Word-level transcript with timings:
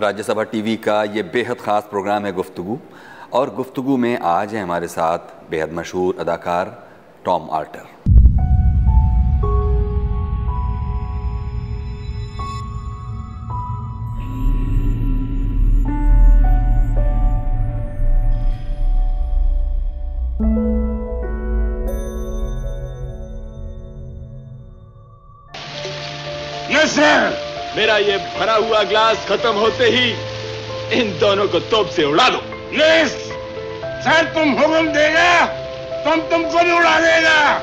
Rajya Sabha 0.00 0.42
TV 0.52 0.76
का 0.76 1.02
ये 1.14 1.22
बेहद 1.34 1.60
ख़ास 1.60 1.86
प्रोग्राम 1.90 2.26
है 2.26 2.32
गुफ्तगु। 2.32 2.78
और 3.32 3.54
गुफ्तगु 3.54 3.96
में 3.96 4.18
आज 4.18 4.54
है 4.54 4.62
हमारे 4.62 4.88
साथ 4.88 5.50
बेहद 5.50 5.72
मशहूर 5.72 6.16
अदाकार 6.20 6.76
टॉम 7.24 7.50
आर्टर 7.52 7.88
सर 26.90 27.49
मेरा 27.76 27.96
ये 27.98 28.16
भरा 28.38 28.54
हुआ 28.54 28.82
ग्लास 28.82 29.26
खत्म 29.28 29.52
होते 29.54 29.84
ही 29.86 30.10
इन 30.92 31.10
दोनों 31.20 31.46
को 31.48 31.58
तोप 31.70 31.88
से 31.88 32.04
उड़ा 32.04 32.28
दो। 32.28 32.38
सर 34.00 34.24
तुम 34.34 34.50
हुक्म 34.52 34.86
देगा 34.88 35.44
तुम 36.04 36.20
तुमको 36.30 36.64
भी 36.64 36.72
उड़ा 36.72 36.98
देगा। 37.00 37.58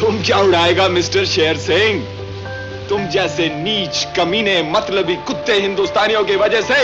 तुम 0.00 0.22
क्या 0.22 0.38
उड़ाएगा 0.38 0.88
मिस्टर 0.88 1.24
शेर 1.24 1.56
सिंह? 1.56 2.02
तुम 2.88 3.06
जैसे 3.06 3.48
नीच 3.54 4.06
कमीने 4.16 4.62
मतलबी 4.72 5.16
कुत्ते 5.26 5.52
हिंदुस्तानियों 5.52 6.24
की 6.24 6.36
वजह 6.36 6.60
से 6.60 6.78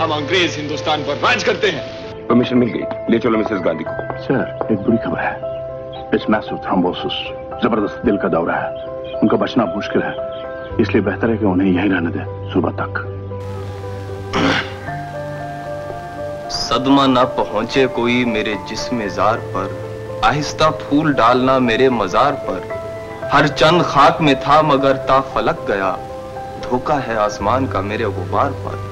हम 0.00 0.12
अंग्रेज़ 0.12 0.56
हिंदुस्तान 0.58 1.02
पर 1.02 1.16
राज 1.24 1.44
करते 1.44 1.68
हैं। 1.68 1.82
परमिशन 2.28 2.56
मिल 2.56 2.68
गई। 2.68 3.12
ले 3.12 3.18
चलो 3.18 3.38
मिसेस 3.38 3.60
गांधी 3.60 3.84
को। 3.84 4.22
सर 4.22 4.68
एक 4.72 4.78
बुरी 4.78 4.98
खबर 4.98 5.20
है। 5.20 5.34
इट्स 6.14 6.30
मैसिव 6.30 6.58
थ्रोम्बोसिस 6.66 7.16
ज़बरदस्त 7.64 8.04
दिल 8.06 8.16
का 8.16 8.28
दौरा 8.28 8.54
है। 8.54 8.70
उनका 9.18 9.36
बचना 9.36 9.64
मुश्किल 9.64 10.02
है। 10.02 10.12
इसलिए 10.80 11.02
बेहतर 11.02 11.30
है 11.30 11.36
कि 11.36 11.44
उन्हें 11.44 11.68
यहीं 11.68 11.90
रहने 11.90 12.10
दें 12.10 12.52
सुबह 12.52 12.70
तक। 12.70 13.02
सदमा 16.50 17.06
ना 17.06 17.24
पहुँचे 17.24 17.86
कोई 17.86 18.24
मेरे 18.24 18.54
जिस्म 18.68 19.08
जार 19.08 19.36
पर 19.56 20.22
आहिस्ता 20.24 20.70
फूल 20.70 21.12
डालना 21.14 21.58
मेरे 21.58 21.88
मजार 21.90 22.32
पर। 22.48 22.68
हर 23.32 23.48
चंद 23.48 23.82
खाक 23.82 24.20
में 24.20 24.34
था 24.40 24.60
मगर 24.62 24.96
ता 24.96 25.20
फलक 25.20 25.66
गया 25.68 25.90
धोखा 26.64 26.94
है 26.94 27.16
आसमान 27.16 27.66
का 27.66 27.80
मेरे 27.82 28.04
गुबार 28.04 28.50
पर। 28.64 28.82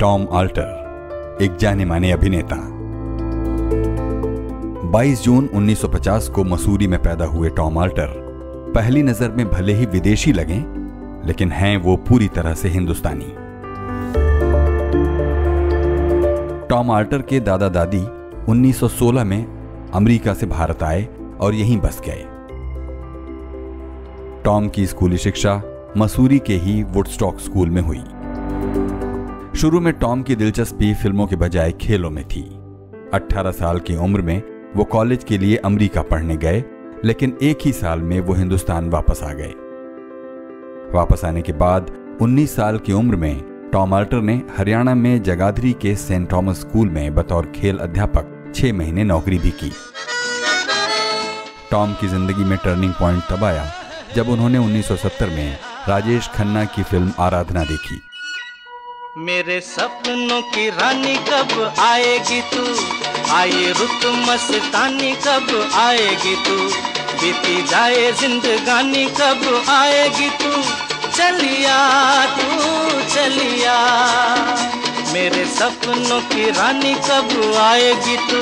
टॉम 0.00 0.28
आल्टर 0.32 1.38
एक 1.42 1.56
जाने 1.56 1.84
माने 1.84 2.12
अभिनेता। 2.12 2.71
22 4.92 5.22
जून 5.24 5.48
1950 5.54 6.28
को 6.28 6.42
मसूरी 6.44 6.86
में 6.86 7.02
पैदा 7.02 7.24
हुए 7.24 7.48
टॉम 7.48 7.78
आल्टर 7.78 8.06
पहली 8.74 9.02
नज़र 9.02 9.30
में 9.30 9.50
भले 9.50 9.72
ही 9.72 9.86
विदेशी 9.86 10.32
लगें, 10.32 11.26
लेकिन 11.26 11.52
हैं 11.52 11.76
वो 11.76 11.96
पूरी 11.96 12.28
तरह 12.28 12.54
से 12.54 12.68
हिंदुस्तानी। 12.68 13.32
टॉम 16.68 16.90
आल्टर 16.90 17.22
के 17.22 17.40
दादा 17.40 17.68
दादी 17.68 18.02
1916 18.52 19.24
में 19.24 19.90
अमेरिका 19.94 20.34
से 20.34 20.46
भारत 20.46 20.82
आए 20.82 21.08
और 21.40 21.54
यहीं 21.54 21.78
बस 21.78 22.02
गए। 22.08 22.24
टॉम 24.44 24.68
की 24.68 24.86
स्कूली 24.86 25.18
शिक्षा 25.18 25.62
मसूरी 25.96 26.38
के 26.38 26.56
ही 26.56 26.82
वुडस्टॉक 26.82 27.40
स्कूल 27.40 27.70
में 27.70 27.82
हुई। 27.82 28.02
शुरू 29.60 29.80
में 29.80 29.92
टॉम 29.92 30.22
की 30.22 30.36
दिलचस्पी 30.36 30.94
फ़िल्मों 30.94 31.26
के 31.26 31.36
बजाय 31.36 31.72
खेलों 31.72 32.10
में 32.10 32.24
थी। 32.28 32.48
18 33.14 33.50
साल 33.50 33.78
की 33.78 33.96
उम्र 33.96 34.20
में 34.20 34.51
वो 34.76 34.84
कॉलेज 34.84 35.24
के 35.24 35.38
लिए 35.38 35.56
अमेरिका 35.56 36.02
पढ़ने 36.02 36.36
गए, 36.36 36.62
लेकिन 37.04 37.36
एक 37.42 37.58
ही 37.64 37.72
साल 37.72 38.00
में 38.00 38.18
वो 38.20 38.34
हिंदुस्तान 38.34 38.88
वापस 38.90 39.22
आ 39.22 39.32
गए। 39.32 39.52
वापस 40.94 41.24
आने 41.24 41.42
के 41.42 41.52
बाद 41.52 41.90
19 42.22 42.54
साल 42.56 42.78
की 42.78 42.92
उम्र 42.92 43.16
में 43.16 43.70
टॉम 43.72 43.94
आल्टर 43.94 44.20
ने 44.20 44.40
हरियाणा 44.56 44.94
में 44.94 45.22
जगाधरी 45.22 45.72
के 45.72 45.94
सेंट 45.96 46.30
थॉमस 46.32 46.60
स्कूल 46.60 46.88
में 46.88 47.14
बतौर 47.14 47.52
खेल 47.54 47.78
अध्यापक 47.78 48.52
छह 48.54 48.72
महीने 48.72 49.04
नौकरी 49.04 49.38
भी 49.38 49.50
की। 49.62 49.70
टॉम 51.70 51.92
की 51.92 52.08
ज़िंदगी 52.08 52.44
में 52.44 52.56
टर्निंग 52.64 52.92
पॉइंट 52.92 53.22
तब 53.30 53.44
आया 53.44 53.64
जब 54.16 54.28
उन्होंने 54.28 54.58
1970 54.58 55.28
में 55.28 55.56
राजेश 55.88 56.28
खन्ना 56.28 56.64
की 56.64 56.82
फ़िल्म 56.82 57.12
आराधना 57.18 57.64
देखी। 57.64 58.00
मेरे 59.18 59.60
सपनों 59.60 60.42
की 60.42 60.70
रानी 60.70 61.16
कब 61.16 61.74
आएगी 61.78 62.40
तू? 62.40 62.62
आए 63.32 63.72
रुत 63.72 64.06
मस्तानी 64.06 65.12
कब 65.12 65.70
आएगी 65.74 66.36
तू? 66.36 66.56
बीती 67.20 67.62
जाए 67.62 68.12
जिंदगानी 68.12 69.06
कब 69.06 69.64
आएगी 69.68 70.30
तू? 70.30 70.62
चलिया 71.10 71.76
तू, 72.26 72.90
चलिया। 73.14 73.76
मेरे 75.12 75.44
सपनों 75.44 76.20
की 76.20 76.50
रानी 76.50 76.94
कब 76.94 77.54
आएगी 77.56 78.16
तू? 78.16 78.40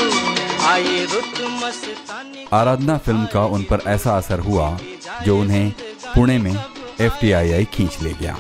आए 0.67 1.05
रुत 1.05 1.65
मस्तानी 1.65 2.47
आराधना 2.53 2.99
फ़िल्म 2.99 3.27
का 3.27 3.45
उन 3.45 3.63
पर 3.63 3.83
ऐसा 3.87 4.17
असर 4.17 4.39
हुआ 4.39 4.79
जो 5.25 5.41
उन्हें 5.41 5.71
पुणे 6.15 6.39
में 6.39 6.65
एफ़ 7.01 7.65
खींच 7.65 8.03
ले 8.03 8.13
गया। 8.13 8.37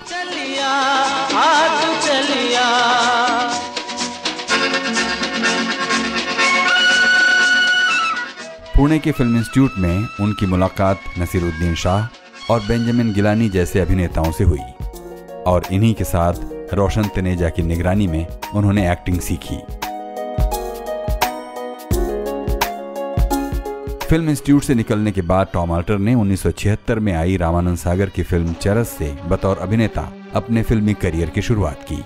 पुणे 8.76 8.98
के 8.98 9.12
फ़िल्म 9.12 9.36
इंस्टीट्यूट 9.36 9.70
में 9.78 10.08
उनकी 10.20 10.46
मुलाकात 10.46 11.00
नसीरुद्दीन 11.18 11.74
शाह 11.74 12.52
और 12.52 12.60
बेंजामिन 12.60 13.12
गिलानी 13.12 13.48
जैसे 13.48 13.80
अभिनेताओं 13.80 14.32
से 14.32 14.44
हुई। 14.44 14.60
और 15.46 15.62
इन्हीं 15.72 15.94
के 15.94 16.04
साथ 16.04 16.34
रोशन 16.74 17.02
तनेजा 17.02 17.48
की 17.48 17.62
निगरानी 17.62 18.06
में 18.06 18.26
उन्होंने 18.54 18.92
एक्टिंग 18.92 19.20
सीखी। 19.20 19.79
फ़िल्म 24.10 24.30
इंस्टीट्यूट 24.30 24.62
से 24.62 24.74
निकलने 24.74 25.10
के 25.12 25.22
बाद 25.22 25.48
टॉम 25.52 25.72
आल्टर 25.72 25.98
ने 25.98 26.14
1976 26.14 26.98
में 26.98 27.12
आई 27.12 27.36
रामानंद 27.36 27.76
सागर 27.78 28.08
की 28.08 28.22
फ़िल्म 28.22 28.52
चरस 28.54 28.88
से 28.88 29.10
बतौर 29.28 29.58
अभिनेता 29.58 30.02
अपने 30.34 30.62
फिल्मी 30.62 30.94
करियर 30.94 31.30
की 31.30 31.42
शुरुआत 31.42 31.84
की। 31.90 31.98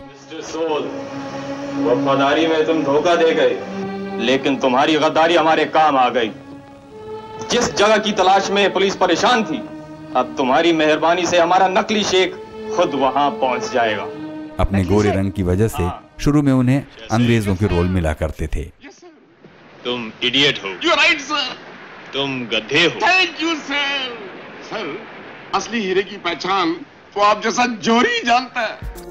वफादारी 1.86 2.46
में 2.46 2.66
तुम 2.66 2.82
धोखा 2.84 3.14
दे 3.14 3.32
गए 3.34 4.20
लेकिन 4.26 4.56
तुम्हारी 4.56 4.98
गद्दारी 4.98 5.34
हमारे 5.34 5.64
काम 5.78 5.96
आ 5.96 6.08
गई। 6.10 6.30
जिस 7.50 7.74
जगह 7.74 7.96
की 7.98 8.12
तलाश 8.12 8.50
में 8.50 8.72
पुलिस 8.72 8.96
परेशान 8.96 9.44
थी 9.44 9.62
अब 10.16 10.34
तुम्हारी 10.38 10.72
मेहरबानी 10.74 11.26
से 11.26 11.38
हमारा 11.38 11.68
नकली 11.70 12.04
शेख 12.04 12.36
खुद 12.76 13.00
वहाँ 13.00 13.30
पहुँच 13.40 13.72
जाएगा। 13.72 14.08
अपने 14.60 14.84
गोरे 14.84 15.10
रंग 15.10 15.32
की 15.32 15.42
वजह 15.44 15.68
से 15.70 15.90
शुरू 16.20 16.42
में 16.42 16.52
उन्हें 16.52 16.80
अंग्रेज़ों 17.12 17.56
के 17.56 17.76
रोल 17.76 17.86
मिला 17.90 18.12
करते 18.14 18.46
थे। 18.46 18.70
तुम 19.84 20.10
इडियट 20.22 20.64
हो। 20.64 20.78
यू 20.84 20.94
राइट 20.94 21.20
सर 21.22 21.72
तुम 22.14 22.38
गधे 22.46 22.84
हो। 22.84 23.00
थैंक 23.00 23.42
यू 23.42 23.54
सर 23.56 24.16
सर 24.64 24.96
असली 25.54 25.80
हीरे 25.80 26.02
की 26.02 26.16
पहचान 26.18 26.72
तो 27.14 27.20
आप 27.20 27.42
जैसा 27.42 27.66
जोरी 27.82 28.20
जानता 28.26 28.60
है। 28.60 29.02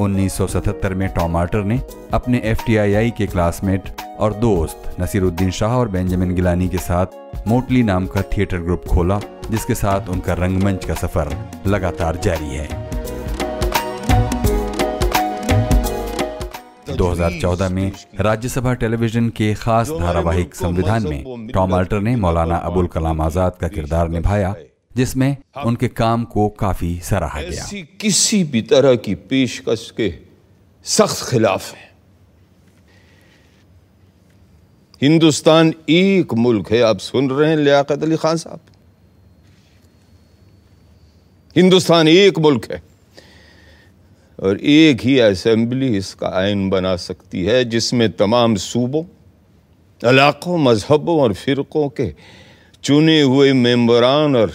1977 0.00 0.94
में 0.94 1.08
टॉम 1.14 1.36
आर्टर 1.36 1.64
ने 1.64 1.80
अपने 2.14 2.40
एफटीआईआई 2.44 3.10
के 3.10 3.26
क्लासमेट 3.26 3.90
और 4.18 4.34
दोस्त 4.34 4.94
नसीरुद्दीन 5.00 5.50
शाह 5.50 5.76
और 5.76 5.88
बेंजामिन 5.88 6.34
गिलानी 6.34 6.68
के 6.68 6.78
साथ 6.78 7.46
मोटली 7.48 7.82
नाम 7.82 8.06
का 8.06 8.22
थिएटर 8.32 8.58
ग्रुप 8.58 8.84
खोला 8.88 9.20
जिसके 9.50 9.74
साथ 9.74 10.08
उनका 10.08 10.34
रंगमंच 10.34 10.84
का 10.84 10.94
सफ़र 10.94 11.36
लगातार 11.66 12.16
जारी 12.16 12.54
है। 12.54 12.87
2014 16.98 17.68
में 17.70 17.92
राज्यसभा 18.20 18.72
टेलीविज़न 18.74 19.28
के 19.30 19.52
खास 19.54 19.90
धारावाहिक 19.90 20.54
संविधान 20.54 21.08
में 21.08 21.48
टॉम 21.48 21.74
आल्टर 21.74 22.00
ने 22.00 22.14
मौलाना 22.16 22.56
अबुल 22.68 22.86
कलाम 22.86 23.20
आज़ाद 23.20 23.56
का 23.60 23.68
किरदार 23.68 24.08
निभाया, 24.08 24.54
जिसमें 24.96 25.36
उनके 25.64 25.88
काम 25.88 26.24
को 26.24 26.48
काफ़ी 26.58 26.98
सराहा 27.00 27.42
गया। 27.42 27.66
किसी 28.00 28.42
भी 28.44 28.62
तरह 28.62 28.96
की 28.96 29.14
पेशकश 29.14 29.90
के 29.96 30.12
सख्त 30.86 31.28
खिलाफ 31.30 31.72
है। 31.74 31.86
हिंदुस्तान 35.02 35.72
एक 35.88 36.34
मुल्क 36.34 36.72
है, 36.72 36.80
आप 36.82 36.98
सुन 36.98 37.30
रहे 37.30 37.50
हैं 37.50 37.56
लियाकत 37.56 38.02
अली 38.02 38.16
खान 38.16 38.36
साहब। 38.36 38.60
हिंदुस्तान 41.56 42.08
एक 42.08 42.38
मुल्क 42.38 42.70
है। 42.72 42.82
और 44.38 44.60
एक 44.60 45.00
ही 45.00 45.18
असेंबली 45.18 45.96
इसका 45.96 46.28
आइन 46.38 46.68
बना 46.70 46.96
सकती 46.96 47.44
है 47.44 47.64
जिसमें 47.64 48.10
तमाम 48.12 48.54
सूबों 48.56 49.04
इलाकों 50.00 50.58
मजहबों 50.58 51.20
और 51.20 51.32
फिरकों 51.34 51.88
के 51.88 52.12
चुने 52.84 53.20
हुए 53.22 53.52
मेंबरान 53.52 54.36
और 54.36 54.52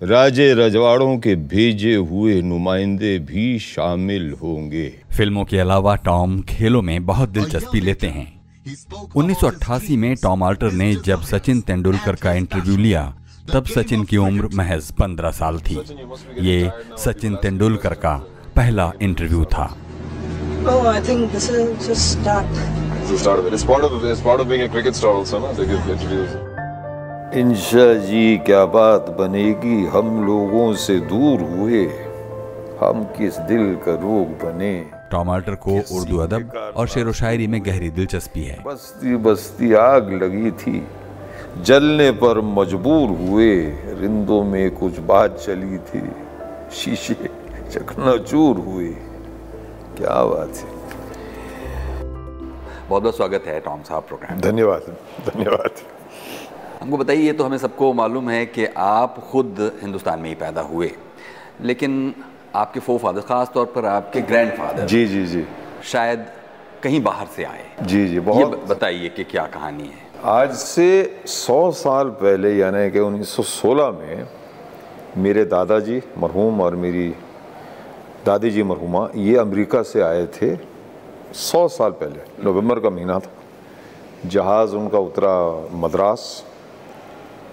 राजे 0.00 0.52
रजवाड़ों 0.54 1.16
के 1.18 1.34
भेजे 1.34 1.94
हुए 1.94 2.40
नुमाइंदे 2.42 3.18
भी 3.18 3.58
शामिल 3.58 4.30
होंगे। 4.42 4.88
फ़िल्मों 5.16 5.44
के 5.44 5.58
अलावा 5.58 5.94
टॉम 5.96 6.40
खेलों 6.42 6.82
में 6.82 7.06
बहुत 7.06 7.28
दिलचस्पी 7.28 7.80
लेते 7.80 8.06
हैं। 8.06 8.26
1988 9.16 9.96
में 9.96 10.14
टॉम 10.16 10.42
आल्टर 10.42 10.72
ने 10.72 10.94
जब 10.96 11.22
सचिन 11.22 11.60
तेंदुलकर 11.60 12.14
का 12.14 12.32
इंटरव्यू 12.32 12.76
लिया 12.76 13.02
तब 13.52 13.66
सचिन 13.66 14.04
की 14.04 14.16
उम्र 14.16 14.48
महज 14.54 14.90
पंद्रह 14.92 15.30
साल 15.30 15.58
थी। 15.60 15.78
ये 16.40 16.70
सचिन 16.98 17.36
तेंदुलकर 17.36 17.94
का 17.94 18.14
पहला 18.56 18.92
इंटरव्यू 19.02 19.44
था। 19.44 19.76
Oh, 20.64 20.82
I 20.82 21.00
think 21.08 21.20
this 21.32 21.48
is 21.50 21.68
just 21.88 22.04
start. 22.04 22.56
It's 23.00 23.10
the 23.10 23.20
start 23.24 23.40
of 23.40 23.46
it. 23.46 23.54
It's 23.54 23.66
part 23.70 23.84
of 23.86 24.04
it's 24.12 24.22
part 24.26 24.40
of 24.40 24.48
being 24.52 24.62
a 24.62 24.72
cricket 24.74 24.94
star 24.94 25.12
also, 25.20 25.40
no? 25.44 25.52
They 25.58 25.68
give 25.72 25.90
interviews. 25.94 26.36
इंशा 27.34 27.94
जी 27.94 28.38
क्या 28.38 28.64
बात 28.64 29.16
बनेगी? 29.20 29.86
हम 29.86 30.26
लोगों 30.26 30.74
से 30.74 31.00
दूर 31.00 31.40
हुए। 31.40 31.84
हम 32.80 33.04
किस 33.04 33.36
दिल 33.36 33.74
का 33.74 33.94
रोग 33.94 34.28
बने? 34.28 34.86
टमाटर 35.12 35.54
को 35.54 35.98
उर्दू 35.98 36.18
अदब 36.18 36.72
और 36.76 36.88
शेर 36.88 37.06
व 37.06 37.12
शायरी 37.12 37.46
में 37.46 37.66
गहरी 37.66 37.90
दिलचस्पी 37.90 38.42
है। 38.42 38.64
बस्ती 38.66 39.16
बस्ती 39.16 39.72
आग 39.72 40.22
लगी 40.22 40.50
थी। 40.50 40.86
जलने 41.62 42.10
पर 42.10 42.40
मजबूर 42.40 43.08
हुए। 43.08 43.56
रिंदों 44.00 44.44
में 44.44 44.70
कुछ 44.70 44.98
बात 44.98 45.38
चली 45.46 45.78
थी। 45.78 46.10
शीशे। 46.72 47.45
चकनाचूर 47.70 48.56
हुए 48.56 48.88
क्या 49.98 50.22
बात 50.24 50.56
है। 50.56 50.74
बहुत 52.88 53.02
बहुत 53.02 53.16
स्वागत 53.16 53.44
है 53.46 53.58
टॉम 53.60 53.82
साहब 53.82 54.02
प्रोग्राम 54.02 54.40
धन्यवाद 54.40 54.96
धन्यवाद। 55.26 55.80
हमको 56.82 56.96
बताइए 56.96 57.22
ये 57.22 57.32
तो 57.32 57.44
हमें 57.44 57.58
सबको 57.58 57.92
मालूम 57.92 58.30
है 58.30 58.44
कि 58.46 58.66
आप 58.78 59.18
खुद 59.30 59.72
हिंदुस्तान 59.82 60.20
में 60.20 60.28
ही 60.28 60.34
पैदा 60.34 60.60
हुए 60.62 60.90
लेकिन 61.60 62.14
आपके 62.54 62.80
फो 62.80 62.98
फादर 62.98 63.20
खास 63.20 63.50
तौर 63.54 63.66
पर 63.66 63.86
आपके 63.86 64.20
ग्रैंडफादर 64.20 64.86
जी 64.86 65.06
जी 65.06 65.26
जी। 65.26 65.44
शायद 65.84 66.26
कहीं 66.82 67.02
बाहर 67.02 67.26
से 67.26 67.44
आए। 67.44 67.64
जी 67.82 68.06
जी 68.08 68.20
बहुत। 68.20 68.64
बताइए 68.68 69.08
कि 69.08 69.24
क्या 69.24 69.46
कहानी 69.54 69.82
है। 69.82 70.04
आज 70.24 70.54
से 70.54 70.88
सौ 71.26 71.70
साल 71.72 72.08
पहले 72.22 72.56
यानी 72.58 72.90
कि 72.90 72.98
1916 73.00 73.90
में 73.90 74.26
मेरे 75.16 75.44
दादाजी 75.44 76.02
मरहूम 76.18 76.60
और 76.60 76.76
मेरी 76.76 77.14
दादी 78.26 78.50
जी 78.50 78.62
मरहुमा, 78.62 79.08
ये 79.16 79.36
अमेरिका 79.36 79.82
से 79.84 80.00
आए 80.02 80.26
थे 80.34 80.56
सौ 81.32 81.66
साल 81.68 81.90
पहले, 81.92 82.20
नवंबर 82.44 82.78
का 82.80 82.90
महीना 82.90 83.18
था। 83.18 83.30
जहाज़ 84.26 84.74
उनका 84.76 84.98
उतरा 85.00 85.34
मद्रास। 85.74 86.24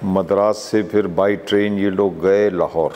मद्रास 0.03 0.57
से 0.61 0.81
फिर 0.83 1.07
बाई 1.09 1.35
ट्रेन 1.45 1.77
ये 1.79 1.89
लोग 1.91 2.19
गए 2.21 2.49
लाहौर। 2.49 2.93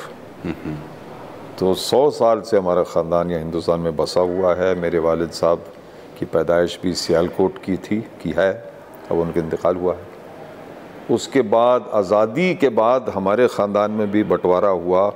तो 1.60 1.74
सौ 1.76 2.10
साल 2.12 2.42
से 2.42 2.58
हमारा 2.58 2.84
ख़ानदान 2.86 3.32
यहाँ 3.32 3.42
हिंदुस्तान 3.42 3.80
में 3.80 3.96
बसा 3.96 4.22
हुआ 4.24 4.56
है। 4.56 4.74
मेरे 4.76 5.00
वालिद 5.00 5.30
साहब 5.32 5.72
की 6.20 6.26
पैदाइश 6.26 6.80
भी 6.84 6.94
सियालकोट 6.96 7.64
की 7.64 7.78
थी, 7.78 8.00
की 8.22 8.34
है। 8.38 8.52
अब 9.12 9.18
उनका 9.20 9.40
इंतकाल 9.40 9.76
हुआ 9.76 9.94
है। 9.94 10.06
उसके 11.12 11.42
बाद, 11.44 11.90
आज़ादी 11.94 12.54
के 12.56 12.70
बाद 12.72 13.10
हमारे 13.10 13.48
ख़ानदान 13.48 13.92
में 13.92 14.10
भी 14.12 14.24
बंटवारा 14.26 14.70
हुआ। 14.70 15.10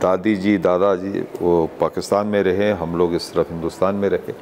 दादी 0.00 0.34
जी 0.36 0.56
दादाजी 0.58 1.20
वो 1.42 1.66
पाकिस्तान 1.80 2.26
में 2.26 2.42
रहे, 2.42 2.70
हम 2.72 2.96
लोग 2.96 3.14
इस 3.14 3.32
तरफ़ 3.34 3.52
हिंदुस्तान 3.52 3.94
में 3.94 4.08
रहे। 4.08 4.32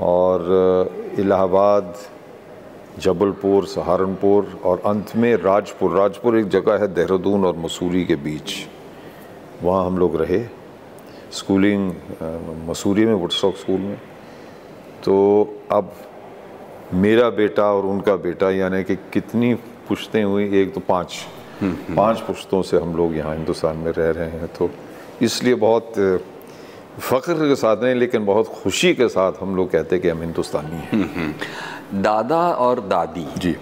और 0.00 0.40
इलाहाबाद, 1.18 1.94
जबलपुर, 2.98 3.66
सहारनपुर 3.66 4.60
और 4.64 4.82
अंत 4.86 5.16
में 5.16 5.34
राजपुर। 5.36 5.96
राजपुर 5.98 6.38
एक 6.38 6.48
जगह 6.48 6.78
है 6.78 6.88
देहरादून 6.94 7.44
और 7.44 7.56
मसूरी 7.56 8.04
के 8.04 8.16
बीच। 8.16 8.52
वहाँ 9.62 9.86
हम 9.86 9.98
लोग 9.98 10.16
रहे। 10.16 10.44
स्कूलिंग 11.32 11.92
मसूरी 12.68 13.06
में, 13.06 13.14
वुडस्टॉक 13.14 13.56
स्कूल 13.56 13.80
में। 13.80 13.96
तो 15.04 15.14
अब 15.72 15.92
मेरा 16.94 17.30
बेटा 17.30 17.72
और 17.72 17.86
उनका 17.86 18.16
बेटा, 18.16 18.50
यानी 18.50 18.84
कि 18.84 18.96
कितनी 18.96 19.54
पुश्तें 19.88 20.22
हुई, 20.24 20.60
एक 20.60 20.74
तो 20.74 20.80
पाँच। 20.80 21.14
पाँच 21.62 22.20
पुश्तों 22.20 22.62
से 22.62 22.76
हम 22.76 22.96
लोग 22.96 23.16
यहाँ 23.16 23.34
हिंदुस्तान 23.36 23.76
में 23.76 23.92
रह 23.92 24.10
रहे 24.10 24.30
हैं 24.30 24.46
तो 24.48 24.70
इसलिए 25.22 25.54
बहुत 25.54 25.92
फ़ख्र 27.00 27.34
के 27.34 27.54
साथ 27.56 27.82
नहीं 27.82 27.94
लेकिन 27.94 28.24
बहुत 28.26 28.48
खुशी 28.62 28.92
के 28.94 29.08
साथ 29.08 29.32
हम 29.40 29.56
लोग 29.56 29.70
कहते 29.70 29.96
हैं 29.96 30.02
कि 30.02 30.08
हम 30.08 30.20
हिंदुस्तानी 30.20 30.80
हैं। 30.90 31.34
दादा 32.02 32.40
और 32.58 32.80
दादी 32.80 33.26
जी। 33.38 33.54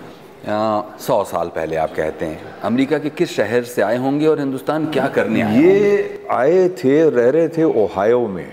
आ, 0.49 0.83
सौ 0.99 1.23
साल 1.25 1.49
पहले 1.49 1.77
आप 1.77 1.95
कहते 1.97 2.27
हैं 2.27 2.61
अमेरिका 2.63 2.99
के 2.99 3.11
किस 3.11 3.37
शहर 3.37 3.63
से 3.65 3.83
आए 3.83 3.97
होंगे 3.97 4.27
और 4.27 4.39
हिंदुस्तान 4.39 4.91
क्या 4.91 5.07
करने 5.09 5.43
आए 5.43 5.63
ये 5.63 6.27
आए 6.31 6.69
थे 6.69 7.11
रह 7.11 7.29
रहे 7.31 7.49
थे 7.49 7.65
ओहायो 7.65 8.27
में। 8.29 8.53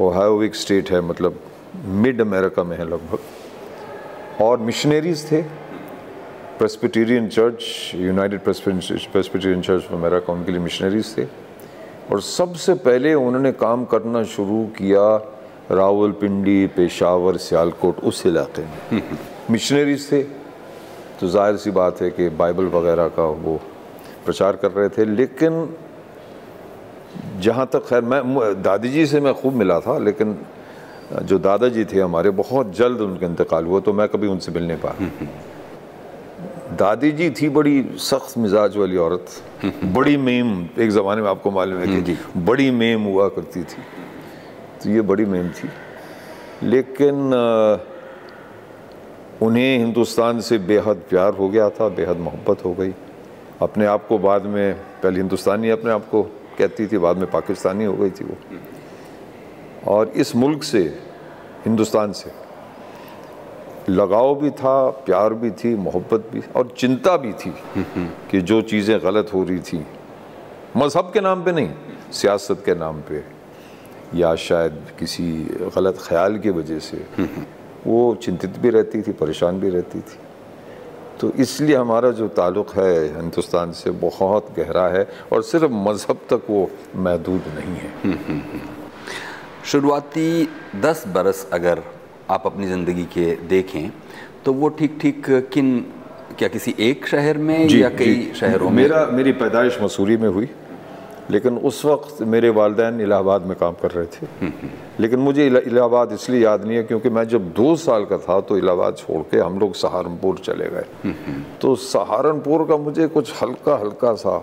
ओहायो 0.00 0.42
एक 0.42 0.54
स्टेट 0.54 0.90
है 0.90 1.00
मतलब 1.00 1.40
मिड 1.84 2.20
अमेरिका 2.20 2.64
में 2.64 2.76
है 2.78 2.84
लगभग। 2.84 4.40
और 4.40 4.58
मिशनरीज 4.58 5.30
थे। 5.32 5.42
Presbyterian 6.62 7.26
church 7.28 7.64
United 7.96 8.40
Presbyterian 8.40 9.62
church 9.62 9.86
America 9.92 10.32
उनके 10.32 10.52
लिए 10.52 10.60
मिशनरीज 10.62 11.16
थे। 11.16 11.24
और 12.12 12.20
सबसे 12.22 12.74
पहले 12.84 13.14
उन्होंने 13.14 13.50
काम 13.54 13.84
करना 13.84 14.22
शुरू 14.24 14.62
किया 14.76 15.02
रावलपिंडी, 15.72 16.66
पेशावर, 16.76 17.36
सियालकोट, 17.38 18.00
उस 18.00 18.26
इलाके 18.26 18.62
में। 18.62 19.02
मिशनरीज 19.50 20.10
थे। 20.12 20.22
तो 21.18 21.28
ज़ाहिर 21.28 21.56
सी 21.56 21.70
बात 21.72 22.02
है 22.02 22.10
कि 22.10 22.28
बाइबल 22.38 22.66
वगैरह 22.70 23.08
का 23.18 23.24
वो 23.42 23.60
प्रचार 24.24 24.56
कर 24.56 24.70
रहे 24.70 24.88
थे। 24.88 25.04
लेकिन 25.04 25.68
जहाँ 27.40 27.66
तक 27.72 27.86
खैर, 27.86 28.02
मैं 28.02 28.62
दादी 28.62 28.88
जी 28.88 29.06
से 29.06 29.20
मैं 29.20 29.34
खूब 29.34 29.54
मिला 29.54 29.80
था, 29.80 29.98
लेकिन 30.00 30.38
जो 31.24 31.38
दादाजी 31.40 31.84
थे 31.84 32.00
हमारे, 32.00 32.30
बहुत 32.32 32.76
जल्द 32.76 33.00
उनका 33.02 33.26
इंतकाल 33.26 33.66
हुआ 33.66 33.80
तो 33.80 33.92
मैं 33.92 34.08
कभी 34.08 34.26
उनसे 34.28 34.52
मिल 34.52 34.68
नहीं 34.68 34.78
पाया। 34.78 35.10
दादी 36.72 37.10
जी 37.12 37.28
थी 37.30 37.48
बड़ी 37.48 37.84
सख्त 37.98 38.38
मिजाज 38.38 38.76
वाली 38.76 38.96
औरत। 38.96 39.26
बड़ी 39.84 40.16
मेम 40.16 40.68
एक 40.78 40.90
ज़माने 40.90 41.22
में 41.22 41.28
आपको 41.30 41.50
मालूम 41.50 41.78
है 41.78 42.02
कि 42.02 42.16
बड़ी 42.36 42.70
मेम 42.70 43.02
हुआ 43.02 43.28
करती 43.28 43.62
थी। 43.62 43.82
तो 44.82 44.90
ये 44.90 45.00
बड़ी 45.00 45.24
मेम 45.24 45.48
थी। 45.48 45.68
लेकिन 46.62 47.14
उन्हें 49.42 49.78
हिंदुस्तान 49.78 50.40
से 50.40 50.58
बेहद 50.58 51.02
प्यार 51.10 51.34
हो 51.34 51.48
गया 51.48 51.70
था 51.70 51.88
बेहद 51.88 52.16
मोहब्बत 52.16 52.64
हो 52.64 52.72
गई। 52.74 52.94
अपने 53.62 53.86
आप 53.86 54.06
को 54.06 54.18
बाद 54.18 54.44
में 54.44 54.74
पहले 54.74 55.16
हिंदुस्तानी 55.16 55.70
अपने 55.70 55.90
आप 55.90 56.08
को 56.08 56.22
कहती 56.58 56.86
थी 56.86 56.98
बाद 56.98 57.16
में 57.16 57.30
पाकिस्तानी 57.30 57.84
हो 57.84 57.94
गई 57.94 58.10
थी 58.10 58.24
वो। 58.24 58.36
और 59.86 60.08
इस 60.08 60.36
मुल्क 60.36 60.62
से 60.62 60.80
हिंदुस्तान 61.64 62.12
से 62.12 62.30
लगाव 63.88 64.34
भी 64.34 64.50
था, 64.50 64.90
प्यार 65.06 65.34
भी 65.34 65.50
थी, 65.50 65.74
मोहब्बत 65.76 66.28
भी, 66.32 66.42
और 66.56 66.74
चिंता 66.76 67.16
भी 67.16 67.32
थी 67.32 67.54
कि 68.30 68.40
जो 68.40 68.60
चीज़ें 68.62 68.98
गलत 69.02 69.32
हो 69.34 69.42
रही 69.44 69.58
थी। 69.60 69.84
मज़हब 70.76 71.10
के 71.14 71.20
नाम 71.20 71.42
पे 71.44 71.52
नहीं, 71.52 71.70
सियासत 72.12 72.62
के 72.66 72.74
नाम 72.74 73.00
पे, 73.00 73.22
या 74.14 74.34
शायद 74.36 74.82
किसी 74.98 75.30
गलत 75.76 75.98
ख्याल 76.00 76.38
की 76.38 76.50
वजह 76.50 76.78
से। 76.78 77.04
वो 77.86 78.14
चिंतित 78.14 78.58
भी 78.58 78.70
रहती 78.70 79.02
थी, 79.02 79.12
परेशान 79.12 79.60
भी 79.60 79.70
रहती 79.70 80.00
थी। 80.00 80.18
तो 81.20 81.30
इसलिए 81.32 81.76
हमारा 81.76 82.10
जो 82.10 82.28
ताल्लुक़ 82.28 82.78
है 82.78 83.16
हिंदुस्तान 83.16 83.72
से 83.72 83.90
बहुत 83.90 84.54
गहरा 84.56 84.86
है, 84.88 85.06
और 85.32 85.42
सिर्फ़ 85.42 85.72
मज़हब 85.72 86.20
तक 86.30 86.46
वो 86.50 86.68
महदूद 86.96 87.42
नहीं 87.54 87.76
है। 87.76 87.90
शुरुआती 89.64 90.48
दस 90.76 91.04
बरस 91.08 91.46
अगर 91.52 91.82
आप 92.32 92.46
अपनी 92.46 92.66
ज़िंदगी 92.66 93.04
के 93.14 93.24
देखें 93.48 93.90
तो 94.44 94.52
वो 94.52 94.68
ठीक 94.78 94.98
ठीक 95.00 95.26
किन 95.52 95.78
क्या 96.38 96.48
किसी 96.48 96.74
एक 96.80 97.06
शहर 97.06 97.38
में 97.38 97.68
या 97.68 97.88
कई 97.90 98.32
शहरों 98.36 98.70
में? 98.70 98.76
मेरा 98.76 99.06
मेरी 99.06 99.32
पैदाइश 99.32 99.78
मसूरी 99.82 100.16
में 100.16 100.28
हुई 100.28 100.48
लेकिन 101.30 101.58
उस 101.58 101.84
वक्त 101.84 102.22
मेरे 102.22 102.48
वालदेन 102.50 103.00
इलाहाबाद 103.00 103.42
में 103.46 103.56
काम 103.58 103.74
कर 103.82 103.90
रहे 103.90 104.06
थे। 104.06 104.50
लेकिन 105.00 105.18
मुझे 105.20 105.46
इलाहाबाद 105.46 106.12
इसलिए 106.12 106.40
याद 106.40 106.64
नहीं 106.64 106.76
है 106.76 106.82
क्योंकि 106.82 107.10
मैं 107.10 107.24
जब 107.28 107.52
दो 107.52 107.74
साल 107.76 108.04
का 108.04 108.18
था 108.18 108.40
तो 108.40 108.58
इलाहाबाद 108.58 108.96
छोड़ 108.96 109.22
के 109.30 109.38
हम 109.38 109.58
लोग 109.58 109.74
सहारनपुर 109.74 110.38
चले 110.38 110.68
गए। 110.70 111.12
तो 111.60 111.74
सहारनपुर 111.76 112.66
का 112.68 112.76
मुझे 112.76 113.06
कुछ 113.08 113.32
हल्का 113.42 113.76
हल्का 113.76 114.14
सा 114.14 114.36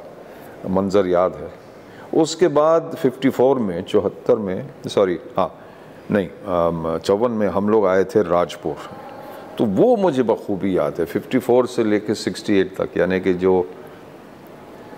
मंज़र 0.70 1.08
याद 1.08 1.36
है। 1.36 1.52
उसके 2.22 2.48
बाद 2.50 2.96
54 3.04 3.60
में 3.60 3.82
चौहत्तर 3.84 4.36
में 4.38 4.70
सॉरी 4.88 5.20
हाँ 5.38 5.50
नहीं 6.12 7.00
चौवन 7.00 7.32
में 7.32 7.48
हम 7.48 7.70
लोग 7.70 7.88
आए 7.88 8.04
थे 8.06 8.22
राजपुर। 8.26 8.76
तो 9.58 9.66
वो 9.66 9.96
मुझे 9.98 10.24
बखूबी 10.24 10.78
याद 10.78 11.00
है 11.00 11.06
54 11.08 11.66
से 11.68 11.84
लेके 11.84 12.16
68 12.16 12.76
तक 12.78 12.98
यानी 12.98 13.20
कि 13.20 13.34
जो 13.36 13.62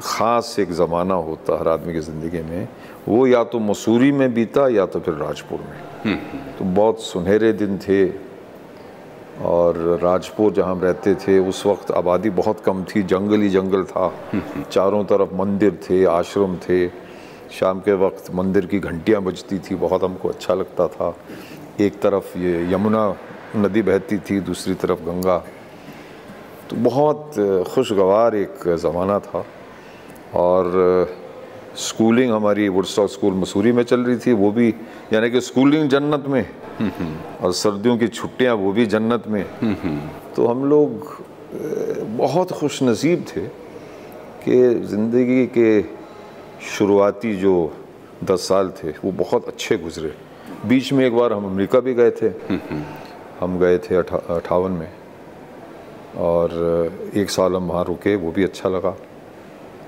ख़ास 0.01 0.55
एक 0.59 0.71
ज़माना 0.73 1.15
होता 1.25 1.59
हर 1.59 1.67
आदमी 1.67 1.93
की 1.93 1.99
ज़िंदगी 2.01 2.41
में 2.43 2.67
वो 3.07 3.25
या 3.27 3.43
तो 3.43 3.59
मसूरी 3.59 4.11
में 4.11 4.33
बीता 4.33 4.67
या 4.69 4.85
तो 4.85 4.99
फिर 4.99 5.13
राजपुर 5.15 5.59
में। 5.59 6.17
तो 6.57 6.65
बहुत 6.65 7.01
सुनहरे 7.01 7.51
दिन 7.53 7.77
थे 7.77 8.05
और 9.45 9.77
राजपुर 10.03 10.51
जहाँ 10.53 10.71
हम 10.71 10.81
रहते 10.81 11.13
थे 11.17 11.37
उस 11.39 11.65
वक्त 11.65 11.91
आबादी 11.91 12.29
बहुत 12.31 12.59
कम 12.61 12.83
थी 12.85 13.03
जंगल 13.03 13.41
ही 13.41 13.49
जंगल 13.49 13.83
था। 13.83 14.11
चारों 14.71 15.03
तरफ़ 15.05 15.33
मंदिर 15.35 15.79
थे 15.83 16.03
आश्रम 16.07 16.55
थे। 16.65 16.85
शाम 17.51 17.79
के 17.79 17.93
वक्त 17.93 18.33
मंदिर 18.35 18.65
की 18.65 18.79
घंटियाँ 18.79 19.21
बजती 19.21 19.59
थी, 19.59 19.75
बहुत 19.75 20.03
हमको 20.03 20.29
अच्छा 20.29 20.53
लगता 20.53 20.87
था। 20.87 21.15
एक 21.79 21.99
तरफ़ 21.99 22.37
ये 22.37 22.73
यमुना 22.73 23.03
नदी 23.55 23.81
बहती 23.81 24.17
थी, 24.17 24.39
दूसरी 24.39 24.73
तरफ़ 24.73 24.99
गंगा। 24.99 25.37
तो 26.69 26.75
बहुत 26.75 27.31
खुशगवार 27.67 28.35
एक 28.35 28.75
ज़माना 28.75 29.19
था। 29.19 29.45
और 30.35 30.63
स्कूलिंग 31.75 32.31
हमारी 32.31 32.67
वुडस्टॉक 32.69 33.09
स्कूल 33.09 33.33
मसूरी 33.33 33.71
में 33.71 33.83
चल 33.83 33.99
रही 33.99 34.17
थी, 34.17 34.33
वो 34.33 34.51
भी, 34.51 34.69
यानी 35.13 35.29
कि 35.31 35.41
स्कूलिंग 35.41 35.89
जन्नत 35.89 36.23
में। 36.27 36.45
और 37.41 37.51
सर्दियों 37.51 37.97
की 37.97 38.07
छुट्टियाँ, 38.07 38.55
वो 38.55 38.71
भी 38.71 38.85
जन्नत 38.85 39.27
में। 39.27 39.45
तो 40.35 40.47
हम 40.47 40.65
लोग 40.65 40.89
बहुत 42.17 42.51
खुश 42.51 42.83
नसीब 42.83 43.25
थे 43.27 43.41
कि 44.43 44.85
ज़िंदगी 44.87 45.45
के 45.47 46.00
शुरुआती 46.69 47.35
जो 47.35 47.73
दस 48.23 48.39
साल 48.39 48.73
थे, 48.83 48.89
वो 48.89 49.11
बहुत 49.11 49.47
अच्छे 49.47 49.77
गुजरे। 49.77 50.13
बीच 50.65 50.93
में 50.93 51.05
एक 51.05 51.15
बार 51.15 51.33
हम 51.33 51.45
अमेरिका 51.45 51.79
भी 51.79 51.93
गए 51.93 52.11
थे। 52.11 52.27
हम 53.39 53.59
गए 53.59 53.77
थे 53.77 53.95
अठा- 53.95 54.31
अठावन 54.31 54.71
में। 54.71 54.91
और 56.17 56.49
एक 57.15 57.29
साल 57.29 57.55
हम 57.55 57.67
वहाँ 57.67 57.85
रुके, 57.85 58.15
वो 58.15 58.31
भी 58.31 58.43
अच्छा 58.43 58.69
लगा। 58.69 58.97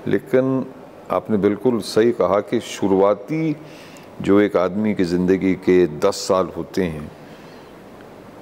लेकिन 0.06 0.66
आपने 1.10 1.36
बिल्कुल 1.36 1.80
सही 1.80 2.12
कहा 2.12 2.40
कि 2.40 2.60
शुरुआती 2.60 3.56
जो 4.22 4.40
एक 4.40 4.56
आदमी 4.56 4.94
की 4.94 5.04
ज़िंदगी 5.04 5.54
के 5.54 5.86
दस 5.86 6.14
साल 6.14 6.46
होते 6.56 6.82
हैं, 6.82 7.12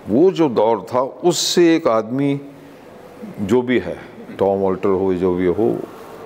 वो 0.08 0.30
जो 0.30 0.48
दौर 0.48 0.86
था, 0.94 1.00
उससे 1.00 1.76
एक 1.76 1.88
आदमी 1.88 2.40
जो 3.40 3.62
भी 3.62 3.78
है, 3.78 3.98
टॉम 4.38 4.58
वॉल्टर 4.58 4.88
हो, 4.88 5.14
जो 5.14 5.34
भी 5.34 5.46
हो, 5.46 5.76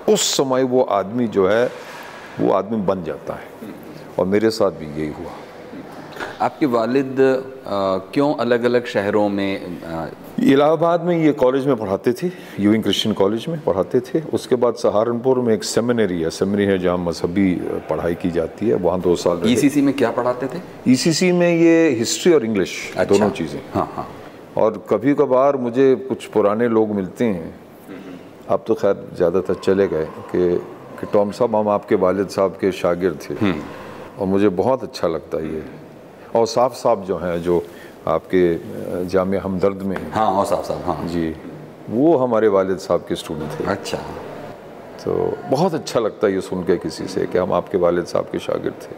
उस 0.08 0.36
समय 0.36 0.62
वो 0.62 0.82
आदमी 0.82 1.28
जो 1.28 1.48
है 1.48 1.70
वो 2.40 2.52
आदमी 2.52 2.81
बन 2.83 3.05
जाता 3.05 3.35
है। 3.35 3.75
और 4.19 4.26
मेरे 4.26 4.50
साथ 4.50 4.71
भी 4.71 4.87
यही 5.00 5.12
हुआ। 5.12 5.33
आपके 6.40 6.66
वालिद 6.66 7.21
अ, 7.21 7.69
क्यों 8.14 8.35
अलग 8.35 8.64
अलग 8.64 8.87
शहरों 8.87 9.28
में 9.28 9.78
इलाहाबाद 10.43 11.02
में 11.05 11.16
ये 11.16 11.33
कॉलेज 11.33 11.66
में 11.66 11.76
पढ़ाते 11.76 12.12
थे 12.12 12.31
यूइंग 12.61 12.83
क्रिश्चियन 12.83 13.14
कॉलेज 13.14 13.45
में 13.49 13.59
पढ़ाते 13.64 14.00
थे। 14.00 14.21
उसके 14.35 14.57
बाद 14.57 14.75
सहारनपुर 14.75 15.38
में 15.40 15.52
एक 15.55 15.64
सेमिनरी 15.64 16.21
है 16.23 16.31
सेमिनरी 16.31 16.64
है 16.64 16.78
जहाँ 16.78 16.97
मजहबी 16.99 17.55
पढ़ाई 17.90 18.14
की 18.14 18.31
जाती 18.31 18.69
है। 18.69 18.75
वहाँ 18.76 19.00
दो 19.00 19.14
साल 19.16 19.43
ईसीसी 19.47 19.83
में 19.83 19.95
क्या 19.95 20.11
पढ़ाते 20.11 20.47
थे? 20.47 20.61
ईसीसी 20.88 21.33
में 21.33 21.49
ये 21.50 21.88
हिस्ट्री 21.99 22.33
और 22.33 22.45
इंग्लिश 22.45 22.76
अच्छा। 22.97 23.05
दोनों 23.14 23.31
चीज़ें। 23.31 23.61
हाँ 23.75 23.88
हाँ। 23.95 24.07
और 24.57 24.85
कभी 24.90 25.14
कभार 25.14 25.57
मुझे 25.57 25.95
कुछ 26.09 26.26
पुराने 26.26 26.69
लोग 26.69 26.95
मिलते 26.95 27.25
हैं। 27.25 27.55
अब 28.49 28.64
तो 28.66 28.75
खैर 28.75 29.07
ज़्यादातर 29.16 29.55
चले 29.55 29.88
गए 29.88 30.07
कि 30.35 30.61
कि 31.00 31.07
टॉम 31.07 31.31
साहब 31.31 31.57
हम 31.57 31.69
आपके 31.69 31.95
वालिद 31.95 32.29
साहब 32.29 32.57
के 32.61 32.73
शागिर 32.73 33.19
थे। 33.23 33.53
और 34.19 34.26
मुझे 34.26 34.49
बहुत 34.49 34.83
अच्छा 34.83 35.09
लगता 35.09 35.38
है 35.38 35.55
ये। 35.55 35.65
और 36.37 36.47
साफ़ 36.47 36.75
साहब 36.75 37.05
जो 37.05 37.17
हैं 37.19 37.43
जो 37.43 37.62
आपके 38.09 39.05
जाम 39.07 39.35
हमदर्द 39.35 39.83
में 39.83 39.97
हैं। 39.97 40.12
हाँ 40.12 40.31
और 40.31 40.47
साहब 40.47 40.62
साहब 40.62 40.83
हाँ। 40.83 41.09
जी। 41.09 41.35
वो 41.91 42.17
हमारे 42.17 42.49
वालिद 42.49 42.79
साहब 42.79 43.05
के 43.09 43.15
स्टूडेंट 43.15 43.61
थे। 43.61 43.65
अच्छा। 43.65 43.99
तो 45.05 45.15
बहुत 45.50 45.75
अच्छा 45.75 46.00
लगता 46.00 46.26
है 46.26 46.33
ये 46.35 46.41
सुन 46.41 46.62
के 46.62 46.76
किसी 46.76 47.07
से 47.07 47.26
कि 47.26 47.38
हम 47.38 47.53
आपके 47.53 47.79
वालिद 47.79 48.05
साहब 48.05 48.25
के 48.25 48.38
शागिर 48.38 48.73
थे। 48.83 48.95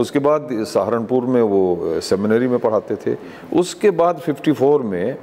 उसके 0.00 0.18
बाद 0.18 0.48
सहारनपुर 0.52 1.24
में 1.24 1.42
वो 1.42 2.00
सेमिनरी 2.00 2.48
में 2.48 2.58
पढ़ाते 2.58 2.96
थे। 2.96 3.16
उसके 3.58 3.90
बाद 3.90 4.20
54 4.20 4.82
में 4.82 5.16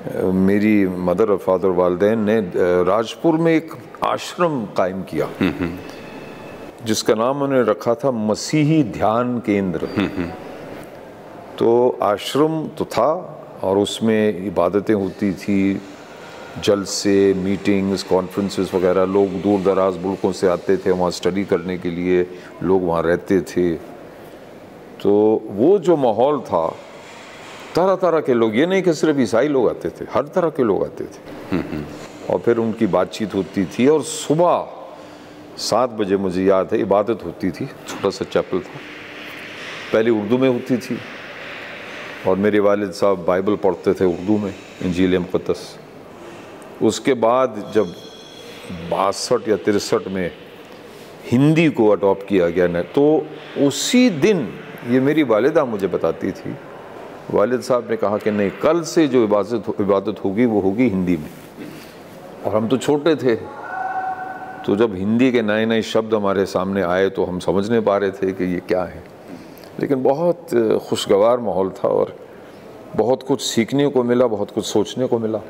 मेरी 0.00 0.86
मदर 1.04 1.30
और 1.30 1.36
फादर 1.38 1.68
वालदेन 1.76 2.18
ने 2.20 2.40
राजपुर 2.84 3.36
में 3.36 3.52
एक 3.52 3.72
आश्रम 4.04 4.64
कायम 4.76 5.02
किया। 5.02 5.28
जिसका 6.84 7.14
नाम 7.14 7.42
उन्होंने 7.42 7.70
रखा 7.70 7.94
था 7.94 8.10
मसीही 8.10 8.82
ध्यान 8.92 9.38
केंद्र। 9.46 9.88
तो 11.58 11.98
आश्रम 12.02 12.66
तो 12.78 12.84
था 12.86 13.10
और 13.64 13.78
उसमें 13.78 14.46
इबादतें 14.46 14.94
होती 14.94 15.32
थी 15.34 15.80
जलसे 16.64 17.16
मीटिंग्स 17.36 18.02
कॉन्फ्रेंसेस 18.02 18.74
वगैरह। 18.74 19.04
लोग 19.06 19.40
दूर 19.42 19.60
दराज 19.62 19.98
मुल्कों 20.04 20.32
से 20.32 20.48
आते 20.48 20.76
थे 20.76 20.90
वहाँ 20.90 21.10
स्टडी 21.10 21.44
करने 21.44 21.78
के 21.78 21.90
लिए 21.90 22.26
लोग 22.62 22.84
वहाँ 22.84 23.02
रहते 23.02 23.40
थे। 23.42 23.74
तो 25.02 25.12
वो 25.50 25.78
जो 25.78 25.96
माहौल 25.96 26.40
था 26.40 26.66
तरह 27.76 27.94
तरह 27.96 28.20
के 28.20 28.34
लोग 28.34 28.56
ये 28.56 28.66
नहीं 28.66 28.82
कि 28.82 28.92
सिर्फ़ 28.94 29.18
ईसाई 29.20 29.48
लोग 29.48 29.68
आते 29.70 29.88
थे 29.90 30.04
हर 30.12 30.26
तरह 30.26 30.50
के 30.50 30.62
लोग 30.62 30.84
आते 30.84 31.04
थे। 31.04 31.82
और 32.30 32.38
फिर 32.38 32.56
उनकी 32.56 32.86
बातचीत 32.86 33.34
होती 33.34 33.64
थी 33.64 33.86
और 33.86 34.02
सुबह 34.02 34.76
सात 35.58 35.90
बजे 35.90 36.16
मुझे 36.16 36.44
याद 36.44 36.68
है 36.72 36.80
इबादत 36.80 37.24
होती 37.24 37.50
थी 37.50 37.66
छोटा 37.66 38.10
सा 38.10 38.24
चैपल 38.24 38.58
था 38.58 38.78
पहले 39.92 40.10
उर्दू 40.10 40.38
में 40.38 40.48
होती 40.48 40.76
थी 40.76 40.98
और 42.26 42.36
मेरे 42.36 42.58
वालिद 42.58 42.90
साहब 42.90 43.24
बाइबल 43.24 43.56
पढ़ते 43.56 43.94
थे 43.94 44.04
उर्दू 44.04 44.38
में 44.38 44.54
इंजील 44.82 45.18
मुक़दस 45.18 45.78
उसके 46.82 47.14
बाद 47.14 47.72
जब 47.74 47.94
बासठ 48.90 49.48
या 49.48 49.56
तिरसठ 49.56 50.08
में 50.08 50.30
हिंदी 51.30 51.68
को 51.70 51.88
अडॉप्ट 51.88 52.26
किया 52.26 52.48
गया 52.48 52.66
न 52.66 52.82
तो 52.94 53.04
उसी 53.66 54.10
दिन 54.10 54.54
ये 54.88 55.00
मेरी 55.00 55.22
वालिदा 55.22 55.64
मुझे 55.64 55.86
बताती 55.86 56.32
थी 56.32 56.54
वालिद 57.30 57.60
साहब 57.60 57.90
ने 57.90 57.96
कहा 57.96 58.16
कि 58.18 58.30
नहीं 58.30 58.50
कल 58.62 58.82
से 58.84 59.06
जो 59.08 59.22
इबादत 59.24 59.74
इबादत 59.80 60.24
होगी 60.24 60.46
वो 60.46 60.60
होगी 60.60 60.88
हिंदी 60.88 61.16
में। 61.16 61.30
और 62.46 62.54
हम 62.56 62.68
तो 62.68 62.76
छोटे 62.78 63.14
थे 63.16 63.34
तो 64.66 64.76
जब 64.76 64.94
हिंदी 64.94 65.30
के 65.32 65.42
नए 65.42 65.66
नए 65.66 65.82
शब्द 65.82 66.14
हमारे 66.14 66.46
सामने 66.46 66.82
आए 66.84 67.08
तो 67.10 67.24
हम 67.24 67.38
समझ 67.40 67.68
नहीं 67.70 67.82
पा 67.82 67.96
रहे 67.96 68.10
थे 68.12 68.32
कि 68.32 68.44
ये 68.44 68.60
क्या 68.68 68.82
है। 68.84 69.02
लेकिन 69.80 70.02
बहुत 70.02 70.46
खुशगवार 70.88 71.40
माहौल 71.40 71.70
था 71.78 71.88
और 71.88 72.14
बहुत 72.96 73.22
कुछ 73.22 73.42
सीखने 73.42 73.86
को 73.88 74.02
मिला 74.04 74.26
बहुत 74.26 74.50
कुछ 74.50 74.64
सोचने 74.66 75.06
को 75.06 75.18
मिला। 75.18 75.40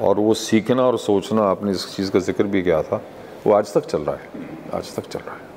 और 0.00 0.18
वो 0.18 0.34
सीखना 0.36 0.82
और 0.82 0.98
सोचना 0.98 1.42
आपने 1.44 1.70
इस 1.70 1.86
चीज़ 1.96 2.10
का 2.10 2.18
ज़िक्र 2.20 2.44
भी 2.46 2.62
किया 2.62 2.82
था 2.82 3.02
वो 3.46 3.52
आज 3.54 3.72
तक 3.74 3.86
चल 3.86 4.02
रहा 4.02 4.16
है 4.16 4.46
आज 4.74 4.94
तक 4.96 5.08
चल 5.08 5.18
रहा 5.18 5.34
है। 5.34 5.47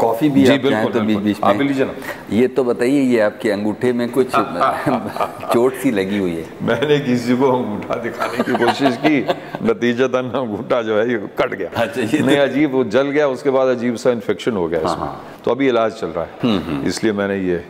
कॉफ़ी 0.00 0.28
भी 0.28 0.42
जी, 0.42 0.52
आप 0.52 0.60
चाहें 0.60 0.62
बिल्कुल, 0.62 0.92
तो 0.92 1.06
बीच 1.06 1.18
बीच 1.18 1.38
में। 1.44 1.58
भी 1.58 1.64
लीजिए 1.64 1.84
ना। 1.84 1.92
ये 2.32 2.48
तो 2.48 2.64
बताइए 2.64 3.00
ये 3.00 3.20
आपके 3.20 3.50
अंगूठे 3.50 3.92
में 3.92 4.08
कुछ 4.10 4.26
चोट 5.54 5.74
सी 5.74 5.90
लगी 5.90 6.18
हुई 6.18 6.34
है? 6.34 6.46
मैंने 6.62 6.98
किसी 7.00 7.36
को 7.36 7.52
अंगूठा 7.52 7.94
दिखाने 7.94 8.42
की 8.42 8.64
कोशिश 8.64 8.96
की 8.96 9.20
नतीजतन 9.62 10.30
अंगूठा 10.34 10.82
जो 10.82 10.98
है 10.98 11.10
ये 11.10 11.18
कट 11.38 11.54
गया। 11.54 11.70
अच्छा, 11.76 12.00
ये 12.00 12.18
नहीं 12.18 12.36
तो- 12.36 12.48
अजीब 12.48 12.72
वो 12.72 12.84
जल 12.84 13.02
गया 13.02 13.28
उसके 13.28 13.50
बाद 13.50 13.68
अजीब 13.68 13.96
सा 13.96 14.10
इन्फेक्शन 14.10 14.52
हो 14.52 14.68
गया 14.68 14.80
इसमें। 14.80 15.08
तो 15.44 15.50
अभी 15.50 15.68
इलाज 15.68 15.92
चल 15.92 16.06
रहा 16.06 16.24
है। 16.24 16.88
इसलिए 16.88 17.12
मैंने 17.12 17.36
ये 17.36 17.64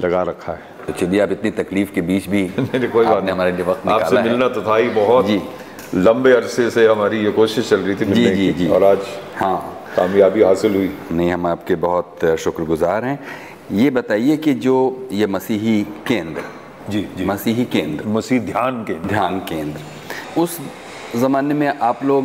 लगा 0.00 0.22
रखा 0.22 0.52
है। 0.52 0.60
तो 0.86 0.92
चलिए 0.92 1.20
आप 1.20 1.32
इतनी 1.32 1.50
तकलीफ़ 1.50 1.92
के 1.92 2.02
बीच 2.02 2.28
भी 2.28 2.46
कोई 2.72 3.06
बात 3.06 3.22
नहीं। 3.22 3.32
हमारे 3.32 3.52
लिए 3.52 3.64
वक्त 3.64 3.88
आपसे 3.88 4.22
मिलना 4.22 4.48
तो 4.48 4.62
था 4.62 4.76
ही 4.76 4.88
बहुत। 4.88 5.26
जी। 5.26 5.42
लंबे 5.94 6.32
अरसे 6.32 6.70
से 6.70 6.86
हमारी 6.86 7.24
ये 7.24 7.30
कोशिश 7.30 7.68
चल 7.70 7.76
रही 7.76 7.94
थी 7.94 8.04
मिलने 8.04 8.52
की। 8.52 8.68
और 8.68 8.84
आज 8.84 8.98
हाँ। 9.36 9.81
कामयाबी 9.96 10.42
हासिल 10.42 10.74
हुई। 10.76 10.90
नहीं 11.12 11.30
हम 11.32 11.46
आपके 11.46 11.74
बहुत 11.76 12.24
शुक्रगुजार 12.40 13.04
हैं। 13.04 13.18
ये 13.72 13.90
बताइए 13.90 14.36
कि 14.36 14.54
जो 14.56 14.76
ये 15.12 15.26
मसीही 15.26 15.82
केंद्र 16.06 16.42
जी 16.90 17.02
जी। 17.16 17.24
मसीही 17.24 17.64
केंद्र 17.64 18.08
मसीह 18.08 18.40
ध्यान 18.42 18.82
के 18.84 18.94
ध्यान 19.08 19.38
केंद्र 19.40 20.40
उस 20.40 20.58
ज़माने 21.16 21.54
में 21.54 21.66
आप 21.68 22.04
लोग 22.04 22.24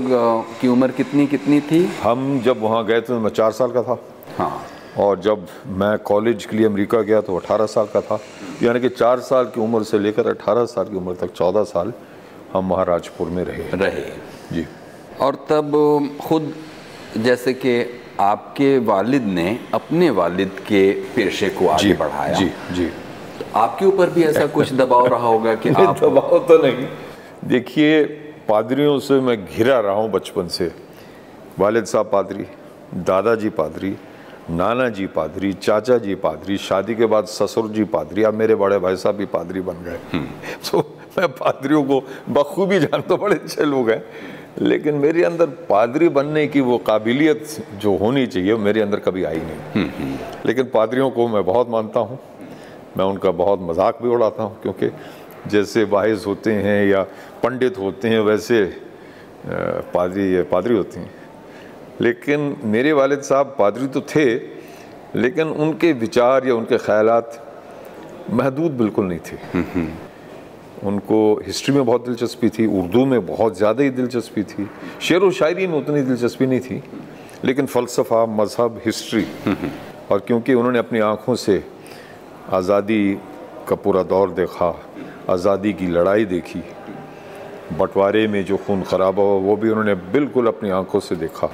की 0.61 0.67
उम्र 0.67 0.91
कितनी 0.91 1.25
कितनी 1.27 1.59
थी? 1.61 1.83
हम 2.03 2.39
जब 2.45 2.61
वहाँ 2.61 2.85
गए 2.85 3.01
थे 3.01 3.07
तो 3.07 3.19
मैं 3.19 3.29
चार 3.31 3.51
साल 3.51 3.71
का 3.71 3.83
था। 3.83 3.97
हाँ। 4.37 4.61
और 4.97 5.19
जब 5.19 5.47
मैं 5.77 5.97
कॉलेज 5.99 6.45
के 6.45 6.57
लिए 6.57 6.65
अमेरिका 6.65 7.01
गया 7.01 7.21
तो 7.21 7.35
18 7.35 7.65
साल 7.65 7.85
का 7.93 8.01
था। 8.01 8.19
यानी 8.63 8.79
कि 8.79 8.89
चार 8.89 9.19
साल 9.21 9.45
की 9.45 9.61
उम्र 9.61 9.83
से 9.83 9.99
लेकर 9.99 10.27
18 10.27 10.65
साल 10.65 10.85
की 10.85 10.95
उम्र 10.95 11.15
तक 11.15 11.33
14 11.33 11.63
साल 11.65 11.93
हम 12.53 12.69
महाराजपुर 12.69 13.29
में 13.29 13.43
रहे। 13.43 13.69
रहे। 13.73 14.05
जी। 14.51 14.65
और 15.21 15.35
तब 15.49 15.71
खुद 16.21 16.53
जैसे 17.23 17.53
कि 17.53 17.73
आपके 18.19 18.77
वालिद 18.85 19.23
ने 19.23 19.59
अपने 19.73 20.09
वालिद 20.09 20.59
के 20.67 20.91
पेशे 21.15 21.49
को 21.49 21.67
आगे 21.67 21.93
बढ़ाया। 21.93 22.33
जी 22.33 22.49
जी। 22.71 22.85
तो 23.39 23.45
आपके 23.59 23.85
ऊपर 23.85 24.09
भी 24.09 24.23
ऐसा 24.23 24.45
कुछ 24.47 24.73
दबाव 24.73 25.07
रहा 25.07 25.27
होगा 25.27 25.55
कि 25.55 25.69
आप 25.77 25.99
दबाव 25.99 26.37
तो 26.47 26.57
नहीं। 26.63 26.87
देखिए 27.45 28.03
पादरियों 28.49 28.97
से 28.99 29.19
मैं 29.19 29.37
घिरा 29.45 29.79
रहा 29.79 29.93
हूँ 29.93 30.11
बचपन 30.11 30.47
से। 30.47 30.71
वालिद 31.59 31.85
साहब 31.85 32.09
पादरी 32.11 32.45
दादाजी 32.93 33.49
पादरी 33.49 33.95
नाना 34.49 34.87
जी 34.89 35.05
पादरी 35.07 35.51
चाचा 35.53 35.97
जी 35.97 36.15
पादरी 36.15 36.57
शादी 36.57 36.95
के 36.95 37.05
बाद 37.05 37.25
ससुर 37.27 37.67
जी 37.69 37.83
पादरी 37.83 38.23
अब 38.23 38.33
मेरे 38.33 38.55
बड़े 38.55 38.77
भाई 38.79 38.95
साहब 38.95 39.15
भी 39.15 39.25
पादरी 39.25 39.61
बन 39.61 39.83
गए। 39.83 40.19
तो 40.71 40.79
मैं 41.17 41.27
पादरियों 41.27 41.83
को 41.83 42.03
बखूबी 42.29 42.79
जानता 42.79 43.15
बड़े 43.15 43.35
अच्छे 43.35 43.65
लोग 43.65 43.89
हैं। 43.89 44.03
लेकिन 44.59 44.95
मेरे 44.95 45.23
अंदर 45.23 45.45
पादरी 45.69 46.09
बनने 46.09 46.45
की 46.47 46.61
वो 46.61 46.77
काबिलियत 46.87 47.45
जो 47.81 47.95
होनी 47.97 48.25
चाहिए 48.27 48.51
वो 48.51 48.59
मेरे 48.59 48.81
अंदर 48.81 48.99
कभी 48.99 49.23
आई 49.23 49.41
नहीं। 49.41 50.17
लेकिन 50.45 50.65
पादरियों 50.73 51.09
को 51.11 51.27
मैं 51.27 51.43
बहुत 51.45 51.69
मानता 51.69 51.99
हूँ। 51.99 52.19
मैं 52.97 53.05
उनका 53.05 53.31
बहुत 53.33 53.59
मज़ाक 53.61 54.01
भी 54.01 54.09
उड़ाता 54.09 54.43
हूँ 54.43 54.61
क्योंकि 54.61 54.89
जैसे 55.49 55.83
वाइज 55.85 56.23
होते 56.27 56.53
हैं 56.53 56.85
या 56.87 57.01
पंडित 57.43 57.77
होते 57.77 58.09
हैं 58.09 58.19
वैसे 58.19 58.63
पादरी 59.93 60.41
पादरी 60.43 60.75
होती 60.75 60.99
हैं। 60.99 61.11
लेकिन 62.01 62.55
मेरे 62.65 62.91
वालिद 62.93 63.21
साहब 63.21 63.55
पादरी 63.59 63.87
तो 63.87 64.01
थे 64.15 64.25
लेकिन 65.15 65.47
उनके 65.47 65.91
विचार 65.95 66.47
या 66.47 66.55
उनके 66.55 66.77
ख्याल 66.77 67.09
महदूद 68.31 68.71
बिल्कुल 68.77 69.05
नहीं 69.05 69.19
थे। 69.21 69.37
उनको 70.83 71.19
हिस्ट्री 71.45 71.73
में 71.75 71.85
बहुत 71.85 72.05
दिलचस्पी 72.05 72.49
थी, 72.49 72.65
उर्दू 72.67 73.05
में 73.05 73.25
बहुत 73.25 73.57
ज़्यादा 73.57 73.83
ही 73.83 73.89
दिलचस्पी 73.91 74.43
थी। 74.43 74.67
शेर 75.01 75.23
व 75.23 75.31
शायरी 75.31 75.67
में 75.67 75.77
उतनी 75.77 76.01
दिलचस्पी 76.03 76.45
नहीं 76.47 76.59
थी, 76.59 76.81
लेकिन 77.45 77.65
फ़लसफ़ा, 77.65 78.25
मज़हब 78.25 78.81
हिस्ट्री 78.85 79.25
और 80.11 80.19
क्योंकि 80.19 80.53
उन्होंने 80.53 80.79
अपनी 80.79 80.99
आँखों 81.01 81.35
से 81.35 81.63
आज़ादी 82.53 83.17
का 83.67 83.75
पूरा 83.75 84.03
दौर 84.05 84.31
देखा, 84.31 84.69
आज़ादी 85.29 85.73
की 85.73 85.87
लड़ाई 85.87 86.25
देखी, 86.25 86.63
बंटवारे 87.69 88.27
में 88.27 88.43
जो 88.45 88.57
खून 88.57 88.83
खराबा 88.83 89.23
हुआ, 89.23 89.39
वो 89.41 89.55
भी 89.55 89.69
उन्होंने 89.69 89.95
बिल्कुल 90.13 90.47
अपनी 90.47 90.69
आँखों 90.69 90.99
से 90.99 91.15
देखा। 91.17 91.49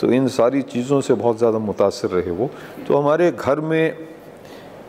तो 0.00 0.12
इन 0.12 0.28
सारी 0.28 0.62
चीज़ों 0.64 1.00
से 1.00 1.14
बहुत 1.14 1.38
ज़्यादा 1.38 1.58
मुतासर 1.60 2.08
रहे 2.10 2.30
वो। 2.32 2.50
तो 2.88 2.96
हमारे 2.96 3.30
घर 3.32 3.60
में 3.62 4.06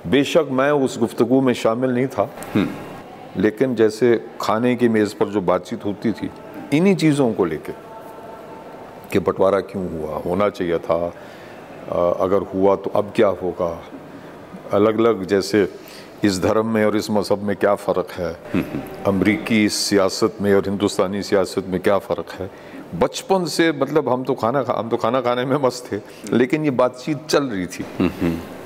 बेशक 0.08 0.48
मैं 0.52 0.72
उस 0.72 0.98
गुफ्तगु 1.00 1.42
में 1.42 1.54
शामिल 1.54 1.92
नहीं 1.92 2.08
था 2.08 2.30
लेकिन 3.38 3.76
जैसे 3.76 4.16
खाने 4.42 4.76
की 4.76 4.90
मेज़ 4.90 5.16
पर 5.16 5.30
जो 5.30 5.42
बातचीत 5.44 5.86
होती 5.86 6.12
थी, 6.12 6.30
इन्हीं 6.74 6.96
चीज़ों 6.96 7.32
को 7.34 7.46
लेके 7.46 7.74
कि 9.12 9.20
बंटवारा 9.20 9.60
क्यों 9.62 9.90
हुआ, 9.92 10.18
होना 10.20 10.50
चाहिए 10.50 10.78
था 10.80 11.06
अगर 12.20 12.42
हुआ 12.54 12.76
तो 12.76 12.92
अब 12.96 13.12
क्या 13.16 13.28
होगा? 13.42 13.70
अलग 14.74 15.00
अलग 15.00 15.26
जैसे 15.26 15.68
इस 16.24 16.42
धर्म 16.42 16.68
में 16.68 16.84
और 16.86 16.96
इस 16.98 17.10
मज़हब 17.12 17.44
में 17.44 17.56
क्या 17.56 17.76
फ़र्क 17.76 18.12
है? 18.12 18.34
अमरीकी 19.08 19.68
सियासत 19.70 20.38
में 20.42 20.54
और 20.54 20.68
हिंदुस्तानी 20.68 21.22
सियासत 21.24 21.66
में 21.68 21.80
क्या 21.82 21.98
फ़र्क 22.00 22.32
है? 22.40 22.50
बचपन 22.96 23.46
से 23.46 23.72
मतलब 23.72 24.10
हम 24.10 24.24
तो 24.24 24.34
खाना 24.34 24.64
खा, 24.64 24.74
हम 24.74 24.90
तो 24.90 24.98
खाना 24.98 25.22
खाने 25.22 25.46
में 25.46 25.58
मस्त 25.64 25.92
थे, 25.92 26.00
लेकिन 26.34 26.66
ये 26.66 26.72
बातचीत 26.74 27.26
चल 27.30 27.44
रही 27.44 27.66
थी। 27.68 27.84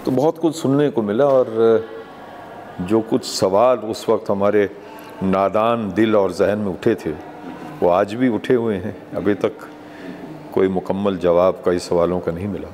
तो 0.06 0.12
बहुत 0.12 0.38
कुछ 0.38 0.56
सुनने 0.56 0.90
को 0.90 1.01
मिला 1.01 1.25
और 1.25 2.00
जो 2.82 3.02
कुछ 3.02 3.26
सवाल 3.26 3.78
उस 3.92 4.08
वक्त 4.10 4.30
हमारे 4.30 4.70
नादान 5.24 5.92
दिल 5.94 6.16
और 6.16 6.32
जहन 6.34 6.60
में 6.60 6.72
उठे 6.72 6.96
थे 6.96 7.12
वो 7.82 7.90
आज 7.90 8.14
भी 8.14 8.30
उठे 8.30 8.54
हुए 8.54 8.76
हैं। 8.76 8.96
अभी 9.16 9.34
तक 9.36 9.68
कोई 10.54 10.68
मुकम्मल 10.70 11.18
जवाब 11.20 11.62
कई 11.66 11.80
सवालों 11.80 12.20
का 12.20 12.32
नहीं 12.32 12.48
मिला। 12.48 12.74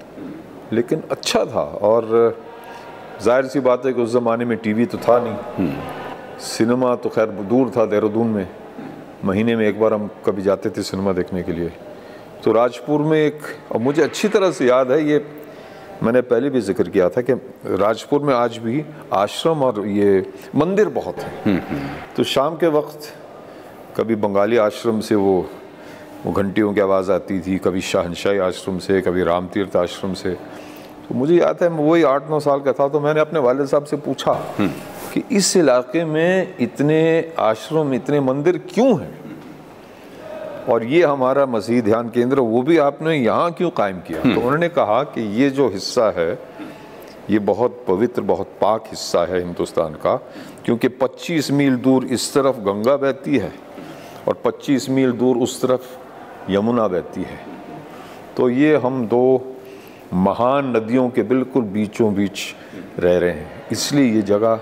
लेकिन 0.74 1.04
अच्छा 1.12 1.44
था 1.46 1.64
और 1.84 2.06
ज़ाहिर 3.22 3.46
सी 3.46 3.60
बात 3.60 3.86
है 3.86 3.94
कि 3.94 4.02
उस 4.02 4.12
ज़माने 4.12 4.46
में 4.46 4.58
टीवी 4.58 4.86
तो 4.86 4.98
था 4.98 5.20
नहीं। 5.20 5.72
सिनेमा 6.44 6.96
तो 6.96 7.10
खैर 7.10 7.30
दूर 7.50 7.72
था 7.78 7.86
देहरादून 7.86 8.28
में। 8.28 8.48
महीने 9.26 9.56
में 9.56 9.68
एक 9.68 9.80
बार 9.80 9.94
हम 9.94 10.10
कभी 10.26 10.42
जाते 10.42 10.70
थे 10.70 10.82
सिनेमा 10.84 11.14
देखने 11.14 11.44
के 11.44 11.52
लिए। 11.52 11.72
तो 12.44 12.52
राजपुर 12.54 13.02
में 13.02 13.18
एक 13.18 13.42
और 13.72 13.82
मुझे 13.82 14.02
अच्छी 14.04 14.28
तरह 14.28 14.52
से 14.52 14.66
याद 14.68 14.92
है 14.92 15.04
ये 15.04 15.18
मैंने 16.04 16.22
पहले 16.24 16.50
भी 16.50 16.62
ज़िक्र 16.62 16.90
किया 16.90 17.10
था 17.10 17.22
कि 17.22 17.34
राजपुर 17.78 18.22
में 18.22 18.34
आज 18.34 18.58
भी 18.58 18.84
आश्रम 19.14 19.64
और 19.64 19.86
ये 19.88 20.26
मंदिर 20.56 20.90
बहुत 20.90 21.20
हैं। 21.20 21.58
तो 22.18 22.24
शाम 22.26 22.56
के 22.58 22.68
वक्त 22.70 23.14
कभी 23.98 24.16
बंगाली 24.18 24.58
आश्रम 24.58 25.00
से 25.02 25.16
वो 25.16 25.36
वो 26.26 26.32
घंटियों 26.34 26.74
की 26.74 26.82
आवाज़ 26.82 27.12
आती 27.12 27.40
थी 27.40 27.58
कभी 27.58 27.82
शाहनशाही 27.84 28.38
आश्रम 28.40 28.78
से 28.80 29.02
कभी 29.02 29.24
राम 29.24 29.48
तीर्थ 29.48 29.76
आश्रम 29.78 30.14
से। 30.14 30.34
तो 31.08 31.16
मुझे 31.16 31.36
याद 31.36 31.64
है 31.64 31.70
वही 31.70 32.04
आठ 32.06 32.30
नौ 32.30 32.40
साल 32.40 32.60
का 32.62 32.74
था 32.74 32.88
तो 32.90 33.00
मैंने 33.00 33.20
अपने 33.20 33.40
वाले 33.40 33.66
साहब 33.68 33.86
से 33.86 33.98
पूछा 33.98 34.34
कि 35.14 35.24
इस 35.32 35.56
इलाके 35.58 36.04
में 36.06 36.56
इतने 36.60 37.00
आश्रम 37.40 37.94
इतने 37.94 38.20
मंदिर 38.22 38.58
क्यों 38.70 39.00
हैं? 39.00 39.27
और 40.70 40.84
ये 40.84 41.04
हमारा 41.04 41.46
मसीह 41.46 41.82
ध्यान 41.82 42.10
केंद्र 42.10 42.40
वो 42.40 42.62
भी 42.62 42.78
आपने 42.78 43.16
यहाँ 43.16 43.52
क्यों 43.52 43.70
कायम 43.70 44.00
किया? 44.00 44.22
तो 44.22 44.42
उन्होंने 44.42 44.70
कहा 44.70 45.04
कि 45.04 45.22
ये 45.42 45.50
जो 45.50 45.68
हिस्सा 45.70 46.10
है 46.18 46.32
ये 47.30 47.40
बहुत 47.40 47.84
पवित्र 47.88 48.22
बहुत 48.22 48.52
पाक 48.62 48.84
हिस्सा 48.88 49.26
है 49.26 49.40
हिंदुस्तान 49.40 49.94
का 49.94 50.16
क्योंकि 50.66 50.90
25 50.90 51.52
मील 51.52 51.76
दूर 51.76 52.06
इस 52.06 52.34
तरफ़ 52.34 52.60
गंगा 52.60 52.96
बहती 52.98 53.38
है 53.38 53.52
और 54.28 54.42
25 54.46 54.90
मील 54.90 55.12
दूर 55.12 55.38
उस 55.38 55.62
तरफ़ 55.62 56.52
यमुना 56.52 56.88
बहती 56.88 57.22
है। 57.22 57.40
तो 58.38 58.50
ये 58.50 58.76
हम 58.76 59.06
दो 59.08 59.56
महान 60.14 60.76
नदियों 60.78 61.10
के 61.10 61.24
बिल्कुल 61.24 61.64
बीचों 61.64 62.14
बीच 62.14 62.40
रह 63.00 63.18
रहे 63.18 63.32
हैं। 63.32 63.68
इसलिए 63.72 64.14
ये 64.14 64.22
जगह 64.22 64.60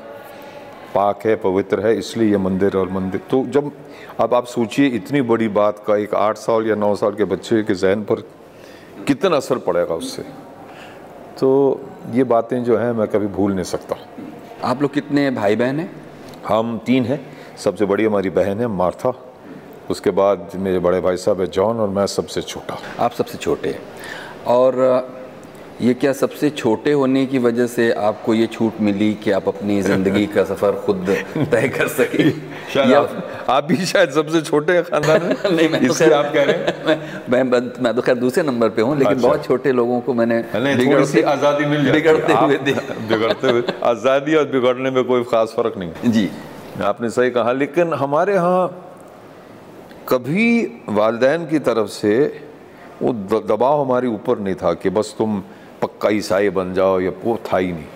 पाक 0.95 1.25
है 1.25 1.35
पवित्र 1.35 1.85
है 1.85 1.97
इसलिए 1.97 2.31
ये 2.31 2.37
मंदिर 2.37 2.77
और 2.77 2.89
मंदिर। 2.89 3.21
तो 3.29 3.45
जब 3.45 3.71
अब 4.19 4.33
आप 4.33 4.45
सोचिए 4.45 4.87
इतनी 4.87 5.21
बड़ी 5.21 5.47
बात 5.47 5.83
का 5.87 5.97
एक 5.97 6.13
आठ 6.15 6.37
साल 6.37 6.67
या 6.67 6.75
नौ 6.75 6.95
साल 6.95 7.15
के 7.15 7.23
बच्चे 7.25 7.63
के 7.63 7.75
जहन 7.75 8.03
पर 8.03 8.21
कितना 9.07 9.37
असर 9.37 9.57
पड़ेगा 9.57 9.95
उससे? 9.95 10.23
तो 11.39 11.81
ये 12.11 12.23
बातें 12.23 12.63
जो 12.63 12.77
हैं 12.77 12.91
मैं 12.91 13.07
कभी 13.07 13.27
भूल 13.27 13.53
नहीं 13.53 13.63
सकता। 13.63 13.95
आप 14.63 14.81
लोग 14.81 14.93
कितने 14.93 15.29
भाई 15.31 15.55
बहन 15.55 15.79
हैं? 15.79 15.91
हम 16.47 16.77
तीन 16.85 17.05
हैं। 17.05 17.19
सबसे 17.57 17.85
बड़ी 17.85 18.05
हमारी 18.05 18.29
बहन 18.29 18.59
है 18.59 18.67
मार्था। 18.67 19.13
उसके 19.89 20.11
बाद 20.11 20.51
मेरे 20.55 20.79
बड़े 20.79 20.99
भाई 21.01 21.17
साहब 21.17 21.41
है 21.41 21.47
जॉन 21.47 21.79
और 21.79 21.89
मैं 21.89 22.05
सबसे 22.07 22.41
छोटा। 22.41 22.77
आप 22.99 23.11
सबसे 23.11 23.37
छोटे 23.37 23.75
और 24.47 24.77
ये 25.81 25.93
क्या 25.93 26.11
सबसे 26.13 26.49
छोटे 26.49 26.91
होने 26.91 27.25
की 27.25 27.39
वजह 27.39 27.67
से 27.67 27.91
आपको 27.99 28.33
ये 28.33 28.45
छूट 28.47 28.79
मिली 28.81 29.13
कि 29.13 29.31
आप 29.31 29.47
अपनी 29.47 29.81
ज़िंदगी 29.81 30.25
का 30.25 30.43
सफ़र 30.43 30.75
खुद 30.85 31.09
तय 31.51 31.67
कर 31.67 31.87
सके? 31.87 32.27
या 32.77 32.99
आप, 32.99 33.45
आप 33.49 33.63
भी 33.63 33.85
शायद 33.85 34.11
सबसे 34.11 34.41
छोटे 34.41 34.81
खानदान 34.81 35.23
में। 35.23 35.35
नहीं 35.55 35.67
मैं 35.69 35.87
तो 35.87 36.13
आप 36.15 36.31
कह 36.33 36.43
रहे 36.43 36.55
हैं? 36.55 37.25
मैं 37.29 37.41
मैं, 37.43 37.59
मैं 37.83 37.93
तो 37.95 38.01
खैर 38.01 38.15
दूसरे 38.15 38.43
नंबर 38.43 38.69
पे 38.69 38.81
हूँ 38.81 38.97
लेकिन 38.97 39.13
अच्छा। 39.13 39.27
बहुत 39.27 39.45
छोटे 39.45 39.71
लोगों 39.71 39.99
को 40.01 40.13
मैंने 40.13 40.39
बिगड़ते 40.53 41.21
आज़ादी 41.23 41.65
मिल 41.65 41.91
बिगड़ते 41.91 42.33
हुए 42.33 42.57
बिगड़ते 42.57 43.51
हुए 43.51 43.63
आज़ादी 43.83 44.35
और 44.35 44.45
बिगड़ने 44.45 44.91
में 44.91 45.03
कोई 45.03 45.23
ख़ास 45.23 45.53
फ़र्क 45.57 45.77
नहीं 45.77 46.11
जी। 46.11 46.29
आपने 46.83 47.09
सही 47.09 47.31
कहा 47.31 47.51
लेकिन 47.53 47.93
हमारे 47.95 48.33
यहाँ 48.33 48.67
कभी 50.09 50.47
वालदेन 50.89 51.45
की 51.47 51.59
तरफ़ 51.59 51.89
से 51.91 52.15
वो 53.01 53.13
दबाव 53.43 53.81
हमारे 53.81 54.07
ऊपर 54.07 54.39
नहीं 54.39 54.55
था 54.55 54.73
कि 54.73 54.89
बस 54.89 55.15
तुम 55.17 55.41
पक्का 55.85 56.09
ईसाई 56.09 56.49
बन 56.49 56.73
जाओ, 56.73 56.99
या 56.99 57.11
वो 57.23 57.37
था 57.45 57.57
ही 57.57 57.71
नहीं। 57.71 57.93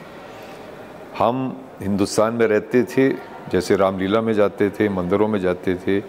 हम 1.18 1.58
हिंदुस्तान 1.82 2.34
में 2.34 2.48
रहते 2.48 2.84
थे, 2.84 3.10
जैसे 3.52 3.76
रामलीला 3.76 4.22
में 4.22 4.34
जाते 4.34 4.70
थे, 4.70 4.90
मंदिरों 4.90 5.28
में 5.28 5.40
जाते 5.40 5.76
थे। 5.76 6.02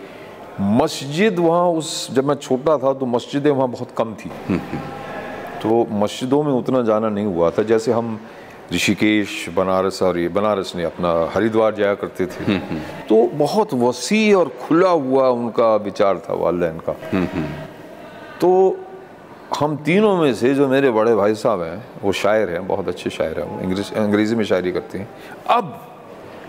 मस्जिद 0.60 1.38
वहाँ 1.38 1.68
उस, 1.68 2.10
जब 2.12 2.24
मैं 2.24 2.34
छोटा 2.34 2.76
था 2.78 2.92
तो 2.94 3.06
मस्जिदें 3.06 3.50
वहाँ 3.50 3.68
बहुत 3.68 3.90
कम 3.96 4.14
थी। 4.14 4.30
तो 5.62 5.86
मस्जिदों 5.92 6.42
में 6.42 6.52
उतना 6.52 6.82
जाना 6.82 7.08
नहीं 7.08 7.26
हुआ 7.26 7.50
था। 7.50 7.62
जैसे 7.62 7.92
हम 7.92 8.20
ऋषिकेश, 8.72 9.48
बनारस 9.56 10.02
और 10.02 10.18
ये, 10.18 10.28
बनारस 10.28 10.72
ने 10.76 10.84
अपना 10.84 11.30
हरिद्वार 11.34 11.74
जाया 11.74 11.94
करते 11.94 12.26
थे। 12.26 12.58
तो 13.08 13.26
बहुत 13.34 13.74
वसी 13.74 14.32
और 14.32 14.48
खुला 14.60 14.90
हुआ 14.90 15.28
उनका 15.28 15.74
विचार 15.76 16.18
था 16.18 16.34
वालदेन 16.34 16.80
का। 16.88 16.92
तो 18.40 18.50
हम 19.58 19.76
तीनों 19.76 20.16
में 20.16 20.32
से 20.34 20.54
जो 20.54 20.66
मेरे 20.68 20.90
बड़े 20.90 21.14
भाई 21.14 21.34
साहब 21.34 21.62
हैं 21.62 21.84
वो 22.02 22.12
शायर 22.12 22.50
हैं 22.50 22.66
बहुत 22.66 22.88
अच्छे 22.88 23.10
शायर 23.10 23.38
हैं 23.40 23.46
वो 23.46 23.60
इंग्लिश 23.60 23.92
अंग्रेज़ी 23.92 24.36
में 24.36 24.44
शायरी 24.44 24.72
करते 24.72 24.98
हैं। 24.98 25.08
अब 25.50 25.86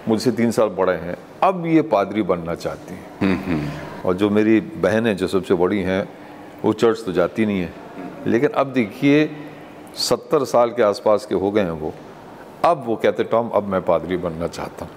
मुझसे 0.07 0.31
तीन 0.31 0.51
साल 0.51 0.69
बड़े 0.69 0.93
हैं 0.93 1.15
अब 1.43 1.65
ये 1.65 1.81
पादरी 1.81 2.21
बनना 2.21 2.55
चाहती 2.55 2.93
हैं। 2.93 4.03
और 4.05 4.13
जो 4.15 4.29
मेरी 4.29 4.59
बहन 4.61 5.07
है 5.07 5.15
जो 5.15 5.27
सबसे 5.27 5.53
बड़ी 5.53 5.81
हैं 5.81 6.07
वो 6.63 6.73
चर्च 6.73 7.03
तो 7.05 7.11
जाती 7.11 7.45
नहीं 7.45 7.61
है। 7.61 7.73
लेकिन 8.27 8.49
अब 8.49 8.73
देखिए 8.73 9.29
सत्तर 9.99 10.43
साल 10.45 10.69
के 10.69 10.83
आसपास 10.83 11.25
के 11.25 11.35
हो 11.35 11.51
गए 11.51 11.61
हैं 11.61 11.77
वो। 11.81 11.93
अब 12.65 12.83
वो 12.85 12.95
कहते 12.95 13.23
टॉम 13.23 13.49
अब 13.49 13.67
मैं 13.67 13.81
पादरी 13.81 14.17
बनना 14.17 14.47
चाहता 14.47 14.85
हूँ। 14.85 14.91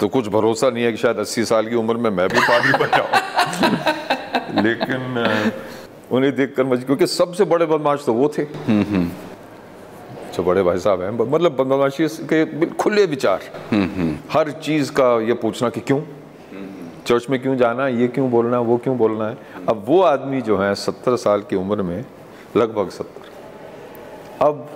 तो 0.00 0.08
कुछ 0.08 0.28
भरोसा 0.28 0.70
नहीं 0.70 0.84
है 0.84 0.90
कि 0.92 0.98
शायद 0.98 1.18
अस्सी 1.18 1.44
साल 1.44 1.68
की 1.68 1.76
उम्र 1.76 1.96
में 1.96 2.10
मैं 2.10 2.28
भी 2.28 2.40
पादरी 2.40 2.72
बन 2.78 2.96
जाऊँ। 2.96 4.62
लेकिन 4.62 5.00
उन्हें 6.12 6.34
देखकर 6.36 6.64
मुझे 6.64 6.82
क्योंकि 6.82 7.06
सबसे 7.06 7.44
बड़े 7.44 7.66
बदमाश 7.66 8.02
तो 8.06 8.12
वो 8.12 8.28
थे। 8.28 8.44
जो 10.34 10.42
बड़े 10.42 10.62
भाई 10.62 10.78
साहब 10.78 11.02
हैं 11.02 11.10
मतलब 11.10 11.56
बदमाशी 11.56 12.08
के 12.08 12.66
खुले 12.66 13.06
विचार। 13.06 13.40
हर 14.32 14.50
चीज़ 14.50 14.92
का 14.92 15.20
ये 15.20 15.34
पूछना 15.34 15.70
कि 15.70 15.80
क्यों? 15.80 16.00
चर्च 17.06 17.26
में 17.30 17.42
क्यों 17.42 17.56
जाना 17.56 17.84
है 17.84 18.00
ये 18.00 18.08
क्यों 18.08 18.30
बोलना 18.30 18.56
है 18.56 18.62
वो 18.62 18.76
क्यों 18.76 18.96
बोलना 18.98 19.28
है? 19.28 19.36
अब 19.68 19.84
वो 19.88 20.02
आदमी 20.02 20.40
जो 20.40 20.58
है 20.58 20.74
सत्तर 20.74 21.16
साल 21.16 21.40
की 21.40 21.56
उम्र 21.56 21.82
में 21.82 22.04
लगभग 22.56 22.88
सत्तर। 22.88 24.44
अब 24.46 24.68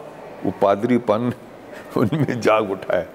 वो 0.44 0.52
पादरीपन 0.62 1.32
उनमें 1.96 2.40
जाग 2.40 2.70
उठा 2.70 2.96
है। 2.96 3.08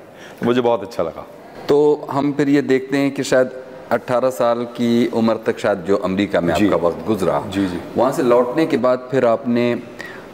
मुझे 0.43 0.61
बहुत 0.61 0.81
अच्छा 0.81 1.03
लगा। 1.03 1.25
तो 1.69 2.07
हम 2.11 2.33
फिर 2.33 2.49
ये 2.49 2.61
देखते 2.61 2.97
हैं 2.97 3.11
कि 3.11 3.23
शायद 3.23 3.62
18 3.93 4.29
साल 4.29 4.63
की 4.77 5.07
उम्र 5.13 5.35
तक 5.45 5.59
शायद 5.59 5.83
जो 5.87 5.97
अमेरिका 6.05 6.41
में 6.41 6.53
आपका 6.53 6.87
वक्त 6.87 7.05
गुजरा। 7.07 7.39
जी 7.49 7.65
जी। 7.67 7.79
वहाँ 7.97 8.11
से 8.11 8.23
लौटने 8.23 8.65
के 8.65 8.77
बाद 8.77 9.07
फिर 9.11 9.25
आपने 9.25 9.65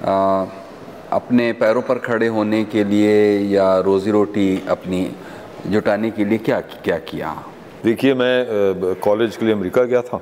आ, 0.06 0.46
अपने 1.12 1.52
पैरों 1.54 1.82
पर 1.82 1.98
खड़े 1.98 2.28
होने 2.28 2.64
के 2.64 2.84
लिए 2.84 3.14
या 3.50 3.78
रोज़ी 3.80 4.12
रोटी 4.12 4.64
अपनी 4.70 5.02
जुटाने 5.68 6.12
के 6.12 6.26
लिए 6.26 6.38
क्या 6.38 6.60
क्या 6.86 6.98
किया? 6.98 7.36
देखिए 7.84 8.14
मैं 8.14 8.96
कॉलेज 9.04 9.36
के 9.38 9.46
लिए 9.46 9.56
अमेरिका 9.56 9.84
गया 9.84 10.02
था। 10.02 10.22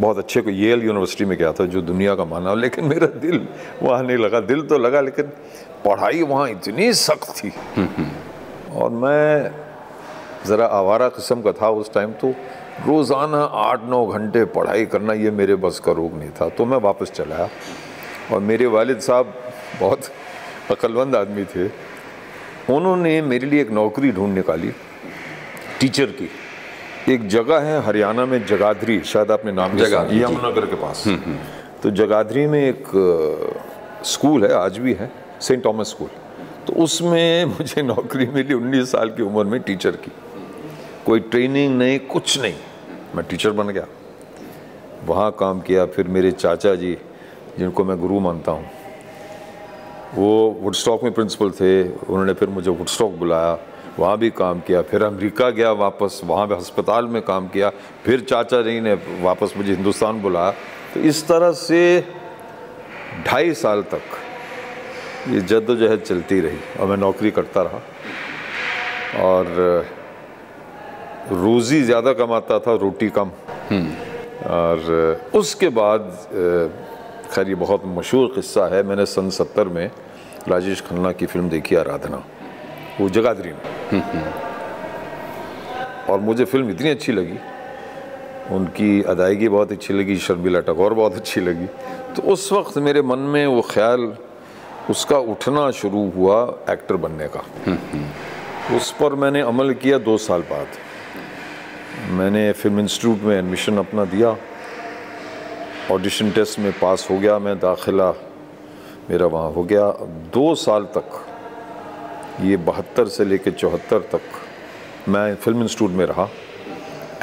बहुत 0.00 0.18
अच्छे 0.18 0.40
को 0.40 0.50
येल 0.50 0.82
यूनिवर्सिटी 0.82 1.24
में 1.24 1.36
गया 1.38 1.52
था 1.52 1.66
जो 1.66 1.82
दुनिया 1.82 2.14
का 2.14 2.24
माना। 2.24 2.54
लेकिन 2.54 2.84
मेरा 2.84 3.06
दिल 3.20 3.46
वहाँ 3.82 4.02
नहीं 4.02 4.16
लगा। 4.16 4.40
दिल 4.40 4.62
तो 4.62 4.78
लगा 4.78 5.00
लेकिन 5.00 5.26
पढ़ाई 5.84 6.22
वहाँ 6.22 6.48
इतनी 6.50 6.92
सख्त 6.92 7.30
थी। 7.36 7.52
और 8.74 8.90
मैं 8.90 9.50
ज़रा 10.46 10.66
आवारा 10.74 11.08
किस्म 11.10 11.42
का 11.42 11.52
था 11.52 11.68
उस 11.80 11.92
टाइम 11.94 12.12
तो 12.20 12.34
रोज़ाना 12.86 13.42
आठ 13.60 13.84
नौ 13.90 14.04
घंटे 14.06 14.44
पढ़ाई 14.54 14.86
करना 14.86 15.12
ये 15.14 15.30
मेरे 15.32 15.54
बस 15.56 15.78
का 15.84 15.92
रोग 15.92 16.18
नहीं 16.18 16.30
था। 16.40 16.48
तो 16.48 16.64
मैं 16.64 16.78
वापस 16.80 17.10
चला 17.10 17.36
आया 17.36 17.48
और 18.32 18.40
मेरे 18.42 18.66
वालिद 18.68 18.98
साहब 19.00 19.34
बहुत 19.80 20.10
अक्लमंद 20.70 21.16
आदमी 21.16 21.44
थे। 21.54 21.68
उन्होंने 22.72 23.20
मेरे 23.24 23.46
लिए 23.46 23.60
एक 23.60 23.70
नौकरी 23.72 24.10
ढूंढ 24.12 24.34
निकाली 24.34 24.72
टीचर 25.80 26.10
की। 26.20 26.28
एक 27.08 27.26
जगह 27.28 27.60
है 27.60 27.80
हरियाणा 27.86 28.24
में 28.26 28.44
जगाधरी 28.46 29.00
शायद 29.06 29.30
आपने 29.30 29.52
नाम 29.52 29.76
जगाधरी। 29.78 30.22
यमुनानगर 30.22 30.66
के 30.66 30.76
पास। 30.76 31.04
तो 31.82 31.90
जगाधरी 31.92 32.46
में 32.46 32.60
एक 32.60 32.84
स्कूल 34.04 34.44
है 34.44 34.52
आज 34.54 34.78
भी 34.78 34.94
है 34.94 35.10
सेंट 35.40 35.64
थॉमस 35.64 35.90
स्कूल। 35.90 36.08
तो 36.66 36.72
उसमें 36.84 37.44
मुझे 37.58 37.82
नौकरी 37.82 38.26
मिली 38.34 38.54
19 38.54 38.90
साल 38.92 39.10
की 39.10 39.22
उम्र 39.22 39.44
में 39.44 39.60
टीचर 39.62 39.96
की। 39.96 40.12
कोई 41.06 41.20
ट्रेनिंग 41.22 41.76
नहीं, 41.78 41.98
कुछ 41.98 42.38
नहीं। 42.40 42.54
मैं 43.14 43.24
टीचर 43.26 43.50
बन 43.50 43.68
गया। 43.68 43.86
वहाँ 45.06 45.30
काम 45.40 45.60
किया, 45.60 45.84
फिर 45.86 46.08
मेरे 46.08 46.30
चाचा 46.32 46.74
जी, 46.74 46.96
जिनको 47.58 47.84
मैं 47.84 47.98
गुरु 48.00 48.18
मानता 48.20 48.52
हूँ, 48.52 48.70
वो 50.14 50.58
वुडस्टॉक 50.60 51.04
में 51.04 51.12
प्रिंसिपल 51.12 51.50
थे। 51.50 51.82
उन्होंने 51.88 52.32
फिर 52.32 52.48
मुझे 52.48 52.70
वुडस्टॉक 52.70 53.12
बुलाया, 53.12 53.58
वहाँ 53.98 54.16
भी 54.18 54.30
काम 54.30 54.60
किया। 54.60 54.82
फिर 54.82 55.02
अमेरिका 55.02 55.50
गया 55.50 55.72
वापस, 55.72 56.20
वहाँ 56.24 56.46
भी 56.48 56.54
अस्पताल 56.54 57.06
में 57.06 57.22
काम 57.22 57.48
किया। 57.48 57.70
फिर 58.04 58.20
चाचा 58.20 58.62
जी 58.62 58.80
ने 58.80 58.94
वापस 59.22 59.54
मुझे 59.56 59.74
हिंदुस्तान 59.74 60.20
बुलाया। 60.22 60.50
तो 60.94 61.00
इस 61.00 61.26
तरह 61.28 61.52
से 61.52 62.00
ढाई 63.26 63.54
साल 63.54 63.82
तक 63.82 64.02
ये 65.28 65.40
जद्दोजहद 65.42 66.00
चलती 66.00 66.40
रही 66.40 66.58
और 66.80 66.86
मैं 66.86 66.96
नौकरी 66.96 67.30
करता 67.30 67.62
रहा। 67.62 67.80
और 69.24 69.94
रोज़ी 71.32 71.82
ज़्यादा 71.82 72.12
कमाता 72.14 72.58
था 72.58 72.74
रोटी 72.76 73.08
कम। 73.10 73.30
और 74.46 75.30
उसके 75.34 75.68
बाद 75.68 76.02
खैर 77.32 77.48
ये 77.48 77.54
बहुत 77.56 77.82
मशहूर 77.88 78.32
किस्सा 78.34 78.66
है। 78.74 78.82
मैंने 78.82 79.06
सन 79.06 79.30
सत्तर 79.30 79.68
में 79.68 79.90
राजेश 80.48 80.80
खन्ना 80.88 81.12
की 81.12 81.26
फ़िल्म 81.26 81.48
देखी 81.50 81.74
आराधना। 81.76 82.22
वो 83.00 83.08
जगाधरी 83.10 83.52
में। 83.52 83.64
और 86.10 86.20
मुझे 86.20 86.44
फ़िल्म 86.44 86.70
इतनी 86.70 86.88
अच्छी 86.90 87.12
लगी। 87.12 87.38
उनकी 88.54 89.02
अदायगी 89.04 89.48
बहुत 89.48 89.72
अच्छी 89.72 89.94
लगी 89.94 90.16
शर्मिला 90.22 90.60
टगोर 90.62 90.94
बहुत 90.94 91.14
अच्छी 91.16 91.40
लगी। 91.40 91.66
तो 92.14 92.22
उस 92.32 92.52
वक्त 92.52 92.78
मेरे 92.78 93.02
मन 93.02 93.18
में 93.18 93.46
वो 93.46 93.62
ख्याल 93.70 94.12
उसका 94.90 95.18
उठना 95.34 95.70
शुरू 95.72 96.10
हुआ 96.10 96.38
एक्टर 96.70 96.96
बनने 96.96 97.28
का। 97.36 97.42
उस 98.76 98.90
पर 99.00 99.14
मैंने 99.14 99.40
अमल 99.42 99.72
किया 99.74 99.98
दो 99.98 100.16
साल 100.18 100.40
बाद। 100.50 100.68
मैंने 101.96 102.52
फ़िल्म 102.52 102.80
इंस्टीट्यूट 102.80 103.22
में 103.22 103.36
एडमिशन 103.36 103.78
अपना 103.78 104.04
दिया। 104.04 104.36
ऑडिशन 105.90 106.30
टेस्ट 106.30 106.58
में 106.58 106.72
पास 106.72 107.06
हो 107.10 107.18
गया 107.18 107.38
मैं, 107.38 107.58
दाखिला 107.58 108.10
मेरा 109.10 109.26
वहाँ 109.26 109.50
हो 109.52 109.62
गया। 109.64 109.88
दो 110.34 110.54
साल 110.54 110.84
तक, 110.96 111.24
ये 112.40 112.56
बहत्तर 112.56 113.08
से 113.08 113.24
लेकर 113.24 113.50
चौहत्तर 113.50 113.98
तक 114.12 114.20
मैं 115.08 115.34
फ़िल्म 115.34 115.62
इंस्टीट्यूट 115.62 115.90
में 115.90 116.04
रहा। 116.06 116.28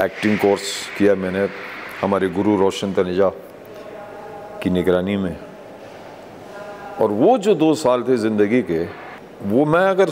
एक्टिंग 0.02 0.38
कोर्स 0.38 0.62
किया 0.98 1.14
मैंने 1.14 1.48
हमारे 2.00 2.28
गुरु 2.28 2.56
रोशन 2.56 2.92
तनेजा 2.92 3.28
की 4.62 4.70
निगरानी 4.70 5.16
में। 5.16 5.36
और 7.00 7.10
वो 7.10 7.36
जो 7.38 7.54
दो 7.54 7.74
साल 7.74 8.02
थे 8.02 8.16
ज़िंदगी 8.16 8.62
के, 8.62 8.84
वो 9.42 9.64
मैं 9.64 9.86
अगर 9.86 10.10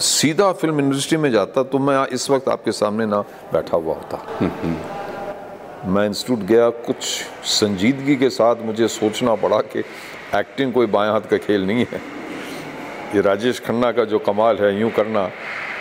सीधा 0.00 0.50
फ़िल्म 0.52 0.80
इंडस्ट्री 0.80 1.16
में 1.18 1.30
जाता 1.30 1.62
तो 1.62 1.78
मैं 1.78 2.06
इस 2.08 2.28
वक्त 2.30 2.48
आपके 2.48 2.72
सामने 2.72 3.06
ना 3.06 3.20
बैठा 3.52 3.76
हुआ 3.76 3.94
होता। 3.94 4.18
मैं 5.86 6.04
इंस्टीट्यूट 6.06 6.46
गया 6.48 6.68
कुछ 6.86 7.02
संजीदगी 7.50 8.16
के 8.16 8.30
साथ 8.30 8.62
मुझे 8.64 8.88
सोचना 8.88 9.34
पड़ा 9.34 9.58
कि 9.66 9.78
एक्टिंग 10.36 10.72
कोई 10.72 10.86
बाएँ 10.86 11.10
हाथ 11.12 11.20
का 11.20 11.36
खेल 11.36 11.66
नहीं 11.66 11.84
है। 11.92 12.00
ये 13.14 13.20
राजेश 13.20 13.60
खन्ना 13.60 13.90
का 13.92 14.04
जो 14.04 14.18
कमाल 14.18 14.56
है 14.56 14.80
यूँ 14.80 14.90
करना 14.90 15.28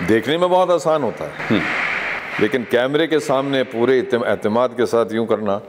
देखने 0.07 0.37
में 0.37 0.49
बहुत 0.49 0.71
आसान 0.71 1.03
होता 1.03 1.25
है। 1.25 1.61
लेकिन 2.41 2.63
कैमरे 2.63 3.07
के 3.07 3.19
सामने 3.19 3.63
पूरे 3.65 3.99
एतमाद 3.99 4.73
के 4.73 4.85
साथ 4.85 5.13
यूँ 5.13 5.25
करना 5.27 5.59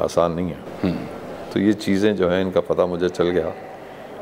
आसान 0.00 0.32
नहीं 0.32 0.48
है। 0.48 0.92
तो 1.52 1.60
ये 1.60 1.72
चीज़ें 1.74 2.14
जो 2.16 2.28
हैं 2.28 2.40
इनका 2.42 2.60
पता 2.62 2.86
मुझे 2.86 3.08
चल 3.08 3.28
गया। 3.28 3.52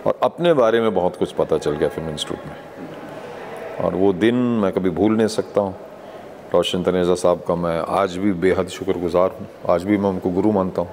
और 0.07 0.19
अपने 0.23 0.53
बारे 0.55 0.81
में 0.81 0.95
बहुत 0.95 1.17
कुछ 1.17 1.33
पता 1.33 1.59
चल 1.59 1.71
गया 1.71 1.89
फ़िल्म 1.89 2.11
इंस्टीट्यूट 2.11 2.47
में। 2.47 2.72
और 3.85 3.95
वो 3.95 4.13
दिन 4.13 4.35
मैं 4.35 4.73
कभी 4.73 4.91
भूल 4.91 5.17
नहीं 5.17 5.27
सकता 5.27 5.61
हूँ। 5.61 5.75
रोशन 6.55 6.83
तनेजा 6.83 7.15
साहब 7.15 7.45
का 7.49 7.55
मैं 7.55 7.79
आज 7.89 8.17
भी 8.17 8.33
बेहद 8.33 8.69
शुक्रगुजार 8.69 9.31
हूँ। 9.41 9.49
आज 9.69 9.85
भी 9.85 9.97
मैं 9.99 10.11
उनको 10.11 10.31
गुरु 10.31 10.53
मानता 10.53 10.83
हूँ। 10.83 10.91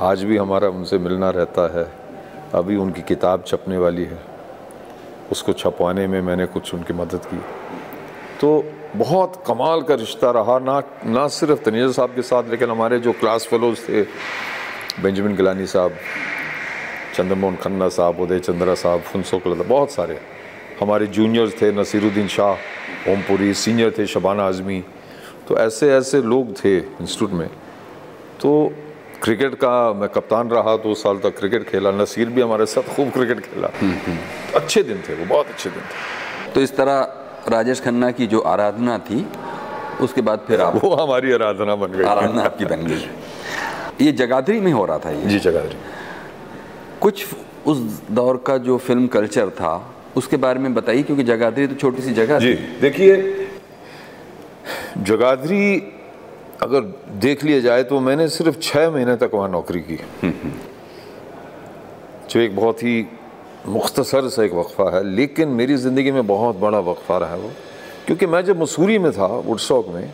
आज 0.00 0.24
भी 0.24 0.36
हमारा 0.36 0.68
उनसे 0.68 0.98
मिलना 0.98 1.30
रहता 1.30 1.80
है। 1.80 1.92
अभी 2.54 2.76
उनकी 2.76 3.02
किताब 3.02 3.44
छपने 3.46 3.76
वाली 3.76 4.04
है। 4.04 4.18
उसको 5.32 5.52
छपवाने 5.52 6.06
में 6.06 6.20
मैंने 6.22 6.46
कुछ 6.46 6.74
उनकी 6.74 6.92
मदद 6.92 7.20
की। 7.24 7.40
तो 8.40 8.64
बहुत 8.96 9.44
कमाल 9.46 9.82
का 9.82 9.94
रिश्ता 9.94 10.30
रहा, 10.30 10.58
ना 10.58 10.82
ना 11.06 11.28
सिर्फ़ 11.28 11.62
तनेजा 11.62 11.92
साहब 11.92 12.14
के 12.14 12.22
साथ, 12.22 12.42
लेकिन 12.50 12.70
हमारे 12.70 12.98
जो 12.98 13.12
क्लास 13.12 13.46
फेलोज 13.46 13.88
थे, 13.88 14.02
बेंजामिन 15.02 15.36
गिलानी 15.36 15.66
साहब, 15.66 15.92
चंद्रमोहन 17.14 17.56
खन्ना 17.56 17.88
साहब, 17.88 18.20
उदय 18.20 18.38
चंद्रा 18.38 18.74
साहब 18.74 19.00
फुनसुक 19.00 19.46
लता, 19.46 19.62
बहुत 19.62 19.90
सारे। 19.90 20.20
हमारे 20.80 21.06
जूनियर्स 21.06 21.60
थे 21.62 21.72
नसीरुद्दीन 21.72 22.28
शाह 22.28 23.10
ओमपुरी 23.12 23.52
सीनियर 23.54 23.94
थे 23.98 24.06
शबाना 24.06 24.44
आज़मी। 24.44 24.82
तो 25.48 25.56
ऐसे 25.58 25.92
ऐसे 25.92 26.22
लोग 26.22 26.52
थे 26.54 26.76
इंस्टीट्यूट 26.76 27.30
में। 27.30 27.48
तो 28.40 28.72
क्रिकेट 29.22 29.54
का 29.54 29.92
मैं 29.92 30.08
कप्तान 30.08 30.48
रहा 30.50 30.76
दो 30.76 30.94
साल 30.94 31.18
तक 31.18 31.38
क्रिकेट 31.38 31.68
खेला। 31.68 31.90
नसीर 31.90 32.28
भी 32.28 32.42
हमारे 32.42 32.66
साथ 32.66 32.94
खूब 32.96 33.10
क्रिकेट 33.10 33.40
खेला। 33.40 33.68
अच्छे 34.54 34.82
दिन 34.82 35.02
थे 35.08 35.14
वो 35.14 35.24
बहुत 35.24 35.46
अच्छे 35.46 35.70
दिन 35.70 35.80
थे। 35.80 36.52
तो 36.52 36.60
इस 36.60 36.76
तरह 36.76 37.00
राजेश 37.48 37.80
खन्ना 37.80 38.10
की 38.10 38.26
जो 38.26 38.40
आराधना 38.40 38.98
थी 38.98 39.26
उसके 40.00 40.20
बाद 40.20 40.44
फिर 40.48 40.60
आप 40.60 40.84
वो 40.84 40.94
हमारी 40.94 41.32
आराधना 41.32 41.74
बन 41.76 41.92
गई। 41.92 42.04
आराधना 42.04 42.42
आपकी 42.42 42.64
बन 42.64 42.86
गई। 42.86 44.04
ये 44.04 44.12
जगाधरी 44.12 44.60
में 44.60 44.72
हो 44.72 44.84
रहा 44.84 44.98
था 44.98 45.10
ये? 45.10 45.26
जी 45.26 45.38
जगाधरी। 45.38 45.76
कुछ 47.00 47.26
उस 47.66 47.78
दौर 48.10 48.42
का 48.46 48.56
जो 48.58 48.78
फ़िल्म 48.78 49.06
कल्चर 49.06 49.50
था 49.50 49.93
उसके 50.16 50.36
बारे 50.36 50.60
में 50.60 50.74
बताइए 50.74 51.02
क्योंकि 51.02 51.22
जगाधरी 51.24 51.66
तो 51.66 51.74
छोटी 51.74 52.02
सी 52.02 52.12
जगह 52.14 52.38
जी 52.38 52.54
देखिए 52.80 53.16
जगाधरी 55.00 55.64
अगर 56.62 56.80
देख 57.20 57.44
लिया 57.44 57.60
जाए 57.60 57.82
तो 57.84 58.00
मैंने 58.00 58.28
सिर्फ़ 58.28 58.58
छः 58.60 58.90
महीने 58.90 59.16
तक 59.16 59.30
वहाँ 59.34 59.48
नौकरी 59.50 59.80
की। 59.80 59.98
जो 62.30 62.40
एक 62.40 62.56
बहुत 62.56 62.82
ही 62.82 63.06
मुख्तसर 63.68 64.28
सा 64.28 64.42
एक 64.44 64.52
वक्फ़ा 64.54 64.90
है 64.96 65.02
लेकिन 65.06 65.48
मेरी 65.58 65.76
ज़िंदगी 65.76 66.10
में 66.12 66.26
बहुत 66.26 66.56
बड़ा 66.58 66.78
वक्फ़ा 66.80 67.18
रहा 67.18 67.30
है 67.30 67.38
वो। 67.38 67.50
क्योंकि 68.06 68.26
मैं 68.26 68.44
जब 68.44 68.60
मसूरी 68.60 68.98
में 68.98 69.10
था 69.12 69.26
वुडस्टॉक 69.26 69.88
में 69.94 70.12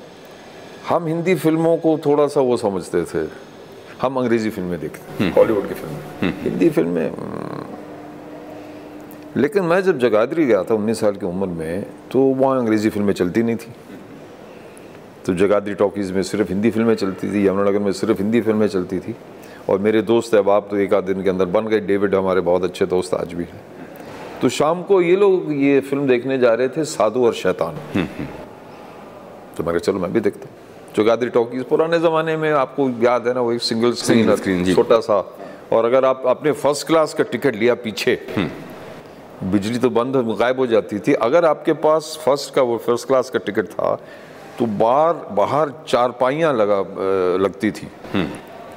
हम 0.89 1.07
हिंदी 1.07 1.35
फ़िल्मों 1.37 1.77
को 1.77 1.97
थोड़ा 2.07 2.27
सा 2.27 2.41
वो 2.41 2.57
समझते 2.57 3.03
थे। 3.05 3.27
हम 4.03 4.17
अंग्रेज़ी 4.17 4.51
फ़िल्में 4.51 4.79
देखते 4.81 5.29
हॉलीवुड 5.31 5.69
की 5.69 5.75
फ़िल्में। 5.75 6.33
हिंदी 6.43 6.69
फ़िल्में 6.71 7.07
हम्म, 7.07 7.50
लेकिन 9.37 9.63
मैं 9.63 9.81
जब 9.83 9.99
जगाधरी 9.99 10.45
गया 10.47 10.63
था 10.65 10.75
उन्नीस 10.75 11.01
साल 11.01 11.17
की 11.17 11.27
उम्र 11.27 11.47
में 11.49 11.85
तो 12.13 12.21
वहाँ 12.21 12.59
अंग्रेज़ी 12.59 12.91
फ़िल्में 12.91 13.13
चलती 13.13 13.43
नहीं 13.43 13.57
थी। 13.57 13.73
तो 15.27 15.35
जगाधरी 15.37 15.75
टॉकीज़ 15.75 16.13
में 16.13 16.23
सिर्फ़ 16.23 16.49
हिंदी 16.49 16.71
फ़िल्में 16.71 16.95
चलती 16.95 17.33
थी 17.33 17.47
यमुनानगर 17.47 17.79
में 17.79 17.93
सिर्फ़ 17.93 18.19
हिंदी 18.19 18.41
फ़िल्में 18.41 18.67
चलती 18.69 18.99
थी। 18.99 19.15
और 19.69 19.79
मेरे 19.79 20.03
दोस्त 20.03 20.35
अहबाब 20.35 20.67
तो 20.71 20.77
एक 20.79 20.95
आध 20.95 21.05
दिन 21.05 21.23
के 21.23 21.31
अंदर 21.31 21.45
बन 21.47 21.67
गए। 21.69 21.81
डेविड 21.81 22.15
हमारे 22.15 22.41
बहुत 22.41 22.65
अच्छे 22.65 22.87
दोस्त 22.87 23.15
आज 23.15 23.33
भी 23.35 23.45
हैं। 23.45 23.61
तो 24.43 24.49
शाम 24.49 24.83
को 24.83 25.01
ये 25.03 25.17
लोग 25.17 25.53
ये 25.55 25.81
फ़िल्म 25.81 26.07
देखने 26.07 26.39
जा 26.39 26.55
रहे 26.55 26.69
थे 26.69 26.85
साधु 26.87 27.25
और 27.27 27.35
शैतान। 27.35 27.77
तो 29.57 29.65
मैं 29.65 29.79
चलो 29.79 29.99
मैं 29.99 30.13
भी 30.13 30.21
देखता 30.21 30.49
हूँ। 30.49 30.95
जगाधरी 30.97 31.29
टॉकीज़ 31.31 31.63
पुराने 31.65 31.99
ज़माने 32.01 32.37
में 32.37 32.51
आपको 32.53 32.89
याद 33.03 33.29
है 33.29 33.35
ना 33.35 33.41
वो 33.41 33.53
एक 33.53 33.63
सिंगल 33.63 33.93
स्क्रीन 33.95 34.75
छोटा 34.75 35.01
सा। 35.01 35.19
और 35.73 35.85
अगर 35.85 36.05
आप 36.05 36.23
अपने 36.27 36.53
फ़र्स्ट 36.55 36.87
क्लास 36.87 37.15
का 37.15 37.25
टिकट 37.25 37.57
लिया 37.57 37.75
पीछे 37.77 38.19
बिजली 39.43 39.79
तो 39.79 39.91
बंद 39.91 40.17
गायब 40.39 40.59
हो 40.59 40.67
जाती 40.67 40.99
थी। 40.99 41.13
अगर 41.23 41.45
आपके 41.45 41.73
पास 41.81 42.19
फ़र्स्ट 42.25 42.55
का 42.55 42.63
वो 42.63 42.77
फ़र्स्ट 42.79 43.07
क्लास 43.07 43.31
का 43.31 43.39
टिकट 43.39 43.69
था 43.71 43.95
तो 44.59 44.67
बाहर 44.79 45.15
बाहर 45.35 45.73
चारपाइयाँ 45.89 46.53
लगा 46.55 46.79
लगती 47.39 47.71
थी। 47.71 47.89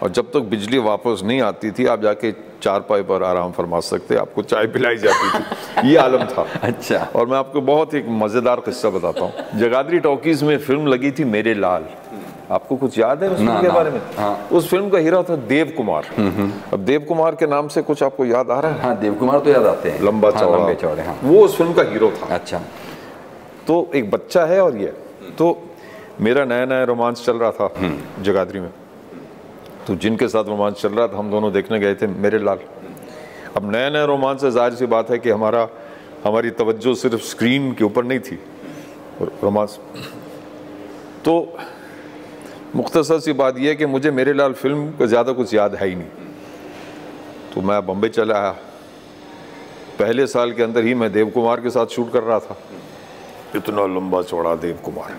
और 0.04 0.12
जब 0.12 0.32
तक 0.32 0.40
बिजली 0.52 0.78
वापस 0.80 1.22
नहीं 1.26 1.42
आती 1.42 1.72
थी 1.72 1.86
आप 1.86 2.02
जाके 2.02 2.32
चारपाई 2.62 3.04
पर 3.04 3.24
आराम 3.24 3.52
फरमा 3.52 3.80
सकते 3.80 4.16
आपको 4.16 4.42
चाय 4.44 4.68
पिलाई 4.68 4.98
जाती 4.98 5.30
थी। 5.30 5.88
ये 5.90 5.96
आलम 5.98 6.24
था। 6.28 6.48
अच्छा। 6.62 6.98
और 7.16 7.28
मैं 7.28 7.38
आपको 7.38 7.62
बहुत 7.62 7.94
एक 7.96 8.06
मज़ेदार 8.22 8.60
किस्सा 8.60 8.90
बताता 8.90 9.22
हूँ। 9.22 9.60
जगाधरी 9.60 10.00
टॉकीज़ 10.00 10.44
में 10.46 10.58
फ़िल्म 10.58 10.88
लगी 10.88 11.12
थी 11.12 11.24
मेरे 11.26 11.54
लाल। 11.54 11.86
आपको 12.52 12.76
कुछ 12.76 12.98
याद 13.00 13.24
है 13.24 13.30
उस 13.30 13.38
फ़िल्म 13.38 13.62
के 13.62 13.70
बारे 13.70 13.92
में? 13.92 14.00
हाँ। 14.18 14.48
उस 14.52 14.70
फ़िल्म 14.70 14.90
का 14.90 14.98
हीरो 14.98 15.24
था 15.24 15.36
देव 15.48 15.74
कुमार 15.78 16.06
अब 16.74 16.80
देव 16.80 17.06
कुमार 17.08 17.36
के 17.36 17.48
नाम 17.48 17.68
से 17.68 17.82
कुछ 17.82 18.04
आपको 18.04 18.26
याद 18.26 18.52
आ 18.52 18.60
रहा 18.60 18.72
है? 18.72 18.82
हाँ 18.82 18.98
देव 19.00 19.14
कुमार 19.16 19.40
तो 19.40 19.50
याद 19.50 19.66
आते 19.66 19.90
हैं। 19.90 20.02
लंबा 20.04 20.30
हाँ, 20.30 20.40
चौड़ा। 20.40 20.58
लंबे 20.58 20.76
चौड़े 20.76 21.04
हाँ। 21.04 21.20
वो 21.24 21.40
उस 21.40 21.58
फ़िल्म 21.58 21.74
का 21.74 21.84
हीरो 21.84 22.12
था। 22.12 22.34
अच्छा। 22.36 22.62
तो 23.68 23.90
एक 23.96 24.10
बच्चा 24.12 24.46
है 24.46 24.62
और 24.62 24.78
ये। 24.78 24.94
तो 25.38 25.58
मेरा 26.22 26.46
नया 26.46 26.66
नया 26.66 26.84
रोमांस 26.84 27.26
चल 27.26 27.38
रहा 27.38 27.52
था 27.52 27.70
जगाधरी 28.22 28.60
में। 28.60 28.70
तो 29.88 29.96
जिनके 29.96 30.28
साथ 30.28 30.44
रोमांस 30.48 30.76
चल 30.76 30.90
रहा 30.90 31.08
था 31.08 31.18
हम 31.18 31.32
दोनों 31.32 31.52
देखने 31.54 31.80
गए 31.80 31.96
थे 31.96 32.08
मेरे 32.08 32.40
लाल। 32.40 32.60
अब 33.58 33.72
नया 33.72 33.90
नया 33.90 34.04
रोमांस 34.06 34.42
से 34.42 34.52
ज़ाहिर 34.52 34.74
सी 34.74 34.86
बात 34.88 35.10
है 35.12 35.20
कि 35.20 35.30
हमारा 35.30 35.68
हमारी 36.26 36.50
तवज्जो 36.52 36.94
सिर्फ़ 36.96 37.24
स्क्रीन 37.26 37.72
के 37.74 37.84
ऊपर 37.84 38.04
नहीं 38.04 38.20
थी 38.20 38.40
रोमांस। 39.44 39.80
तो 41.26 41.34
मुख्तसर 42.76 43.20
सी 43.20 43.34
बात 43.34 43.58
यह 43.60 43.70
है 43.70 43.76
कि 43.76 43.86
मुझे 43.86 44.12
मेरे 44.12 44.34
लाल 44.34 44.54
फ़िल्म 44.54 44.92
का 45.00 45.06
ज़्यादा 45.06 45.32
कुछ 45.34 45.54
याद 45.54 45.76
है 45.76 45.88
ही 45.88 45.96
नहीं। 45.96 46.08
तो 47.54 47.62
मैं 47.62 47.86
बम्बे 47.86 48.10
चला 48.10 48.36
आया। 48.36 48.52
पहले 50.00 50.26
साल 50.28 50.52
के 50.52 50.64
अंदर 50.64 50.84
ही 50.84 50.94
मैं 50.96 51.12
देव 51.14 51.30
कुमार 51.30 51.60
के 51.62 51.70
साथ 51.70 51.94
शूट 51.96 52.12
कर 52.14 52.24
रहा 52.24 52.40
था। 52.40 52.58
इतना 53.56 53.86
लंबा 53.88 54.22
चौड़ा 54.24 54.56
देव 54.58 54.80
कुमार 54.86 55.12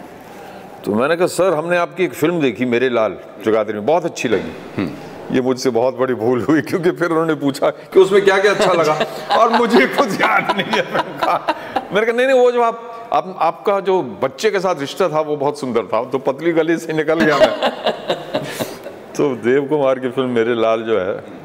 तो 0.84 0.94
मैंने 0.94 1.16
कहा 1.16 1.26
सर 1.28 1.54
हमने 1.54 1.76
आपकी 1.78 2.04
एक 2.04 2.14
फ़िल्म 2.14 2.40
देखी 2.40 2.64
मेरे 2.66 2.88
लाल 2.90 3.16
जगाधरी 3.44 3.74
में। 3.74 3.86
बहुत 3.86 4.04
अच्छी 4.04 4.28
लगी। 4.28 4.88
ये 5.32 5.40
मुझसे 5.40 5.70
बहुत 5.70 5.96
बड़ी 5.98 6.14
भूल 6.14 6.40
हुई 6.44 6.60
क्योंकि 6.62 6.90
फिर 6.92 7.10
उन्होंने 7.10 7.34
पूछा 7.36 7.70
कि 7.70 8.00
उसमें 8.00 8.24
क्या 8.24 8.38
क्या 8.38 8.52
अच्छा 8.52 8.72
लगा। 8.72 8.94
और 9.36 9.52
मुझे 9.52 9.86
कुछ 9.88 10.20
याद 10.20 10.56
नहीं 10.56 10.72
है। 10.72 10.84
मैंने 10.84 12.06
कहा 12.06 12.12
नहीं 12.12 12.26
नहीं 12.26 12.38
वो 12.38 12.50
जो 12.52 12.62
आप 12.62 12.90
आप, 13.12 13.36
आपका 13.40 13.80
जो 13.80 14.02
बच्चे 14.02 14.50
के 14.50 14.60
साथ 14.60 14.80
रिश्ता 14.80 15.08
था, 15.08 15.20
वो 15.20 15.36
बहुत 15.36 15.58
सुंदर 15.60 15.86
था। 15.86 16.04
तो 16.04 16.18
पतली 16.18 16.52
गली 16.52 16.76
से 16.78 16.92
निकल 16.92 17.20
गया 17.20 17.38
मैं। 17.38 17.60
तो 19.16 19.36
देव 19.36 19.66
कुमार 19.66 19.98
की 19.98 20.08
फ़िल्म 20.10 20.30
मेरे 20.30 20.54
लाल 20.54 20.82
जो 20.82 20.98
है 21.00 21.44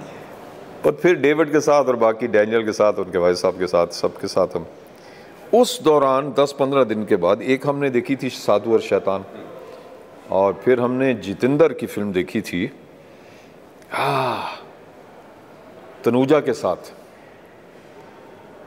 पर 0.84 0.91
फिर 0.91 1.15
डेविड 1.15 1.52
के 1.52 1.60
साथ 1.60 1.86
और 1.86 1.95
बाकी 1.95 2.28
डैनियल 2.28 2.65
के 2.65 2.72
साथ, 2.72 2.93
उनके 2.93 3.19
भाई 3.19 3.36
साहब 3.36 3.60
के 3.60 3.67
साथ, 3.67 3.88
सबके 3.88 4.28
साथ 4.28 4.48
हम। 4.56 4.65
उस 5.54 5.82
दौरान 5.84 6.34
10-15 6.39 6.84
दिन 6.84 7.06
के 7.06 7.15
बाद 7.15 7.41
एक 7.41 7.67
हमने 7.67 7.89
देखी 7.89 8.15
थी 8.15 8.30
साधु 8.30 8.74
और 8.74 8.82
शैतान, 8.82 9.26
और 10.32 10.54
फिर 10.54 10.80
हमने 10.80 11.13
जितेंद्र 11.13 11.74
की 11.74 11.86
फ़िल्म 11.86 12.13
देखी 12.13 12.41
थी 12.41 12.67
तनुजा 16.06 16.39
के 16.39 16.54
साथ। 16.54 16.93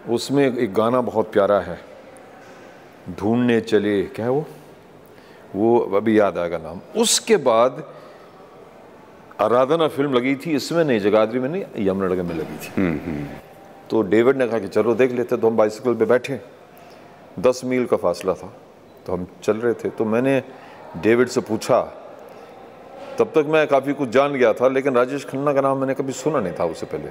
उसमें 0.09 0.59
एक 0.59 0.75
गाना 0.75 1.01
बहुत 1.01 1.33
प्यारा 1.33 1.61
है। 1.61 1.92
ढूँढने 3.11 3.61
चले 3.61 4.03
क्या 4.05 4.25
है 4.25 4.31
वो? 4.31 4.45
वो 5.55 5.79
अभी 5.97 6.19
याद 6.19 6.39
आएगा 6.39 6.59
नाम। 6.59 6.81
उसके 7.01 7.37
बाद 7.39 7.85
आराधना 9.41 9.89
फ़िल्म 9.89 10.13
लगी 10.15 10.35
थी 10.37 10.55
इसमें 10.57 10.85
नहीं 10.85 11.01
जगाधरी 11.01 11.39
में 11.39 11.49
नहीं 11.49 11.87
यमुनानगर 11.87 12.23
में 12.23 12.35
लगी 12.35 12.57
थी। 12.59 13.27
तो 13.91 14.03
डेविड 14.03 14.37
ने 14.37 14.47
कहा 14.49 14.59
कि 14.59 14.69
चलो 14.69 14.95
देख 14.95 15.13
लेते 15.13 15.37
तो 15.37 15.47
हम 15.47 15.57
बाइसिकल 15.57 15.95
पे 15.95 16.05
बैठे। 16.07 16.41
दस 17.39 17.61
मील 17.65 17.87
का 17.87 17.97
फासला 17.97 18.35
था 18.35 18.53
तो 19.07 19.13
हम 19.13 19.27
चल 19.43 19.57
रहे 19.57 19.75
थे। 19.75 19.89
तो 19.91 20.05
मैंने 20.05 20.43
डेविड 21.03 21.29
से 21.29 21.41
पूछा 21.43 21.81
तब 23.19 23.33
तक 23.35 23.47
मैं 23.49 23.67
काफ़ी 23.69 23.93
कुछ 23.93 24.09
जान 24.09 24.33
गया 24.33 24.53
था 24.53 24.69
लेकिन 24.69 24.95
राजेश 24.95 25.25
खन्ना 25.25 25.53
का 25.53 25.61
नाम 25.61 25.79
मैंने 25.79 25.95
कभी 25.95 26.13
सुना 26.15 26.41
नहीं 26.41 26.53
था 26.59 26.65
उससे 26.65 26.87
पहले। 26.87 27.09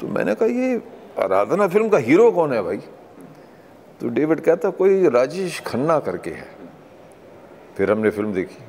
तो 0.00 0.08
मैंने 0.08 0.34
कहा 0.34 0.48
ये 0.48 0.76
आराधना 1.20 1.66
फ़िल्म 1.68 1.88
का 1.88 1.98
हीरो 2.00 2.30
कौन 2.32 2.52
है 2.52 2.62
भाई? 2.62 2.80
तो 4.00 4.08
डेविड 4.08 4.40
कहता 4.40 4.70
कोई 4.70 5.08
राजेश 5.08 5.60
खन्ना 5.60 5.98
करके 5.98 6.30
है। 6.30 6.48
फिर 7.76 7.90
हमने 7.90 8.10
फ़िल्म 8.10 8.32
देखी। 8.32 8.62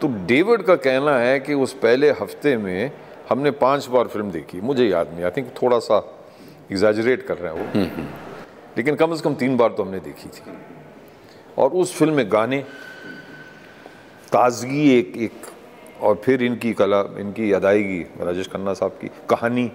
तो 0.00 0.08
डेविड 0.26 0.62
का 0.62 0.76
कहना 0.76 1.16
है 1.18 1.38
कि 1.40 1.54
उस 1.54 1.72
पहले 1.72 2.10
हफ़्ते 2.10 2.56
में 2.56 2.90
हमने 3.28 3.50
पाँच 3.50 3.86
बार 3.86 4.08
फ़िल्म 4.08 4.30
देखी। 4.30 4.60
मुझे 4.60 4.86
याद 4.88 5.12
नहीं 5.12 5.24
आई 5.24 5.30
थिंक 5.30 5.52
थोड़ा 5.62 5.78
सा 5.78 5.98
एग्जैजरेट 6.72 7.26
कर 7.26 7.38
रहे 7.38 7.52
हैं 7.54 7.60
वो। 7.60 7.82
लेकिन 8.76 8.94
कम 8.94 9.14
से 9.14 9.22
कम 9.22 9.34
तीन 9.34 9.56
बार 9.56 9.72
तो 9.72 9.82
हमने 9.82 10.00
देखी 10.00 10.28
थी। 10.28 10.52
और 11.58 11.70
उस 11.72 11.94
फ़िल्म 11.96 12.14
में 12.14 12.32
गाने 12.32 12.60
ताजगी 14.32 14.90
एक 14.90 15.16
एक 15.16 15.46
और 16.00 16.20
फिर 16.24 16.42
इनकी 16.42 16.72
कला 16.72 17.00
इनकी 17.18 17.52
अदायगी 17.52 18.00
राजेश 18.20 18.48
खन्ना 18.48 18.72
साहब 18.74 18.98
की 19.00 19.08
कहानी 19.30 19.66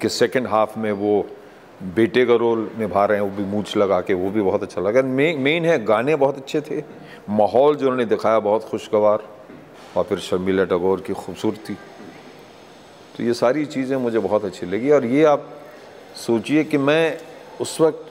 के 0.00 0.08
सेकंड 0.08 0.46
हाफ़ 0.46 0.78
में 0.78 0.92
वो 0.92 1.26
बेटे 1.80 2.24
का 2.26 2.34
रोल 2.34 2.70
निभा 2.78 3.04
रहे 3.04 3.18
हैं 3.18 3.24
वो 3.24 3.36
भी 3.36 3.44
मूछ 3.46 3.76
लगा 3.76 4.00
के 4.00 4.14
वो 4.14 4.30
भी 4.30 4.42
बहुत 4.42 4.62
अच्छा 4.62 4.80
लगा। 4.80 5.02
मेन 5.02 5.64
है 5.64 5.82
गाने 5.84 6.16
बहुत 6.16 6.36
अच्छे 6.36 6.60
थे 6.60 6.82
माहौल 7.30 7.76
जो 7.76 7.86
उन्होंने 7.86 8.04
दिखाया 8.06 8.38
बहुत 8.40 8.64
खुशगवार 8.70 9.22
और 9.96 10.04
फिर 10.04 10.18
शर्मिला 10.20 10.64
टगोर 10.64 11.00
की 11.00 11.12
खूबसूरती। 11.14 11.74
तो 13.14 13.24
ये 13.24 13.34
सारी 13.34 13.64
चीज़ें 13.66 13.96
मुझे 13.96 14.18
बहुत 14.18 14.44
अच्छी 14.44 14.66
लगी 14.66 14.90
और 14.90 15.04
ये 15.06 15.24
आप 15.26 15.48
सोचिए 16.16 16.64
कि 16.64 16.78
मैं 16.78 17.18
उस 17.60 17.80
वक्त 17.80 18.04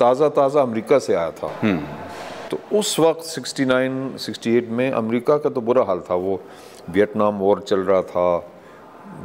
ताज़ा 0.00 0.28
ताज़ा 0.28 0.62
अमेरिका 0.62 0.98
से 0.98 1.14
आया 1.14 1.30
था। 1.32 1.48
तो 2.50 2.58
उस 2.78 2.98
वक्त 3.00 3.24
69 3.28 4.16
68 4.20 4.68
में 4.70 4.90
अमेरिका 4.90 5.36
का 5.38 5.50
तो 5.50 5.60
बुरा 5.60 5.84
हाल 5.84 6.00
था 6.00 6.14
वो 6.16 6.40
वियतनाम 6.90 7.38
वॉर 7.38 7.60
चल 7.60 7.80
रहा 7.80 8.02
था 8.04 8.36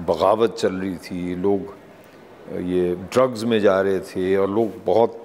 बगावत 0.08 0.56
चल 0.58 0.74
रही 0.76 0.96
थी 0.98 1.36
लोग 1.36 1.74
ये 2.52 2.96
ड्रग्स 3.14 3.44
में 3.44 3.60
जा 3.62 3.80
रहे 3.82 4.00
थे 4.02 4.36
और 4.36 4.50
लोग 4.50 4.72
बहुत 4.86 5.18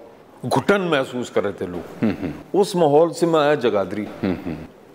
घुटन 0.47 0.81
महसूस 0.93 1.31
कर 1.31 1.45
रहे 1.45 1.53
थे 1.53 1.67
लोग। 1.67 2.59
उस 2.61 2.75
माहौल 2.77 3.11
से 3.11 3.27
मैं 3.27 3.41
आया 3.41 3.55
जगाधरी। 3.63 4.07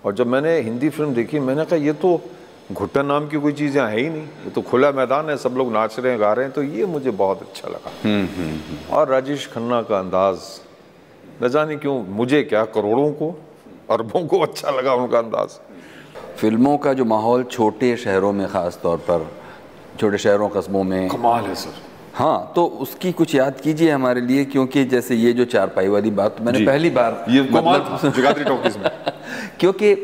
और 0.05 0.13
जब 0.15 0.27
मैंने 0.27 0.59
हिंदी 0.59 0.89
फ़िल्म 0.89 1.13
देखी 1.13 1.39
मैंने 1.39 1.65
कहा 1.65 1.79
ये 1.79 1.93
तो 1.93 2.19
घुटन 2.71 3.05
नाम 3.05 3.27
की 3.27 3.37
कोई 3.37 3.53
चीज़ 3.53 3.77
यहाँ 3.77 3.89
है 3.89 3.99
ही 3.99 4.09
नहीं। 4.09 4.21
ये 4.21 4.49
तो 4.49 4.61
खुला 4.61 4.91
मैदान 4.91 5.29
है 5.29 5.35
सब 5.37 5.55
लोग 5.57 5.71
नाच 5.73 5.99
रहे 5.99 6.11
हैं 6.11 6.21
गा 6.21 6.31
रहे 6.33 6.45
हैं 6.45 6.53
तो 6.53 6.63
ये 6.63 6.85
मुझे 6.85 7.11
बहुत 7.13 7.41
अच्छा 7.41 7.69
लगा। 7.69 8.95
और 8.95 9.07
राजेश 9.07 9.47
खन्ना 9.53 9.81
का 9.81 9.99
अंदाज 9.99 10.37
न 11.43 11.49
जाने 11.49 11.75
क्यों 11.75 11.99
मुझे 12.15 12.41
क्या 12.43 12.63
करोड़ों 12.71 13.11
को 13.11 13.29
अरबों 13.89 14.25
को 14.27 14.39
अच्छा 14.39 14.71
लगा 14.71 14.93
उनका 14.93 15.19
अंदाज। 15.19 15.59
फ़िल्मों 16.39 16.77
का 16.77 16.93
जो 16.93 17.05
माहौल 17.05 17.43
छोटे 17.43 17.95
शहरों 17.97 18.31
में 18.33 18.47
ख़ास 18.47 18.79
तौर 18.83 18.97
पर 19.09 19.31
छोटे 19.99 20.17
शहरों 20.17 20.49
कस्बों 20.49 20.83
में 20.83 21.07
कमाल 21.09 21.43
है 21.43 21.55
सर। 21.55 21.90
हाँ 22.13 22.51
तो 22.55 22.65
उसकी 22.65 23.11
कुछ 23.11 23.35
याद 23.35 23.59
कीजिए 23.59 23.91
हमारे 23.91 24.21
लिए 24.21 24.45
क्योंकि 24.45 24.83
जैसे 24.85 25.15
ये 25.15 25.33
जो 25.33 25.45
चारपाई 25.45 25.87
वाली 25.87 26.09
बात 26.11 26.41
मैंने 26.41 26.65
पहली 26.65 26.89
बार 26.89 27.25
ये 27.29 27.41
मतलब 27.41 28.43
टॉकीज 28.47 28.77
में। 28.77 28.89
क्योंकि 29.59 29.95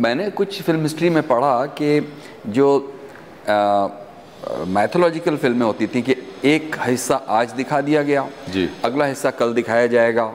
मैंने 0.00 0.30
कुछ 0.30 0.62
फ़िल्म 0.62 0.82
हिस्ट्री 0.82 1.10
में 1.10 1.22
पढ़ा 1.22 1.66
कि 1.66 2.14
जो 2.46 2.68
मैथोलॉजिकल 4.68 5.36
फ़िल्में 5.36 5.66
होती 5.66 5.86
थी 5.86 6.02
कि 6.02 6.14
एक 6.44 6.76
हिस्सा 6.80 7.16
आज 7.28 7.52
दिखा 7.52 7.80
दिया 7.80 8.02
गया 8.02 8.28
जी। 8.52 8.68
अगला 8.84 9.04
हिस्सा 9.04 9.30
कल 9.30 9.54
दिखाया 9.54 9.86
जाएगा। 9.86 10.32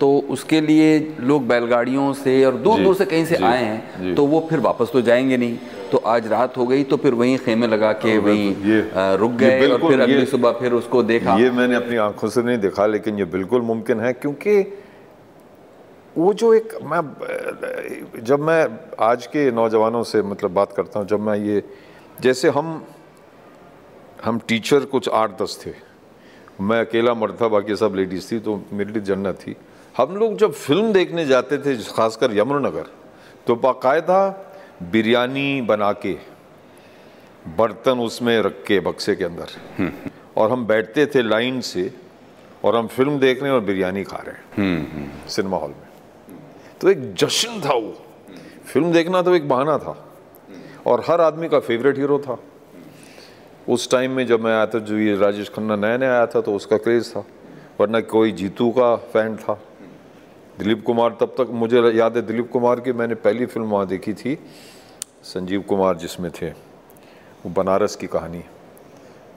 तो 0.00 0.18
उसके 0.30 0.60
लिए 0.60 1.16
लोग 1.20 1.46
बैलगाड़ियों 1.48 2.12
से 2.12 2.44
और 2.44 2.56
दूर 2.56 2.80
दूर 2.80 2.94
से 2.94 3.04
कहीं 3.04 3.24
से 3.26 3.36
आए 3.36 3.64
हैं 3.64 4.14
तो 4.14 4.26
वो 4.26 4.46
फिर 4.50 4.60
वापस 4.60 4.90
तो 4.92 5.02
जाएँगे 5.02 5.36
नहीं। 5.36 5.58
तो 5.90 5.98
आज 6.06 6.26
रात 6.28 6.56
हो 6.56 6.66
गई 6.66 6.84
तो 6.84 6.96
फिर 6.96 7.14
वहीं 7.14 7.36
खेमे 7.38 7.66
लगा 7.66 7.92
के 7.94 8.12
हाँ, 8.12 8.20
वहीं 8.22 9.16
रुक 9.18 9.32
गए 9.32 9.68
और 9.68 9.78
फिर 9.80 10.00
अगली 10.00 10.26
सुबह 10.26 10.52
फिर 10.60 10.72
उसको 10.72 11.02
देखा। 11.02 11.36
ये 11.38 11.50
मैंने 11.50 11.76
अपनी 11.76 11.96
आँखों 11.96 12.28
से 12.28 12.42
नहीं 12.42 12.58
देखा 12.58 12.86
लेकिन 12.86 13.18
ये 13.18 13.24
बिल्कुल 13.34 13.62
मुमकिन 13.62 14.00
है 14.00 14.12
क्योंकि 14.12 14.60
वो 16.16 16.32
जो 16.34 16.52
एक 16.54 16.72
मैं 16.82 17.02
जब 18.24 18.40
मैं 18.40 18.66
आज 19.00 19.26
के 19.26 19.50
नौजवानों 19.52 20.02
से 20.02 20.22
मतलब 20.22 20.50
बात 20.54 20.72
करता 20.72 21.00
हूँ 21.00 21.06
जब 21.08 21.20
मैं 21.20 21.36
ये 21.38 21.62
जैसे 22.20 22.48
हम 22.48 22.84
हम 24.24 24.38
टीचर 24.48 24.84
कुछ 24.92 25.08
आठ 25.08 25.42
दस 25.42 25.60
थे 25.66 25.72
मैं 26.60 26.80
अकेला 26.80 27.14
मर्द 27.14 27.36
था 27.40 27.48
बाकी 27.48 27.76
सब 27.76 27.94
लेडीज़ 27.96 28.30
थी 28.32 28.38
तो 28.40 28.60
मेरे 28.72 28.92
लिए 28.92 29.02
जन्नत 29.02 29.34
थी। 29.36 29.56
हम 29.96 30.16
लोग 30.16 30.36
जब 30.38 30.52
फ़िल्म 30.52 30.92
देखने 30.92 31.24
जाते 31.26 31.58
थे 31.58 31.76
खासकर 31.96 32.36
यमुनानगर 32.36 32.86
तो 33.46 33.56
बाकायदा 33.56 34.18
बिरयानी 34.82 35.60
बना 35.62 35.92
के 35.92 36.12
बर्तन 37.58 37.98
उसमें 37.98 38.42
रख 38.42 38.64
के 38.66 38.80
बक्से 38.80 39.16
के 39.16 39.24
अंदर। 39.24 39.92
और 40.36 40.50
हम 40.50 40.66
बैठते 40.66 41.06
थे 41.06 41.22
लाइन 41.22 41.60
से 41.60 41.94
और 42.64 42.76
हम 42.76 42.86
फ़िल्म 42.86 43.18
देख 43.18 43.42
रहे 43.42 43.50
हैं 43.50 43.58
और 43.58 43.64
बिरयानी 43.64 44.04
खा 44.04 44.16
रहे 44.16 44.62
हैं। 44.62 45.28
सिनेमा 45.28 45.56
हॉल 45.56 45.70
में। 45.70 46.38
तो 46.80 46.90
एक 46.90 47.14
जश्न 47.14 47.60
था 47.60 47.74
वो। 47.74 48.02
फ़िल्म 48.66 48.92
देखना 48.92 49.22
तो 49.22 49.34
एक 49.34 49.48
बहाना 49.48 49.78
था। 49.78 50.08
और 50.86 51.04
हर 51.08 51.20
आदमी 51.20 51.48
का 51.48 51.60
फेवरेट 51.60 51.98
हीरो 51.98 52.18
था। 52.18 52.38
उस 53.68 53.90
टाइम 53.90 54.10
में 54.10 54.26
जब 54.26 54.40
मैं 54.40 54.52
आया 54.52 54.66
था 54.66 54.78
जो 54.78 54.98
ये 54.98 55.16
राजेश 55.16 55.48
खन्ना 55.48 55.76
नया 55.76 55.96
नया 55.96 56.12
आया 56.12 56.26
था 56.26 56.40
तो 56.40 56.54
उसका 56.54 56.76
क्रेज़ 56.76 57.10
था। 57.10 57.24
वरना 57.80 58.00
कोई 58.00 58.32
जीतू 58.32 58.70
का 58.70 58.96
फ़ैन 58.96 59.36
था। 59.36 59.60
दिलीप 60.58 60.82
कुमार, 60.84 61.16
तब 61.20 61.34
तक 61.38 61.48
मुझे 61.52 61.80
याद 61.92 62.16
है 62.16 62.22
दिलीप 62.22 62.50
कुमार 62.50 62.80
की 62.80 62.92
मैंने 62.92 63.14
पहली 63.16 63.46
फ़िल्म 63.46 63.66
वहाँ 63.68 63.86
देखी 63.86 64.12
थी, 64.14 64.38
संजीव 65.24 65.60
कुमार 65.62 65.96
जिसमें 65.98 66.30
थे, 66.32 66.48
वो 66.48 67.50
बनारस 67.52 67.96
की 67.96 68.06
कहानी। 68.08 68.42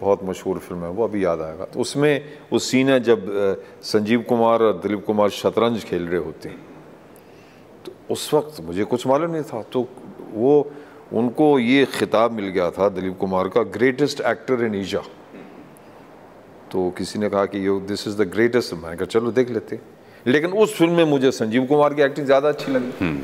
बहुत 0.01 0.23
मशहूर 0.23 0.57
फ़िल्म 0.59 0.83
है, 0.83 0.89
वो 0.89 1.03
अभी 1.03 1.23
याद 1.23 1.41
आएगा। 1.41 1.65
तो 1.65 1.79
उसमें 1.79 2.13
वो 2.51 2.59
सीन 2.59 2.89
है 2.89 2.99
जब 2.99 3.25
संजीव 3.83 4.21
कुमार 4.29 4.61
और 4.63 4.79
दिलीप 4.79 5.05
कुमार 5.05 5.29
शतरंज 5.31 5.83
खेल 5.83 6.07
रहे 6.07 6.21
होते 6.23 6.49
हैं। 6.49 6.59
तो 7.85 7.91
उस 8.11 8.33
वक्त 8.33 8.61
मुझे 8.63 8.83
कुछ 8.85 9.07
मालूम 9.07 9.31
नहीं 9.31 9.43
था 9.43 9.61
तो 9.71 9.87
वो, 10.33 10.71
उनको 11.13 11.59
ये 11.59 11.85
खिताब 11.89 12.31
मिल 12.31 12.47
गया 12.47 12.69
था 12.71 12.89
दिलीप 12.89 13.17
कुमार 13.19 13.47
का 13.49 13.63
ग्रेटेस्ट 13.75 14.21
एक्टर 14.21 14.63
इन 14.65 14.75
ईजा 14.75 15.01
तो 16.71 16.89
किसी 16.97 17.19
ने 17.19 17.29
कहा 17.29 17.45
कि 17.45 17.65
yo 17.65 17.79
this 17.81 18.07
is 18.07 18.17
the 18.17 18.29
greatest 18.31 18.73
मैंने 18.73 18.95
कहा, 18.95 19.05
चलो 19.05 19.31
देख 19.31 19.49
लेते 19.49 19.79
लेकिन 20.27 20.51
उस 20.53 20.75
फ़िल्म 20.77 20.93
में 20.93 21.05
मुझे 21.05 21.31
संजीव 21.31 21.65
कुमार 21.65 21.93
की 21.93 22.01
एक्टिंग 22.01 22.25
ज़्यादा 22.25 22.49
अच्छी 22.49 22.71
लगी। 22.71 23.17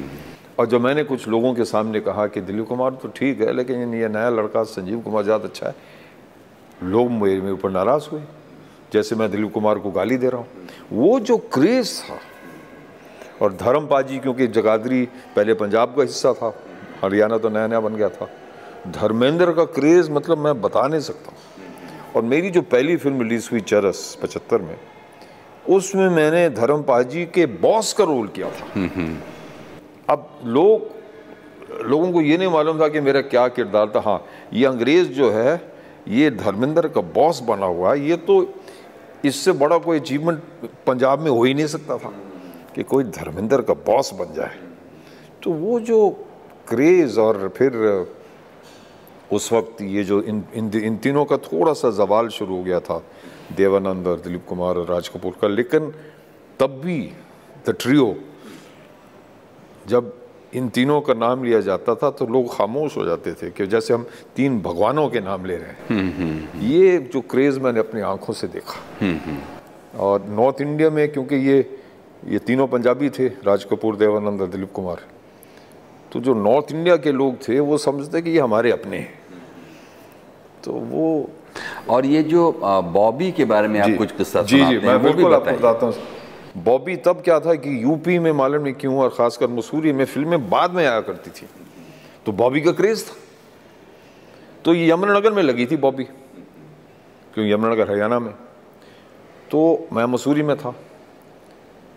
और 0.60 0.68
जब 0.68 0.82
मैंने 0.82 1.04
कुछ 1.04 1.28
लोगों 1.28 1.54
के 1.54 1.66
सामने 1.66 2.00
कहा 2.00 2.28
कि 2.28 2.42
दिलीप 2.42 2.68
कुमार 2.68 2.92
तो 3.02 3.08
ठीक 3.16 3.42
है 3.42 3.54
लेकिन 3.54 3.94
ये 3.94 4.08
नया 4.10 4.30
लड़का 4.32 4.64
संजीव 4.66 5.00
कुमार 5.00 5.24
ज़्यादा 5.24 5.46
अच्छा 5.46 5.68
है। 5.68 5.76
लोग 6.84 7.12
मेरे 7.12 7.40
मेरे 7.42 7.52
ऊपर 7.54 7.70
नाराज़ 7.72 8.08
हुए। 8.12 8.22
जैसे 8.94 9.16
मैं 9.16 9.30
दिलीप 9.32 9.52
कुमार 9.54 9.80
को 9.80 9.92
गाली 9.92 10.18
दे 10.18 10.30
रहा 10.30 10.40
हूँ। 10.40 10.48
वो 10.92 11.20
जो 11.22 11.38
क्रेज़ 11.54 12.00
था 12.02 12.20
और 13.42 13.54
धर्म 13.56 13.88
पाजी 13.88 14.18
क्योंकि 14.20 14.48
जगाधरी 14.50 15.04
पहले 15.36 15.54
पंजाब 15.56 15.96
का 15.96 16.02
हिस्सा 16.02 16.34
था 16.34 16.54
हरियाणा 17.04 17.38
तो 17.38 17.50
नया 17.50 17.68
नया 17.68 17.80
बन 17.80 17.96
गया 17.96 18.10
था। 18.10 18.30
धर्मेंद्र 18.92 19.54
का 19.54 19.64
क्रेज़ 19.76 20.12
मतलब 20.12 20.38
मैं 20.38 20.62
बता 20.62 20.88
नहीं 20.88 21.02
सकता। 21.02 21.34
और 22.16 22.22
मेरी 22.24 22.50
जो 22.50 22.62
पहली 22.64 22.96
फ़िल्म 22.98 23.22
रिलीज़ 23.22 23.50
हुई 23.52 23.62
चरस 23.62 24.18
पचहत्तर 24.22 24.62
में 24.62 24.76
उसमें 25.70 26.10
मैंने 26.10 26.50
धर्म 26.50 26.82
पाजी 26.84 27.26
के 27.26 27.46
बॉस 27.46 27.94
का 27.94 28.04
रोल 28.04 28.28
किया 28.36 28.50
था। 28.50 28.66
अब 30.10 30.30
लोग 30.46 30.94
लोगों 31.84 32.12
को 32.12 32.22
ये 32.22 32.38
नहीं 32.38 32.50
मालूम 32.52 32.80
था 32.82 32.88
कि 32.88 33.00
मेरा 33.02 33.22
क्या 33.24 33.48
किरदार 33.48 33.92
था। 33.96 34.00
हाँ 34.00 34.26
ये 34.54 34.66
अंग्रेज़ 34.66 35.10
जो 35.10 35.30
है 35.32 35.62
ये 36.08 36.30
धर्मेंद्र 36.32 36.88
का 36.88 37.02
बॉस 37.14 37.40
बना 37.44 37.66
हुआ 37.66 37.94
है। 37.94 38.08
ये 38.08 38.16
तो 38.18 38.36
इससे 39.26 39.52
बड़ा 39.54 39.78
कोई 39.78 40.00
अचीवमेंट 40.00 40.42
पंजाब 40.88 41.20
में 41.20 41.30
हो 41.32 41.44
ही 41.44 41.54
नहीं 41.54 41.68
सकता 41.68 41.98
था 41.98 42.14
कि 42.76 42.84
कोई 42.84 43.04
धर्मेंद्र 43.04 43.62
का 43.62 43.74
बॉस 43.86 44.14
बन 44.14 44.34
जाए। 44.34 44.58
तो 45.44 45.52
वो 45.52 45.80
जो 45.80 46.10
क्रेज़ 46.70 47.20
और 47.20 47.48
फिर 47.58 47.72
उस 49.34 49.52
वक्त 49.54 49.82
ये 49.82 50.04
जो 50.04 50.22
इन 50.22 50.44
इन 50.56 50.72
इन 50.76 50.98
तीनों 50.98 51.26
का 51.26 51.38
थोड़ा 51.44 51.74
सा 51.74 51.90
जवाल 51.98 52.28
शुरू 52.30 52.56
हो 52.56 52.64
गया 52.64 52.80
था 52.80 53.02
देवानंद 53.54 54.08
और 54.08 54.20
दिलीप 54.20 54.46
कुमार 54.46 54.78
और 54.78 54.88
राज 54.88 55.08
कपूर 55.08 55.38
का 55.42 55.48
लेकिन 55.48 55.92
तब 56.60 56.82
भी 56.86 57.00
द 57.68 57.76
ट्रियो 57.80 58.16
जब 59.88 60.14
इन 60.54 60.70
तीनों 60.70 61.00
का 61.02 61.14
नाम 61.14 61.44
लिया 61.44 61.60
जाता 61.62 61.96
था 61.96 62.10
तो 62.10 62.26
लोग 62.26 62.56
खामोश 62.56 62.98
हो 62.98 63.06
जाते 63.06 63.34
थे 63.34 63.50
कि 63.52 63.68
जैसे 63.68 63.94
हम 63.94 64.06
तीन 64.36 64.60
भगवानों 64.62 65.08
के 65.10 65.20
नाम 65.20 65.46
ले 65.46 65.56
रहे 65.56 65.96
हैं। 65.96 66.60
ये 66.62 66.98
जो 67.14 67.22
क्रेज़ 67.22 67.60
मैंने 67.60 67.80
अपनी 67.80 68.02
आँखों 68.02 68.34
से 68.34 68.48
देखा। 68.48 68.80
और 69.98 70.26
नॉर्थ 70.30 70.62
इंडिया 70.62 70.90
में 70.90 71.08
क्योंकि 71.12 71.36
ये 71.36 71.58
ये 72.28 72.40
तीनों 72.40 72.68
पंजाबी 72.68 73.10
थे 73.10 73.28
राज 73.46 73.64
कपूर 73.64 73.96
देवानंद 73.96 74.42
और 74.42 74.48
दिलीप 74.48 74.72
कुमार। 74.74 75.02
तो 76.12 76.20
जो 76.20 76.34
नॉर्थ 76.34 76.72
इंडिया 76.72 76.96
के 76.98 77.12
लोग 77.12 77.48
थे 77.48 77.60
वो 77.60 77.78
समझते 77.78 78.22
कि 78.22 78.30
ये 78.30 78.40
हमारे 78.40 78.72
अपने 78.72 78.98
हैं। 78.98 79.20
तो 80.64 80.72
वो 80.72 81.30
और 81.90 82.06
ये 82.06 82.24
जो 82.24 82.52
बॉबी 82.94 83.32
के 83.32 83.46
बारे 83.46 83.68
में 83.68 83.80
आप 83.80 83.98
कुछ 83.98 84.12
किस्सा 84.12 84.42
जी 84.44 84.58
जी 84.58 84.78
मैं 84.78 84.94
वो 84.94 85.00
भी 85.00 85.14
बिल्कुल 85.14 85.34
आपको 85.34 85.52
बताता 85.52 85.86
हूँ। 85.86 86.64
बॉबी 86.64 86.96
तब 86.96 87.22
क्या 87.22 87.40
था 87.40 87.54
कि 87.56 87.84
यूपी 87.84 88.18
में 88.20 88.32
मालूम 88.32 88.64
नहीं 88.64 88.74
क्यों 88.74 88.98
और 89.00 89.10
खासकर 89.10 89.48
मसूरी 89.50 89.94
में 89.94 90.04
फ़िल्में 90.06 90.50
बाद 90.50 90.72
में 90.72 90.86
आया 90.86 91.00
करती 91.02 91.30
थी। 91.32 91.48
तो 92.26 92.32
बॉबी 92.32 92.62
का 92.62 92.72
क्रेज 92.72 93.08
था। 93.08 93.16
तो 94.66 94.74
ये 94.74 94.90
यमुनानगर 94.92 95.32
में 95.32 95.42
लगी 95.44 95.66
थी 95.66 95.78
बॉबी। 95.78 96.04
क्यों? 96.04 97.46
यमुनानगर 97.46 97.90
हरियाणा 97.92 98.20
में। 98.20 98.34
तो 99.52 99.88
मैं 99.94 100.06
मसूरी 100.06 100.44
में 100.44 100.56
था। 100.58 100.74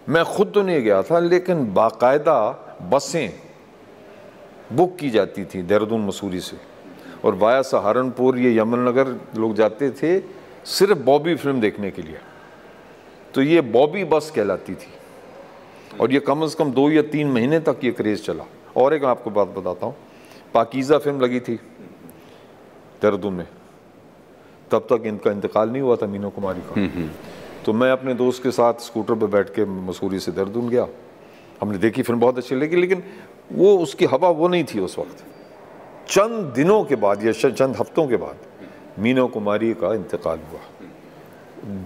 मैं 0.08 0.24
खुद 0.24 0.50
तो 0.54 0.62
नहीं 0.62 0.82
गया 0.82 1.02
था 1.02 1.18
लेकिन 1.18 1.72
बाकायदा 1.74 2.40
बसें 2.90 3.30
बुक 4.72 4.96
की 4.96 5.10
जाती 5.10 5.44
थी 5.44 5.62
देहरादून 5.62 6.04
मसूरी 6.06 6.40
से। 6.40 6.56
और 7.24 7.34
वाया 7.34 7.62
सहारनपुर 7.64 8.38
ये 8.38 8.56
यमुनानगर 8.58 9.08
लोग 9.36 9.54
जाते 9.54 9.90
थे 9.92 10.18
सिर्फ़ 10.68 10.98
बॉबी 11.00 11.34
फ़िल्म 11.34 11.60
देखने 11.60 11.90
के 11.90 12.02
लिए। 12.02 12.18
तो 13.34 13.42
ये 13.42 13.60
बॉबी 13.62 14.04
बस 14.06 14.30
कहलाती 14.36 14.74
थी। 14.74 14.92
और 16.00 16.12
ये 16.12 16.20
कम 16.20 16.46
से 16.46 16.56
कम 16.58 16.70
दो 16.72 16.90
या 16.90 17.02
तीन 17.04 17.30
महीने 17.32 17.60
तक 17.60 17.80
ये 17.84 17.90
क्रेज़ 17.92 18.22
चला। 18.22 18.44
और 18.76 18.94
एक 18.94 19.04
आपको 19.06 19.30
बात 19.30 19.48
बताता 19.48 19.86
हूँ 19.86 19.94
पाकिज़ा 20.54 20.98
फ़िल्म 20.98 21.20
लगी 21.20 21.40
थी 21.40 21.54
देहरादून 23.02 23.34
में। 23.34 23.46
तब 24.70 24.86
तक 24.90 25.06
इनका 25.06 25.30
इंतकाल 25.30 25.70
नहीं 25.70 25.82
हुआ 25.82 25.96
था 25.96 26.06
मीनू 26.06 26.30
कुमारी 26.30 26.60
का। 26.68 27.08
तो 27.64 27.72
मैं 27.72 27.90
अपने 27.92 28.14
दोस्त 28.14 28.42
के 28.42 28.50
साथ 28.50 28.80
स्कूटर 28.82 29.14
पर 29.14 29.26
बैठ 29.28 29.48
के 29.54 29.64
मसूरी 29.64 30.18
से 30.18 30.32
देहरादून 30.32 30.68
गया। 30.68 30.86
हमने 31.60 31.78
देखी 31.78 32.02
फ़िल्म 32.02 32.20
बहुत 32.20 32.38
अच्छी 32.38 32.54
लगी 32.54 32.76
लेकिन 32.76 33.02
वो 33.52 33.76
उसकी 33.78 34.04
हवा 34.06 34.28
वो 34.30 34.48
नहीं 34.48 34.64
थी 34.64 34.80
उस 34.80 34.98
वक्त। 34.98 35.24
चंद 36.08 36.52
दिनों 36.54 36.82
के 36.84 36.96
बाद, 36.96 37.24
या 37.24 37.32
चंद 37.32 37.76
हफ्तों 37.76 38.06
के 38.08 38.16
बाद, 38.16 38.36
मीना 38.98 39.24
कुमारी 39.26 39.72
का 39.74 39.94
इंतकाल 39.94 40.38
हुआ। 40.38 40.60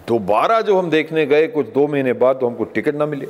दोबारा 0.08 0.60
जो 0.60 0.78
हम 0.78 0.90
देखने 0.90 1.26
गए, 1.26 1.46
कुछ 1.46 1.66
दो 1.66 1.86
महीने 1.86 2.12
बाद 2.12 2.36
तो 2.36 2.46
हमको 2.46 2.64
टिकट 2.64 2.94
ना 2.94 3.06
मिले। 3.06 3.26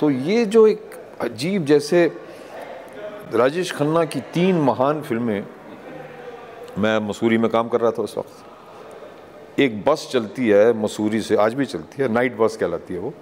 तो 0.00 0.10
ये 0.10 0.44
जो 0.44 0.66
एक 0.66 0.94
अजीब, 1.20 1.64
जैसे 1.64 2.06
राजेश 3.34 3.72
खन्ना 3.72 4.04
की 4.04 4.20
तीन 4.34 4.60
महान 4.60 5.02
फ़िल्में, 5.02 5.44
मैं 6.78 6.98
मसूरी 6.98 7.38
में 7.38 7.50
काम 7.50 7.68
कर 7.68 7.80
रहा 7.80 7.90
था 7.90 8.02
उस 8.02 8.18
वक्त। 8.18 9.60
एक 9.60 9.84
बस 9.84 10.08
चलती 10.12 10.48
है 10.48 10.72
मसूरी 10.72 11.20
से, 11.20 11.36
आज 11.36 11.54
भी 11.54 11.66
चलती 11.66 12.02
है, 12.02 12.12
नाइट 12.12 12.36
बस 12.36 12.56
कहलाती 12.56 12.94
है 12.94 13.00
वो। 13.00 13.12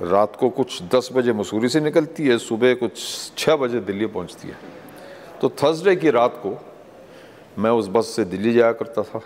रात 0.00 0.36
को 0.36 0.48
कुछ 0.50 0.82
दस 0.82 1.08
बजे 1.12 1.32
मसूरी 1.32 1.68
से 1.68 1.80
निकलती 1.80 2.26
है, 2.26 2.38
सुबह 2.38 2.74
कुछ 2.74 3.32
छः 3.38 3.56
बजे 3.56 3.80
दिल्ली 3.80 4.06
पहुँचती 4.06 4.48
है। 4.48 4.56
तो 5.40 5.48
थर्सडे 5.48 5.96
की 5.96 6.10
रात 6.10 6.40
को 6.42 6.56
मैं 7.58 7.70
उस 7.70 7.88
बस 7.88 8.06
से 8.06 8.24
दिल्ली 8.24 8.52
जाया 8.52 8.72
करता 8.72 9.02
था। 9.02 9.20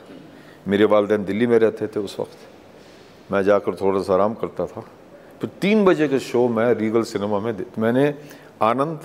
मेरे 0.69 0.85
वालदेन 0.85 1.25
दिल्ली 1.25 1.47
में 1.47 1.59
रहते 1.59 1.87
थे 1.87 2.01
उस 2.01 2.19
वक्त। 2.21 3.33
मैं 3.33 3.43
जाकर 3.43 3.75
थोड़ा 3.75 4.03
सा 4.03 4.15
आराम 4.15 4.35
करता 4.35 4.67
था। 4.67 4.81
फिर 5.41 5.51
तीन 5.61 5.85
बजे 5.85 6.09
के 6.09 6.19
शो 6.19 6.47
मैं 6.49 6.73
रीगल 6.75 7.03
सिनेमा 7.03 7.39
में 7.39 7.65
मैंने 7.79 8.15
आनंद, 8.63 9.01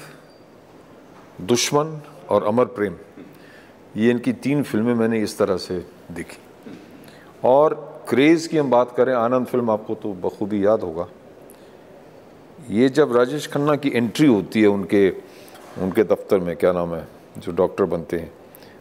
दुश्मन 1.41 1.99
और 2.29 2.43
अमर 2.43 2.65
प्रेम, 2.65 2.95
ये 3.97 4.11
इनकी 4.11 4.33
तीन 4.33 4.63
फ़िल्में 4.63 4.93
मैंने 4.95 5.19
इस 5.19 5.37
तरह 5.37 5.57
से 5.57 5.85
देखी। 6.11 6.37
और 7.43 7.73
क्रेज़ 8.09 8.47
की 8.49 8.57
हम 8.57 8.69
बात 8.69 8.93
करें, 8.97 9.13
आनंद 9.13 9.45
फ़िल्म 9.45 9.71
आपको 9.71 9.95
तो 9.95 10.13
बखूबी 10.13 10.65
याद 10.65 10.81
होगा। 10.81 11.07
ये 12.69 12.89
जब 12.89 13.15
राजेश 13.15 13.47
खन्ना 13.47 13.75
की 13.75 13.89
एंट्री 13.89 14.27
होती 14.27 14.61
है 14.61 14.67
उनके 14.67 15.09
उनके 15.81 16.03
दफ्तर 16.03 16.39
में, 16.39 16.55
क्या 16.55 16.71
नाम 16.71 16.93
है, 16.95 17.07
जो 17.37 17.51
डॉक्टर 17.51 17.85
बनते 17.85 18.17
हैं। 18.17 18.31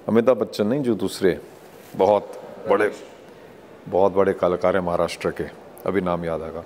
अमिताभ 0.09 0.37
बच्चन 0.39 0.67
नहीं, 0.67 0.83
जो 0.83 0.95
दूसरे, 0.95 1.39
बहुत 1.97 2.41
बड़े 2.69 2.91
बहुत 3.89 4.13
बड़े 4.13 4.33
कलाकार 4.33 4.77
हैं 4.77 4.83
महाराष्ट्र 4.85 5.31
के, 5.31 5.45
अभी 5.87 6.01
नाम 6.01 6.25
याद 6.25 6.43
आएगा। 6.43 6.65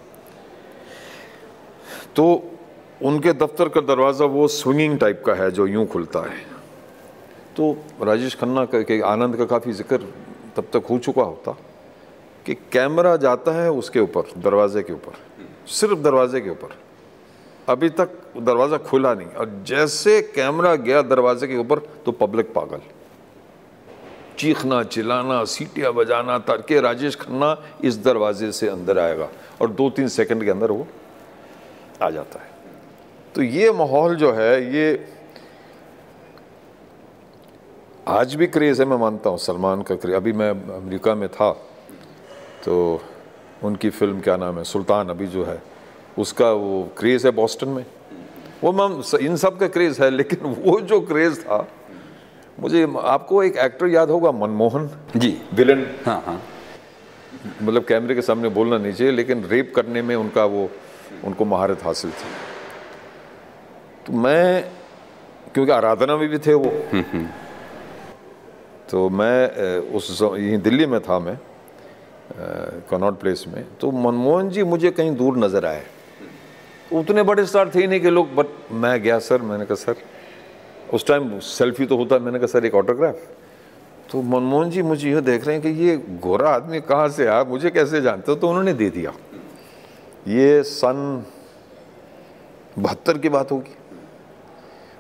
तो 2.17 2.25
उनके 3.01 3.33
दफ्तर 3.35 3.69
का 3.69 3.81
दरवाज़ा 3.83 4.25
वो 4.27 4.47
स्विंगिंग 4.49 4.99
टाइप 4.99 5.23
का 5.27 5.35
है, 5.35 5.51
जो 5.51 5.67
यूँ 5.67 5.87
खुलता 5.87 6.21
है। 6.21 6.37
तो 7.57 7.77
राजेश 8.03 8.35
खन्ना 8.35 8.65
का, 8.65 8.83
के 8.83 9.01
आनंद 9.03 9.37
का 9.37 9.45
काफ़ी 9.47 9.73
ज़िक्र 9.73 9.99
तब 10.57 10.69
तक 10.73 10.87
हो 10.91 10.99
चुका 10.99 11.23
होता, 11.23 11.57
कि 12.47 12.55
कैमरा 12.73 13.17
जाता 13.19 13.53
है 13.53 13.71
उसके 13.73 14.01
ऊपर, 14.01 14.33
दरवाजे 14.39 14.83
के 14.83 14.93
ऊपर, 14.93 15.13
सिर्फ़ 15.69 15.99
दरवाजे 16.01 16.41
के 16.41 16.51
ऊपर। 16.51 16.75
अभी 17.69 17.89
तक 17.91 18.11
दरवाज़ा 18.39 18.77
खुला 18.81 19.15
नहीं। 19.15 19.29
और 19.29 19.63
जैसे 19.67 20.21
कैमरा 20.35 20.75
गया 20.77 21.03
दरवाजे 21.05 21.47
के 21.47 21.57
ऊपर 21.57 21.79
तो 22.07 22.13
पब्लिक 22.15 22.53
पागल। 22.55 22.81
चीखना, 24.39 24.83
चिल्लाना, 24.85 25.45
सीटियाँ 25.47 25.93
बजाना 25.95 26.39
ताकि 26.41 26.81
राजेश 26.81 27.17
खन्ना 27.17 27.57
इस 27.85 27.97
दरवाजे 28.05 28.51
से 28.53 28.69
अंदर 28.69 28.99
आएगा 28.99 29.29
और 29.61 29.71
दो 29.73 29.89
तीन 29.91 30.09
सेकंड 30.11 30.45
के 30.45 30.51
अंदर 30.51 30.71
वो 30.71 30.87
आ 32.03 32.11
जाता 32.11 32.41
है। 32.41 32.51
तो 33.35 33.43
ये 33.43 33.71
माहौल 33.73 34.15
जो 34.17 34.33
है, 34.33 34.75
ये 34.75 35.09
आज 38.09 38.35
भी 38.35 38.47
क्रेज़ 38.49 38.83
है, 38.83 38.89
मैं 38.89 38.97
मानता 38.99 39.31
हूँ, 39.31 39.39
सलमान 39.39 39.83
का 39.83 39.95
क्रेज़। 39.97 40.17
अभी 40.17 40.33
मैं 40.33 40.51
अमेरिका 40.51 41.15
में 41.15 41.29
था 41.31 41.51
तो 42.65 43.01
उनकी 43.65 43.91
फ़िल्म 43.91 44.21
क्या 44.21 44.37
नाम 44.37 44.59
है, 44.59 44.65
सुल्तान 44.65 45.09
अभी 45.09 45.27
जो 45.27 45.45
है 45.45 45.63
उसका 46.17 46.51
वो 46.53 46.83
क्रेज़ 46.99 47.27
है 47.27 47.33
बॉस्टन 47.33 47.69
में। 47.69 47.85
वो 48.63 48.73
मैम 48.73 49.03
इन 49.21 49.37
सब 49.37 49.59
का 49.59 49.67
क्रेज़ 49.69 50.03
है 50.03 50.11
लेकिन 50.11 50.55
वो 50.59 50.81
जो 50.83 51.01
क्रेज़ 51.03 51.41
था 51.41 51.67
मुझे 52.59 52.87
आपको 52.99 53.43
एक 53.43 53.57
एक्टर 53.57 53.87
याद 53.87 54.11
होगा 54.11 54.31
मनमोहन? 54.33 54.89
जी। 55.17 55.37
विलन 55.55 55.87
हाँ 56.07 56.23
हाँ। 56.27 56.41
मतलब 57.63 57.85
कैमरे 57.85 58.15
के 58.15 58.23
सामने 58.23 58.49
बोलना 58.49 58.79
नहीं 58.79 58.93
चाहिए 58.93 59.13
लेकिन 59.13 59.45
रेप 59.45 59.73
करने 59.77 60.03
में 60.03 60.15
उनका 60.17 60.45
वो 60.45 60.69
उनको 61.25 61.45
महारत 61.45 61.85
हासिल 61.85 62.11
थी। 62.11 62.31
तो 64.07 64.13
मैं 64.15 64.63
क्योंकि 65.55 65.73
आराधना 65.73 66.17
में 66.17 66.29
भी 66.29 66.39
थे 66.39 66.55
वो। 66.55 66.71
तो 68.91 69.09
मैं 69.11 69.81
उस 69.93 70.19
यहीं 70.23 70.59
दिल्ली 70.59 70.87
में 70.87 71.01
था 71.01 71.19
मैं 71.19 71.39
कनॉट 72.91 73.19
प्लेस 73.21 73.45
में। 73.49 73.65
तो 73.81 73.91
मनमोहन 73.93 74.49
जी 74.51 74.63
मुझे 74.65 74.91
कहीं 74.91 75.15
दूर 75.17 75.37
नज़र 75.39 75.67
आए। 75.67 75.85
उतने 76.91 77.23
बड़े 77.23 77.45
स्टार 77.47 77.71
थे 77.75 77.81
ही 77.81 77.87
नहीं 77.87 78.01
कि 78.01 78.11
लोग 78.11 78.35
बट 78.35 78.47
मैं 78.73 79.01
गया 79.03 79.19
सर 79.21 79.43
मैंने 79.43 79.65
कहा 79.65 79.75
सर 79.77 79.97
उस 80.95 81.07
टाइम 81.07 81.39
सेल्फी 81.41 81.87
तो 81.87 81.97
होता, 81.97 82.19
मैंने 82.19 82.39
कहा 82.39 82.47
सर 82.47 82.65
एक 82.67 82.75
ऑटोग्राफ 82.75 83.17
तो 84.13 84.23
मनमोहन 84.25 84.71
जी 84.71 84.83
मुझे 84.83 85.11
यह 85.11 85.21
देख 85.21 85.47
रहे 85.47 85.57
हैं 85.57 85.63
कि 85.65 85.85
ये 85.85 85.97
गोरा 86.23 86.51
आदमी 86.51 86.81
कहाँ 86.83 87.09
से 87.09 87.27
आया, 87.27 87.45
मुझे 87.45 87.71
कैसे 87.71 88.01
जानते 88.01 88.33
हो? 88.33 88.37
तो 88.37 88.49
उन्होंने 88.49 88.73
दे 88.75 88.91
दिया। 88.91 89.13
ये 90.29 90.63
सन 90.63 91.25
बहत्तर 92.79 93.19
की 93.19 93.29
बात 93.29 93.53
होगी। 93.53 93.75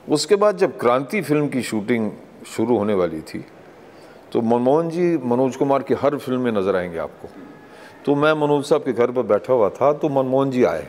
उसके 0.09 0.37
बाद 0.37 0.57
जब 0.57 0.79
क्रांति 0.79 1.21
फ़िल्म 1.23 1.49
की 1.49 1.63
शूटिंग 1.63 2.11
शुरू 2.47 2.77
होने 2.79 2.95
वाली 2.95 3.21
थी 3.23 3.45
तो 4.33 4.41
मनमोहन 4.43 4.91
जी, 4.91 5.17
मनोज 5.19 5.57
कुमार 5.57 5.83
की 5.83 5.95
हर 5.95 6.17
फ़िल्म 6.17 6.41
में 6.41 6.53
नज़र 6.53 6.77
आएँगे 6.77 6.99
आपको। 6.99 7.29
तो 8.05 8.15
मैं 8.15 8.33
मनोज 8.37 8.65
साहब 8.65 8.85
के 8.85 8.93
घर 8.93 9.11
पर 9.11 9.23
बैठा 9.25 9.53
हुआ 9.53 9.69
था 9.71 9.93
तो 9.93 10.09
मनमोहन 10.11 10.51
जी 10.51 10.65
आए। 10.65 10.87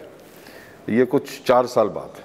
ये 0.90 1.06
कुछ 1.06 1.42
चार 1.46 1.66
साल 1.66 1.88
बाद। 1.88 2.22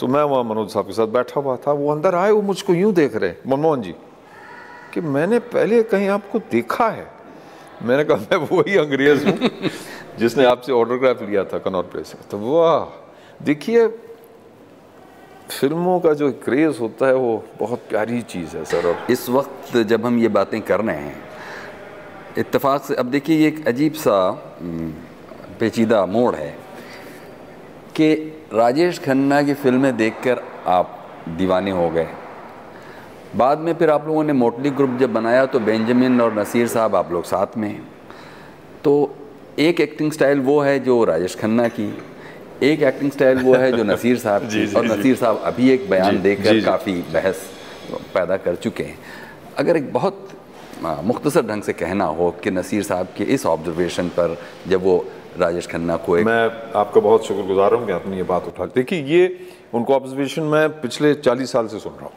तो 0.00 0.06
मैं 0.06 0.22
वहाँ 0.22 0.44
मनोज 0.44 0.70
साहब 0.70 0.86
के 0.86 0.92
साथ 0.92 1.06
बैठा 1.06 1.40
हुआ 1.40 1.56
था, 1.56 1.72
वो 1.72 1.90
अंदर 1.92 2.14
आए, 2.14 2.30
वो 2.30 2.42
मुझको 2.42 2.74
यूँ 2.74 2.92
देख 2.92 3.16
रहे 3.16 3.34
मनमोहन 3.46 3.82
जी, 3.82 3.94
कि 4.94 5.00
मैंने 5.00 5.38
पहले 5.38 5.82
कहीं 5.82 6.08
आपको 6.08 6.38
देखा 6.38 6.88
है। 6.88 7.10
मैंने 7.82 8.04
कहा, 8.04 8.16
मैं 8.16 8.36
वही 8.36 8.76
अंग्रेज़ 8.76 9.26
हूँ 9.26 9.50
जिसने 10.18 10.44
आपसे 10.44 10.72
ऑटोग्राफ 10.72 11.22
लिया 11.22 11.44
था 11.44 11.58
कनौर 11.58 11.82
प्लेस 11.82 12.14
में 12.14 12.28
तो 12.28 12.38
वाह, 12.38 12.84
देखिए, 13.44 13.88
फ़िल्मों 15.50 16.00
का 16.00 16.12
जो 16.14 16.30
क्रेज 16.32 16.78
होता 16.80 17.06
है, 17.06 17.14
वो 17.14 17.44
बहुत 17.58 17.78
प्यारी 17.88 18.22
चीज़ 18.22 18.56
है, 18.56 18.64
सर, 18.64 18.86
और 18.86 19.12
इस 19.12 19.28
वक्त 19.28 19.76
जब 19.76 20.06
हम 20.06 20.18
ये 20.18 20.28
बातें 20.28 20.60
कर 20.62 20.80
रहे 20.80 20.96
हैं, 20.96 21.22
इत्तेफाक 22.38 22.84
से, 22.84 22.94
अब 22.94 23.06
देखिए, 23.06 23.36
ये 23.36 23.48
एक 23.48 23.68
अजीब 23.68 23.92
सा 23.92 24.30
पेचीदा 25.60 26.06
मोड़ 26.06 26.34
है। 26.34 26.61
कि 27.96 28.14
राजेश 28.54 28.98
खन्ना 28.98 29.42
की 29.42 29.54
फ़िल्में 29.54 29.96
देखकर 29.96 30.40
आप 30.66 31.06
दीवाने 31.28 31.70
हो 31.70 31.90
गए। 31.90 32.08
बाद 33.36 33.58
में 33.58 33.74
फिर 33.74 33.90
आप 33.90 34.06
लोगों 34.06 34.24
ने 34.24 34.32
मोटली 34.32 34.70
ग्रुप 34.70 34.96
जब 35.00 35.12
बनाया 35.12 35.46
तो 35.46 35.60
बेंजामिन 35.60 36.20
और 36.20 36.38
नसीर 36.38 36.68
साहब 36.68 36.96
आप 36.96 37.12
लोग 37.12 37.24
साथ 37.24 37.46
में 37.56 37.80
तो 38.84 39.14
एक 39.58 39.80
एक्टिंग 39.80 40.12
स्टाइल 40.12 40.40
वो 40.40 40.60
है 40.60 40.80
जो 40.80 41.04
राजेश 41.04 41.36
खन्ना 41.36 41.68
की 41.68 42.02
एक 42.62 42.82
एक्टिंग 42.82 43.10
स्टाइल 43.10 43.38
वो 43.38 43.54
है 43.54 43.72
जो 43.72 43.84
नसीर 43.84 44.18
साहब 44.18 44.48
जी, 44.48 44.60
की 44.60 44.66
जी, 44.66 44.76
और 44.76 44.84
नसीर 44.86 45.16
साहब 45.16 45.40
अभी 45.44 45.70
एक 45.70 45.90
बयान 45.90 46.22
देकर। 46.22 46.64
काफ़ी 46.64 46.92
बहस 46.92 47.50
पैदा 48.14 48.36
कर 48.36 48.54
चुके 48.54 48.82
हैं। 48.82 48.98
अगर 49.58 49.76
एक 49.76 49.92
बहुत 49.92 50.28
आ, 50.86 51.00
मुख्तसर 51.02 51.42
ढंग 51.42 51.62
से 51.62 51.72
कहना 51.72 52.04
हो 52.04 52.30
कि 52.44 52.50
नसीर 52.50 52.82
साहब 52.82 53.08
के 53.16 53.24
इस 53.24 53.46
ऑब्जर्वेशन 53.46 54.08
पर 54.08 54.38
जब 54.68 54.82
वो 54.82 55.04
राजेश 55.38 55.66
खन्ना 55.66 55.96
को 55.96 56.16
एक 56.18 56.26
मैं 56.26 56.72
आपका 56.76 57.00
बहुत 57.00 57.26
शुक्रगुजार 57.26 57.74
हूँ 57.74 57.86
कि 57.86 57.92
आपने 57.92 58.16
ये 58.16 58.22
बात 58.22 58.46
उठा 58.46 58.66
देखिए, 58.66 59.02
ये 59.02 59.46
उनको 59.74 59.94
ऑब्जर्वेशन 59.94 60.42
मैं 60.42 60.68
पिछले 60.80 61.14
चालीस 61.14 61.52
साल 61.52 61.66
से 61.66 61.78
सुन 61.78 61.92
रहा 61.92 62.04
हूँ। 62.04 62.12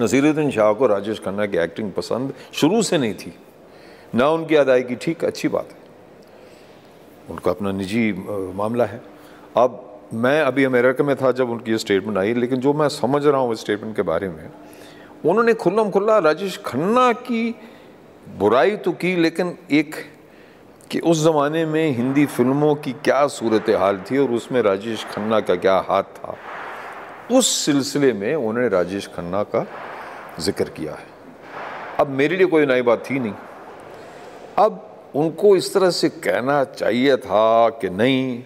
नसीरुद्दीन 0.00 0.50
शाह 0.50 0.72
को 0.72 0.86
राजेश 0.86 1.20
खन्ना 1.20 1.46
की 1.46 1.58
एक्टिंग 1.58 1.92
पसंद 1.92 2.32
शुरू 2.52 2.82
से 2.82 2.98
नहीं 2.98 3.14
थी। 3.14 3.32
ना 4.14 4.28
उनकी 4.28 4.54
अदायगी 4.56 4.94
ठीक, 4.94 5.24
अच्छी 5.24 5.48
बात 5.48 5.68
है। 5.70 5.76
उनका 7.30 7.50
अपना 7.50 7.72
निजी 7.72 8.12
मामला 8.56 8.84
है। 8.84 9.00
अब 9.56 10.00
मैं 10.14 10.40
अभी 10.42 10.64
अमेरिका 10.64 11.04
में 11.04 11.14
था 11.16 11.32
जब 11.32 11.50
उनकी 11.50 11.70
ये 11.70 11.78
स्टेटमेंट 11.78 12.18
आई, 12.18 12.34
लेकिन 12.34 12.60
जो 12.60 12.72
मैं 12.72 12.88
समझ 12.88 13.26
रहा 13.26 13.40
हूँ 13.40 13.52
इस 13.52 13.60
स्टेटमेंट 13.60 13.94
के 13.96 14.02
बारे 14.02 14.28
में, 14.28 14.50
उन्होंने 15.24 15.54
खुल्लम 15.54 15.90
खुल्ला 15.90 16.18
राजेश 16.18 16.60
खन्ना 16.66 17.12
की 17.12 17.54
बुराई 18.38 18.76
तो 18.76 18.92
की, 18.92 19.14
लेकिन 19.16 19.56
एक 19.70 19.94
कि 20.92 20.98
उस 21.00 21.22
ज़माने 21.22 21.64
में 21.66 21.96
हिंदी 21.96 22.24
फ़िल्मों 22.26 22.74
की 22.74 22.92
क्या 23.04 23.26
सूरत 23.26 23.68
हाल 23.80 23.98
थी 24.10 24.18
और 24.18 24.30
उसमें 24.30 24.60
राजेश 24.62 25.04
खन्ना 25.04 25.40
का 25.40 25.54
क्या 25.56 25.76
हाथ 25.88 26.02
था 26.16 26.36
उस 27.30 27.48
सिलसिले 27.66 28.12
में 28.12 28.34
उन्होंने 28.34 28.68
राजेश 28.68 29.06
खन्ना 29.06 29.42
का 29.44 29.66
ज़िक्र 30.40 30.64
किया 30.68 30.92
है। 30.92 31.06
अब 32.00 32.08
मेरे 32.10 32.36
लिए 32.36 32.46
कोई 32.46 32.66
नई 32.66 32.82
बात 32.82 33.04
थी 33.10 33.18
नहीं। 33.18 33.32
अब 34.58 35.12
उनको 35.16 35.56
इस 35.56 35.72
तरह 35.74 35.90
से 35.90 36.08
कहना 36.08 36.62
चाहिए 36.64 37.16
था 37.16 37.68
कि 37.70 37.90
नहीं 37.90 38.42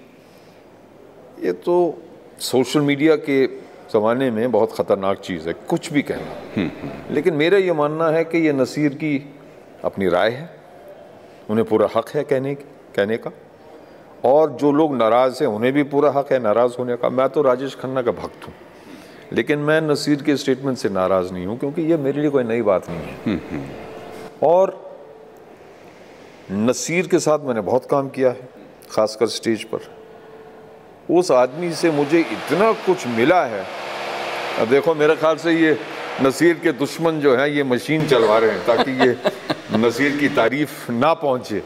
ये 1.44 1.52
तो 1.52 1.76
सोशल 2.40 2.80
मीडिया 2.80 3.16
के 3.18 3.46
ज़माने 3.92 4.30
में 4.30 4.50
बहुत 4.52 4.76
ख़तरनाक 4.76 5.18
चीज़ 5.20 5.48
है 5.48 5.54
कुछ 5.68 5.92
भी 5.92 6.02
कहना। 6.02 7.14
लेकिन 7.14 7.34
मेरा 7.34 7.58
ये 7.58 7.72
मानना 7.72 8.08
है 8.08 8.24
कि 8.24 8.38
ये 8.38 8.52
नसीर 8.52 8.94
की 8.94 9.16
अपनी 9.84 10.08
राय 10.08 10.30
है। 10.30 10.55
उन्हें 11.50 11.66
पूरा 11.68 11.88
हक 11.96 12.08
है 12.10 12.24
कहने 12.24 12.54
कहने 12.54 13.16
का। 13.16 13.30
और 14.24 14.50
जो 14.52 14.70
लोग 14.72 14.94
नाराज़ 14.96 15.42
हैं 15.42 15.50
उन्हें 15.50 15.72
भी 15.72 15.82
पूरा 15.84 16.10
हक 16.10 16.32
है 16.32 16.38
नाराज़ 16.38 16.76
होने 16.78 16.96
का। 16.96 17.08
मैं 17.08 17.28
तो 17.28 17.42
राजेश 17.42 17.74
खन्ना 17.74 18.02
का 18.02 18.12
भक्त 18.12 18.46
हूँ। 18.46 18.54
लेकिन 19.32 19.58
मैं 19.58 19.80
नसीर 19.80 20.22
के 20.22 20.36
स्टेटमेंट 20.36 20.78
से 20.78 20.88
नाराज़ 20.88 21.32
नहीं 21.32 21.46
हूँ 21.46 21.58
क्योंकि 21.58 21.82
ये 21.82 21.96
मेरे 21.96 22.20
लिए 22.20 22.30
कोई 22.30 22.44
नई 22.44 22.62
बात 22.62 22.86
नहीं 22.90 23.00
है। 23.26 23.62
और 24.42 24.74
नसीर 26.52 27.06
के 27.06 27.18
साथ 27.18 27.38
मैंने 27.38 27.60
बहुत 27.60 27.84
काम 27.84 28.08
किया 28.08 28.30
है 28.30 28.48
ख़ासकर 28.90 29.26
स्टेज 29.28 29.64
पर। 29.64 29.88
उस 31.10 31.30
आदमी 31.30 31.72
से 31.72 31.90
मुझे 31.90 32.20
इतना 32.20 32.72
कुछ 32.86 33.06
मिला 33.06 33.44
है। 33.44 33.64
अब 34.60 34.68
देखो 34.68 34.94
मेरे 34.94 35.16
ख्याल 35.16 35.36
से 35.36 35.52
ये 35.52 35.72
नसीर 36.22 36.54
के 36.58 36.72
दुश्मन 36.72 37.20
जो 37.20 37.34
हैं 37.36 37.46
ये 37.48 37.62
मशीन 37.62 38.06
चलवा 38.08 38.38
रहे 38.38 38.50
हैं 38.50 38.66
ताकि 38.66 38.90
ये 39.00 39.16
नसीर 39.78 40.16
की 40.16 40.28
तारीफ़ 40.34 40.90
ना 40.92 41.12
पहुँचे। 41.14 41.62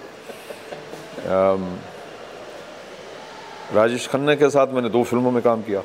राजेश 3.74 4.08
खन्ना 4.08 4.34
के 4.34 4.48
साथ 4.50 4.72
मैंने 4.74 4.88
दो 4.88 5.02
फ़िल्मों 5.04 5.30
में 5.30 5.42
काम 5.42 5.62
किया। 5.62 5.82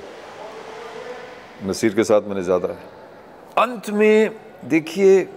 नसीर 1.63 1.93
के 1.93 2.03
साथ 2.03 2.21
मैंने 2.27 2.43
ज़्यादा 2.43 2.67
है। 2.67 2.79
अंत 3.57 3.89
में 3.91 4.31
देखिए 4.65 5.27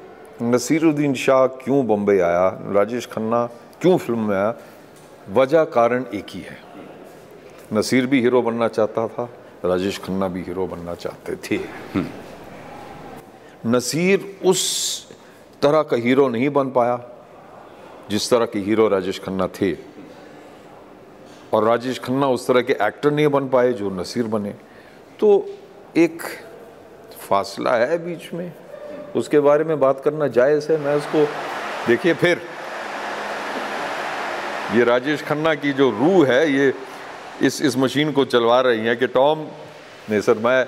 नसीरुद्दीन 0.42 1.14
शाह 1.14 1.46
क्यों 1.60 1.86
बम्बई 1.86 2.18
आया? 2.18 2.48
राजेश 2.72 3.06
खन्ना 3.12 3.44
क्यों 3.80 3.96
फ़िल्म 3.98 4.28
में 4.28 4.36
आया? 4.36 4.54
वजह 5.32 5.64
कारण 5.76 6.04
एक 6.14 6.26
ही 6.30 6.40
है। 6.40 6.58
नसीर 7.72 8.06
भी 8.06 8.20
हीरो 8.20 8.42
बनना 8.42 8.68
चाहता 8.68 9.06
था 9.08 9.28
राजेश 9.64 9.98
खन्ना 9.98 10.28
भी 10.28 10.42
हीरो 10.42 10.66
बनना 10.66 10.94
चाहते 10.94 11.36
थे। 11.36 11.58
नसीर 13.66 14.40
उस 14.44 14.62
तरह 15.62 15.82
का 15.82 15.96
हीरो 15.96 16.28
नहीं 16.28 16.50
बन 16.50 16.70
पाया 16.70 17.00
जिस 18.10 18.30
तरह 18.30 18.46
के 18.46 18.58
हीरो 18.58 18.88
राजेश 18.88 19.18
खन्ना 19.18 19.48
थे। 19.48 19.72
और 21.52 21.64
राजेश 21.64 21.98
खन्ना 21.98 22.28
उस 22.28 22.46
तरह 22.46 22.60
के 22.60 22.72
एक्टर 22.72 23.10
नहीं 23.10 23.28
बन 23.28 23.48
पाए 23.48 23.72
जो 23.72 23.90
नसीर 23.90 24.26
बने। 24.26 24.54
तो 25.20 25.48
एक 25.96 26.22
फासला 27.28 27.74
है 27.76 27.98
बीच 27.98 28.32
में। 28.34 28.52
उसके 29.16 29.40
बारे 29.40 29.64
में 29.64 29.80
बात 29.80 30.00
करना 30.04 30.26
जायज़ 30.26 30.72
है, 30.72 30.78
मैं 30.78 30.94
उसको 30.94 31.24
देखिए 31.86 32.14
फिर। 32.14 32.42
ये 34.74 34.84
राजेश 34.84 35.22
खन्ना 35.22 35.54
की 35.54 35.72
जो 35.72 35.90
रूह 35.90 36.26
है, 36.26 36.52
ये 36.52 36.72
इस 37.42 37.62
इस 37.62 37.76
मशीन 37.76 38.12
को 38.12 38.24
चलवा 38.24 38.60
रही 38.60 38.80
है 38.80 38.96
कि 38.96 39.06
टॉम, 39.06 39.38
नहीं 40.10 40.20
सर, 40.20 40.38
मैं 40.38 40.66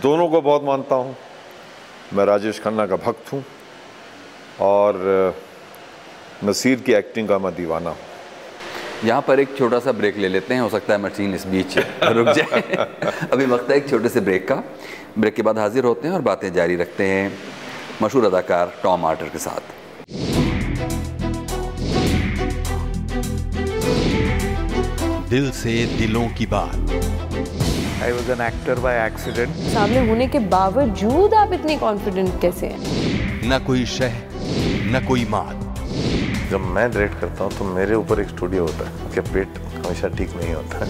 दोनों 0.00 0.28
को 0.28 0.40
बहुत 0.40 0.64
मानता 0.64 0.94
हूँ। 0.94 1.16
मैं 2.14 2.24
राजेश 2.26 2.58
खन्ना 2.60 2.86
का 2.86 2.96
भक्त 2.96 3.32
हूँ 3.32 3.44
और 4.60 5.34
नसीर 6.44 6.80
की 6.86 6.92
एक्टिंग 6.92 7.28
का 7.28 7.38
मैं 7.38 7.54
दीवाना 7.54 7.90
हूँ। 7.90 7.98
यहाँ 9.04 9.22
पर 9.28 9.40
एक 9.40 9.56
छोटा 9.58 9.78
सा 9.80 9.92
ब्रेक 9.92 10.16
ले 10.16 10.28
लेते 10.28 10.54
हैं 10.54 10.60
हो 10.60 10.68
सकता 10.68 10.94
है 10.94 11.00
मशीन 11.02 11.34
इस 11.34 11.46
बीच 11.46 11.78
रुक 11.78 12.28
जाए। 12.28 12.60
अभी 13.32 13.46
वक्त 13.46 13.70
है 13.70 13.76
एक 13.76 13.88
छोटे 13.90 14.08
से 14.08 14.20
ब्रेक 14.20 14.46
का। 14.48 14.62
ब्रेक 15.18 15.34
के 15.34 15.42
बाद 15.42 15.58
हाजिर 15.58 15.84
होते 15.84 16.08
हैं 16.08 16.14
और 16.14 16.22
बातें 16.22 16.52
जारी 16.52 16.76
रखते 16.76 17.06
हैं 17.06 17.32
मशहूर 18.02 18.24
अदाकार 18.24 18.72
टॉम 18.82 19.06
आर्टर 19.06 19.28
के 19.28 19.38
साथ। 19.38 19.80
दिल 25.30 25.50
से 25.52 25.84
दिलों 25.98 26.28
की 26.28 26.46
बात। 26.46 27.61
I 28.02 28.12
was 28.12 28.30
an 28.32 28.40
actor 28.40 28.78
by 28.80 28.96
accident 29.06 29.56
सामने 29.72 30.06
होने 30.08 30.26
के 30.28 30.38
बावजूद 30.52 31.34
आप 31.34 31.52
इतने 31.52 31.76
कॉन्फिडेंट 31.78 32.40
कैसे 32.40 32.66
हैं? 32.66 32.78
न 33.44 33.58
कोई 33.66 33.84
शह 33.88 34.16
न 34.92 35.04
कोई 35.08 35.24
मात। 35.30 35.60
जब 36.50 36.60
मैं 36.68 36.90
डायरेक्ट 36.90 37.20
करता 37.20 37.44
हूँ 37.44 37.52
तो 37.58 37.64
मेरे 37.64 37.94
ऊपर 37.94 38.20
एक 38.20 38.28
स्टूडियो 38.28 38.62
होता 38.62 38.88
है 38.88 39.10
कि 39.14 39.20
पेट 39.28 39.58
हमेशा 39.76 40.08
ठीक 40.16 40.34
नहीं 40.36 40.54
होता 40.54 40.86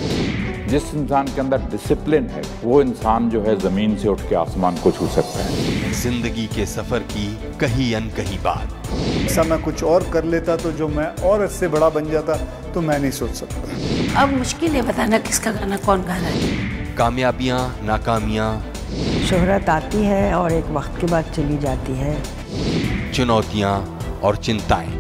जिस 0.69 0.95
इंसान 0.95 1.27
के 1.27 1.41
अंदर 1.41 1.69
डिसिप्लिन 1.71 2.27
है 2.31 2.43
वो 2.65 2.81
इंसान 2.83 3.29
जो 3.31 3.43
है 3.43 3.57
ज़मीन 3.61 3.97
से 3.99 4.09
उठ 4.09 4.21
के 4.29 4.35
आसमान 4.37 4.77
को 4.83 4.91
छू 4.91 5.09
सकता 5.17 5.45
है। 5.45 5.93
ज़िंदगी 6.03 6.47
के 6.55 6.67
सफ़र 6.67 6.99
की 7.13 7.27
कहीं 7.61 7.95
अनकही 7.95 8.39
बात। 8.45 8.91
ऐसा 9.27 9.43
मैं 9.45 9.63
कुछ 9.63 9.83
और 9.85 10.11
कर 10.13 10.25
लेता 10.35 10.57
तो 10.57 10.73
जो 10.73 10.89
मैं 10.89 11.07
और 11.31 11.45
इससे 11.45 11.69
बड़ा 11.69 11.89
बन 11.91 12.11
जाता 12.11 12.37
तो 12.75 12.81
मैं 12.81 12.99
नहीं 12.99 13.11
सोच 13.13 13.35
सकता। 13.35 14.23
अब 14.23 14.33
मुश्किल 14.39 14.71
है 14.73 14.83
बताना 14.83 15.19
किसका 15.29 15.53
गाना 15.53 15.77
कौन 15.87 16.03
गा 16.03 16.17
रहा 16.17 16.31
है। 16.31 16.82
कामयाबियाँ 16.93 17.59
नाकामियाँ। 17.85 18.49
शोहरत 19.29 19.69
आती 19.69 20.05
है 20.05 20.35
और 20.35 20.53
एक 20.53 20.65
वक्त 20.71 21.01
के 21.01 21.07
बाद 21.07 21.33
चली 21.37 21.59
जाती 21.59 21.93
है। 21.93 23.13
चुनौतियाँ 23.13 23.75
और 24.25 24.37
चिंताएँ। 24.37 24.91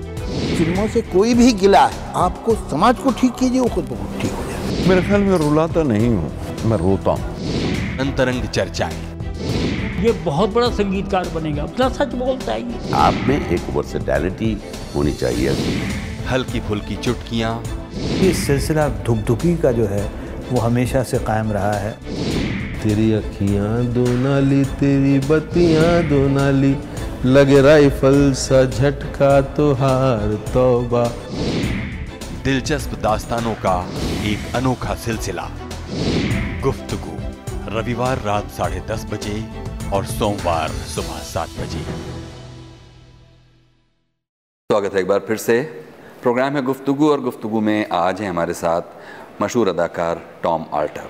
फ़िल्मों 0.56 0.86
से 0.88 1.02
कोई 1.02 1.34
भी 1.34 1.52
गिला 1.52 1.84
है 1.86 2.12
आपको 2.16 2.54
समाज 2.70 2.98
को 2.98 3.10
ठीक 3.10 3.34
कीजिए 3.34 3.60
वो 3.60 3.68
खुद 3.68 3.84
बहुत 3.84 4.20
ठीक 4.22 4.32
हो 4.32 4.44
जाए। 4.44 4.88
मेरे 4.88 5.02
ख्याल 5.02 5.20
में 5.20 5.36
रुलाता 5.38 5.82
नहीं 5.82 6.08
हूँ 6.08 6.68
मैं 6.70 6.76
रोता 6.78 7.10
हूँ। 7.10 7.98
अंतरंग 8.00 8.48
चर्चाएँ। 8.48 9.10
ये 10.04 10.12
बहुत 10.24 10.50
बड़ा 10.50 10.68
संगीतकार 10.70 11.28
बनेगा 11.28 11.64
इतना 11.64 11.88
सच 11.88 12.14
बोलता 12.14 12.52
है 12.52 12.92
आप 12.92 13.14
में 13.28 13.36
एक 13.36 13.70
वर्सेटैलिटी 13.74 14.56
होनी 14.94 15.12
चाहिए। 15.12 15.50
हल्की 16.30 16.60
फुल्की 16.60 16.96
चुटकियाँ। 16.96 17.52
ये 18.22 18.32
सिलसिला 18.34 18.88
धुकधुकी 19.06 19.56
का 19.56 19.72
जो 19.72 19.86
है 19.86 20.04
वो 20.52 20.60
हमेशा 20.60 21.02
से 21.02 21.18
कायम 21.18 21.52
रहा 21.52 21.72
है। 21.72 21.92
तेरी 22.82 23.12
अखियाँ 23.12 23.84
दो 23.94 24.04
नाली 24.18 24.64
तेरी 24.80 25.18
बत्तियाँ 25.18 26.02
दो 26.02 26.26
नाली 26.28 26.74
लगे 27.24 27.60
राइफल 27.62 28.32
सा 28.32 28.64
झटका 28.64 29.40
तो 29.54 29.72
हार 29.72 30.34
तौबा। 30.54 31.04
दिलचस्प 32.44 32.98
दास्तानों 33.02 33.54
का 33.54 33.76
एक 34.24 34.54
अनोखा 34.56 34.94
सिलसिला। 34.94 35.48
गुफ्तगु 36.62 37.16
रविवार 37.76 38.22
रात 38.22 38.50
साढ़े 38.50 38.80
दस 38.88 39.06
बजे 39.12 39.44
और 39.92 40.04
सोमवार 40.04 40.68
सुबह 40.68 41.18
सात 41.26 41.48
बजे। 41.60 41.84
स्वागत 44.70 44.94
है 44.94 45.00
एक 45.00 45.08
बार 45.08 45.24
फिर 45.28 45.36
से। 45.36 45.60
प्रोग्राम 46.22 46.56
है 46.56 46.62
गुफ्तगु 46.62 47.08
और 47.10 47.20
गुफ्तगु 47.20 47.60
में 47.60 47.86
आज 47.92 48.20
है 48.20 48.28
हमारे 48.28 48.54
साथ 48.54 48.82
मशहूर 49.40 49.68
अदाकार 49.68 50.20
Tom 50.42 50.64
Alter. 50.72 51.08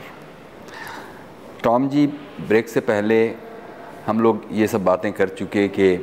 Tom 1.64 1.88
ji, 1.88 2.06
break 2.40 2.68
से 2.68 2.80
पहले 2.80 3.34
हम 4.06 4.20
लोग 4.20 4.44
ये 4.52 4.66
सब 4.66 4.84
बातें 4.84 5.12
कर 5.12 5.28
चुके 5.28 5.66
कि 5.68 5.96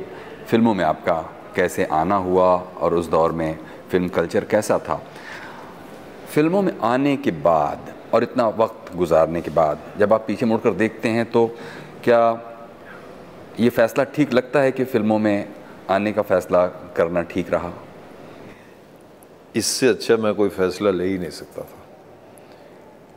फ़िल्मों 0.49 0.73
में 0.73 0.83
आपका 0.85 1.15
कैसे 1.55 1.85
आना 1.85 2.15
हुआ 2.15 2.45
और 2.55 2.93
उस 2.93 3.07
दौर 3.09 3.31
में 3.31 3.57
फ़िल्म 3.91 4.07
कल्चर 4.07 4.45
कैसा 4.45 4.77
था। 4.79 5.01
फ़िल्मों 6.33 6.61
में 6.61 6.73
आने 6.83 7.15
के 7.17 7.31
बाद 7.31 7.93
और 8.13 8.23
इतना 8.23 8.47
वक्त 8.47 8.95
गुजारने 8.95 9.41
के 9.41 9.51
बाद 9.51 9.79
जब 9.99 10.13
आप 10.13 10.23
पीछे 10.27 10.45
मुड़कर 10.45 10.73
देखते 10.73 11.09
हैं 11.09 11.25
तो 11.31 11.45
क्या 12.03 12.21
ये 13.59 13.69
फैसला 13.69 14.03
ठीक 14.15 14.33
लगता 14.33 14.59
है 14.59 14.71
कि 14.71 14.83
फ़िल्मों 14.85 15.19
में 15.19 15.49
आने 15.89 16.11
का 16.13 16.21
फैसला 16.21 16.65
करना 16.97 17.21
ठीक 17.23 17.51
रहा? 17.53 17.71
इससे 19.55 19.87
अच्छा 19.87 20.17
मैं 20.17 20.33
कोई 20.35 20.49
फैसला 20.49 20.91
ले 20.91 21.05
ही 21.05 21.17
नहीं 21.17 21.29
सकता 21.31 21.61
था। 21.61 21.78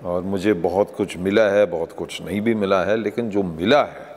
और 0.05 0.23
मुझे 0.23 0.53
बहुत 0.53 0.95
कुछ 0.97 1.17
मिला 1.17 1.49
है, 1.51 1.67
बहुत 1.67 1.93
कुछ 1.93 2.21
नहीं 2.23 2.41
भी 2.41 2.55
मिला 2.55 2.83
है, 2.85 2.97
लेकिन 2.97 3.31
जो 3.31 3.43
मिला 3.43 3.83
है 3.85 4.11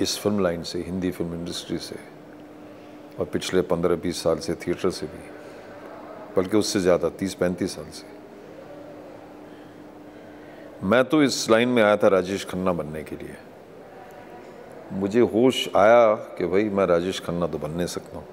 इस 0.00 0.18
फ़िल्म 0.18 0.42
लाइन 0.42 0.62
से, 0.62 0.82
हिंदी 0.82 1.10
फ़िल्म 1.10 1.34
इंडस्ट्री 1.34 1.78
से, 1.78 1.96
और 3.18 3.24
पिछले 3.24 3.62
पंद्रह 3.62 3.96
बीस 3.96 4.22
साल 4.22 4.38
से 4.38 4.54
थिएटर 4.56 4.90
से 4.90 5.06
भी, 5.06 5.22
बल्कि 6.36 6.56
उससे 6.56 6.80
ज़्यादा, 6.80 7.08
तीस 7.08 7.34
पैंतीस 7.34 7.74
साल 7.76 7.90
से। 7.92 8.10
मैं 10.86 11.04
तो 11.04 11.22
इस 11.22 11.50
लाइन 11.50 11.68
में 11.68 11.82
आया 11.82 11.96
था 11.96 12.08
राजेश 12.08 12.44
खन्ना 12.44 12.72
बनने 12.72 13.02
के 13.02 13.16
लिए। 13.16 13.36
मुझे 14.92 15.20
होश 15.20 15.68
आया 15.76 16.14
कि 16.38 16.46
भाई, 16.46 16.64
मैं 16.64 16.86
राजेश 16.86 17.20
खन्ना 17.20 17.46
तो 17.46 17.58
बन 17.58 17.70
नहीं 17.70 17.86
सकता 17.86 18.18
हूँ। 18.18 18.26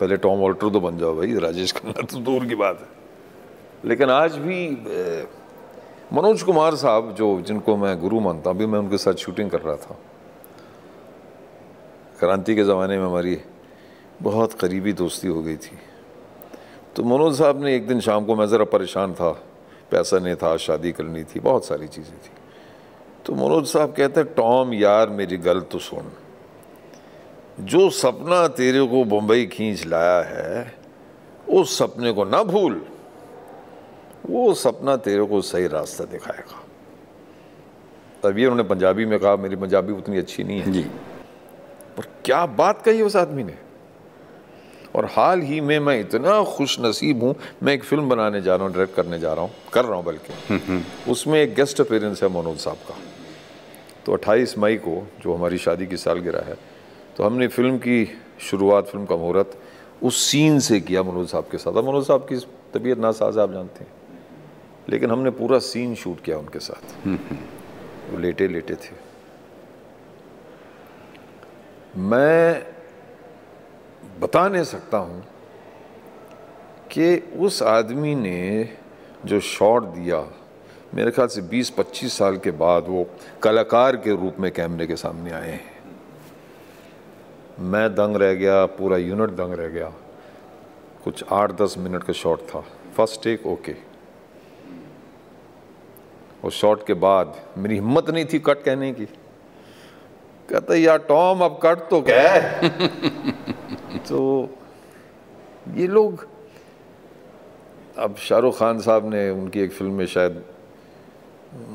पहले 0.00 0.16
टॉम 0.16 0.38
वॉल्टर 0.38 0.70
तो 0.70 0.80
बन 0.80 0.98
जाओ 0.98 1.16
भाई, 1.16 1.34
राजेश 1.38 1.72
खन्ना 1.72 2.02
तो 2.02 2.18
दूर 2.18 2.46
की 2.46 2.54
बात 2.54 2.80
है। 2.80 3.88
लेकिन 3.88 4.10
आज 4.10 4.36
भी 4.38 4.66
मनोज 6.12 6.42
कुमार 6.42 6.74
साहब, 6.74 7.14
जो 7.14 7.40
जिनको 7.40 7.76
मैं 7.76 8.00
गुरु 8.00 8.20
मानता 8.20 8.50
हूँ, 8.50 8.56
अभी 8.56 8.66
मैं 8.66 8.78
उनके 8.78 8.98
साथ 8.98 9.14
शूटिंग 9.14 9.50
कर 9.50 9.60
रहा 9.60 9.76
था। 9.76 9.98
क्रांति 12.18 12.54
के 12.54 12.64
ज़माने 12.64 12.98
में 12.98 13.06
हमारी 13.06 13.40
बहुत 14.22 14.52
करीबी 14.52 14.92
दोस्ती 14.92 15.28
हो 15.28 15.42
गई 15.42 15.56
थी। 15.56 15.78
तो 16.96 17.02
मनोज 17.02 17.38
साहब 17.38 17.64
ने 17.64 17.76
एक 17.76 17.86
दिन 17.86 18.00
शाम 18.00 18.24
को, 18.24 18.34
मैं 18.34 18.46
ज़रा 18.46 18.64
परेशान 18.64 19.14
था, 19.14 19.30
पैसा 19.90 20.18
नहीं 20.18 20.34
था, 20.34 20.56
शादी 20.56 20.92
करनी 20.92 21.24
थी, 21.24 21.40
बहुत 21.40 21.64
सारी 21.64 21.88
चीज़ें 21.88 22.18
थी। 22.18 22.30
तो 23.26 23.34
मनोज 23.34 23.66
साहब 23.66 23.94
कहते 23.96 24.20
हैं, 24.20 24.34
टॉम, 24.34 24.74
यार, 24.74 25.10
मेरी 25.10 25.36
गल 25.36 25.60
तो 25.60 25.78
सुन। 25.78 26.12
जो 27.60 27.90
सपना 27.90 28.48
तेरे 28.48 28.86
को 28.86 29.04
बम्बई 29.04 29.46
खींच 29.46 29.86
लाया 29.86 30.22
है, 30.22 30.74
उस 31.48 31.78
सपने 31.78 32.12
को 32.12 32.24
ना 32.24 32.42
भूल। 32.42 32.86
वो 34.26 34.52
सपना 34.54 34.96
तेरे 34.96 35.24
को 35.24 35.40
सही 35.42 35.66
रास्ता 35.68 36.04
दिखाएगा। 36.04 36.62
तभी 38.22 38.44
उन्होंने 38.46 38.62
पंजाबी 38.68 39.04
में 39.06 39.18
कहा 39.18 39.36
मेरी 39.36 39.56
पंजाबी 39.56 39.92
उतनी 39.92 40.18
अच्छी 40.18 40.44
नहीं 40.44 40.60
है। 40.60 40.72
जी। 40.72 40.82
पर 41.96 42.06
क्या 42.24 42.44
बात 42.48 42.82
कही 42.82 43.02
उस 43.02 43.16
आदमी 43.16 43.44
ने? 43.44 43.54
और 44.96 45.04
हाल 45.06 45.40
ही 45.40 45.60
में 45.60 45.78
मैं 45.80 45.98
इतना 46.00 46.42
खुश 46.46 46.76
नसीब 46.80 47.22
हूँ 47.22 47.34
मैं 47.62 47.72
एक 47.74 47.84
फ़िल्म 47.84 48.08
बनाने 48.08 48.40
जा 48.42 48.56
रहा 48.56 48.66
हूँ 48.66 48.72
डायरेक्ट 48.74 48.94
करने 48.96 49.18
जा 49.18 49.32
रहा 49.32 49.44
हूँ 49.44 49.50
कर 49.72 49.84
रहा 49.84 49.96
हूँ 49.96 50.04
बल्कि। 50.04 51.10
उसमें 51.10 51.40
एक 51.40 51.54
गेस्ट 51.54 51.80
अपेयरेंस 51.80 52.22
है 52.22 52.28
मनोज 52.28 52.58
साहब 52.58 52.76
का। 52.88 52.94
तो 54.06 54.12
28 54.12 54.56
मई 54.58 54.76
को 54.76 54.96
जो 55.22 55.34
हमारी 55.34 55.58
शादी 55.58 55.86
की 55.86 55.96
सालगिरह 55.96 56.48
है 56.48 56.56
तो 57.16 57.24
हमने 57.24 57.48
फ़िल्म 57.48 57.78
की 57.78 58.04
शुरुआत 58.40 58.86
फ़िल्म 58.86 59.04
का 59.06 59.16
मुहूर्त 59.16 59.58
उस 60.02 60.22
सीन 60.22 60.58
से 60.60 60.80
किया 60.80 61.02
मनोज 61.02 61.28
साहब 61.28 61.48
के 61.50 61.58
साथ। 61.58 61.82
मनोज 61.82 62.06
साहब 62.06 62.26
की 62.28 62.36
तबीयत 62.74 62.98
नासाज 62.98 63.38
आप 63.38 63.52
जानते 63.52 63.84
हैं। 63.84 63.90
लेकिन 64.88 65.10
हमने 65.10 65.30
पूरा 65.30 65.58
सीन 65.58 65.94
शूट 65.94 66.20
किया 66.20 66.38
उनके 66.38 66.58
साथ। 66.58 67.06
वो 68.10 68.18
लेटे 68.18 68.48
लेटे 68.48 68.74
थे। 68.74 68.94
मैं 71.96 72.66
बता 74.20 74.48
नहीं 74.48 74.64
सकता 74.64 74.98
हूँ 74.98 75.22
कि 76.90 77.16
उस 77.38 77.62
आदमी 77.62 78.14
ने 78.14 78.68
जो 79.26 79.40
शॉट 79.40 79.84
दिया, 79.84 80.24
मेरे 80.94 81.10
ख्याल 81.10 81.28
से 81.28 81.42
20-25 81.42 82.18
साल 82.18 82.36
के 82.36 82.50
बाद 82.50 82.86
वो 82.88 83.06
कलाकार 83.42 83.96
के 83.96 84.16
रूप 84.16 84.40
में 84.40 84.50
कैमरे 84.52 84.86
के 84.86 84.96
सामने 84.96 85.30
आए 85.30 85.50
हैं। 85.50 85.70
मैं 87.60 87.88
दंग 87.94 88.16
रह 88.16 88.34
गया, 88.34 88.64
पूरा 88.66 88.96
यूनिट 88.96 89.30
दंग 89.30 89.54
रह 89.54 89.68
गया। 89.68 89.92
कुछ 91.04 91.24
आठ 91.32 91.52
दस 91.52 91.74
मिनट 91.78 92.02
का 92.02 92.12
शॉट 92.12 92.40
था। 92.48 92.60
फ़र्स्ट 92.96 93.22
टेक 93.24 93.46
ओके 93.46 93.91
और 96.44 96.50
शॉट 96.50 96.86
के 96.86 96.94
बाद 96.94 97.36
मेरी 97.58 97.74
हिम्मत 97.74 98.10
नहीं 98.10 98.24
थी 98.24 98.38
कट 98.38 98.62
कहने 98.62 98.92
की। 98.92 99.04
कहता 100.48 100.74
यार 100.74 100.98
टॉम 100.98 101.40
अब 101.40 101.58
कट 101.62 101.88
तो 101.90 102.00
कह। 102.08 102.68
तो 104.08 104.48
ये 105.74 105.86
लोग 105.86 106.26
अब 107.98 108.16
शाहरुख 108.16 108.58
खान 108.58 108.80
साहब 108.80 109.10
ने 109.10 109.28
उनकी 109.30 109.60
एक 109.60 109.72
फ़िल्म 109.72 109.92
में 109.92 110.06
शायद 110.06 110.42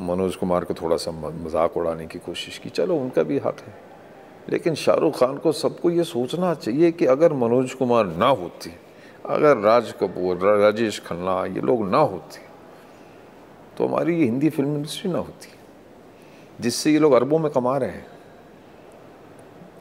मनोज 0.02 0.36
कुमार 0.36 0.64
को 0.66 0.74
थोड़ा 0.74 0.98
सा 0.98 1.12
मज़ाक 1.12 1.78
उड़ाने 1.78 2.06
की 2.06 2.20
कोशिश 2.20 2.58
की। 2.58 2.70
चलो 2.70 2.96
उनका 2.96 3.24
भी 3.24 3.38
हक 3.38 3.60
है। 3.68 3.74
लेकिन 4.50 4.76
शाहरुख 4.76 5.20
खान 5.20 5.38
को 5.38 5.52
सबको 5.52 5.90
ये 5.92 6.04
सोचना 6.04 6.54
चाहिए 6.54 6.92
कि 6.92 7.06
अगर 7.06 7.34
मनोज 7.34 7.74
कुमार 7.74 8.06
ना 8.06 8.28
होती 8.28 8.72
अगर 9.26 9.58
राज 9.58 9.92
कपूर 9.92 10.38
राजेश 10.58 11.00
खन्ना 11.00 11.46
ये 11.46 11.62
लोग 11.62 11.90
ना 11.90 11.98
होते 11.98 12.47
तो 13.78 13.88
हमारी 13.88 14.18
ये 14.18 14.24
हिंदी 14.24 14.50
फ़िल्म 14.50 14.76
इंडस्ट्री 14.76 15.12
ना 15.12 15.18
होती। 15.18 15.48
जिससे 16.62 16.92
ये 16.92 17.00
लोग 17.00 17.14
अरबों 17.14 17.40
में 17.40 17.52
कमा 17.52 17.78
रहे 17.78 17.90
हैं। 17.90 18.06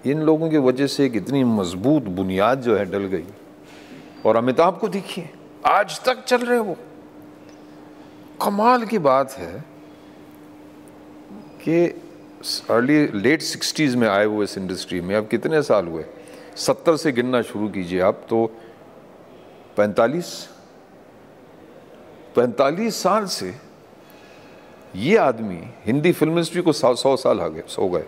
इन 0.06 0.22
लोगों 0.22 0.50
की 0.50 0.58
वजह 0.58 0.86
से 0.86 1.06
एक 1.06 1.16
इतनी 1.16 1.44
मज़बूत 1.44 2.02
बुनियाद 2.02 2.60
जो 2.60 2.76
है 2.76 2.84
डल 2.84 3.04
गई। 3.04 3.24
और 4.26 4.36
अमिताभ 4.36 4.78
को 4.78 4.88
देखिए, 4.88 5.30
आज 5.66 6.04
तक 6.04 6.24
चल 6.24 6.36
रहे 6.36 6.58
वो। 6.58 6.76
कमाल 8.42 8.84
की 8.84 8.98
बात 8.98 9.32
है 9.32 9.64
कि 11.62 11.86
अर्ली 12.70 13.06
लेट 13.08 13.42
सिक्सटीज 13.42 13.94
में 13.94 14.08
आए 14.08 14.24
हुए 14.24 14.44
इस 14.44 14.58
इंडस्ट्री 14.58 15.00
में। 15.00 15.14
अब 15.16 15.28
कितने 15.28 15.62
साल 15.62 15.86
हुए? 15.86 16.04
सत्तर 16.56 16.96
से 16.96 17.12
गिनना 17.12 17.42
शुरू 17.42 17.68
कीजिए 17.68 18.00
आप 18.00 18.26
तो 18.28 18.46
पैंतालीस 19.76 20.48
पैंतालीस 22.36 23.02
साल 23.02 23.26
से 23.26 23.65
ये 24.96 25.16
आदमी 25.18 25.60
हिंदी 25.86 26.12
फ़िल्म 26.12 26.32
इंडस्ट्री 26.32 26.62
को 26.62 26.72
सौ 26.72 26.94
सौ 26.94 27.16
साल 27.16 27.40
आ 27.40 27.48
गए 27.48 27.62
सो 27.68 27.88
गए। 27.88 28.04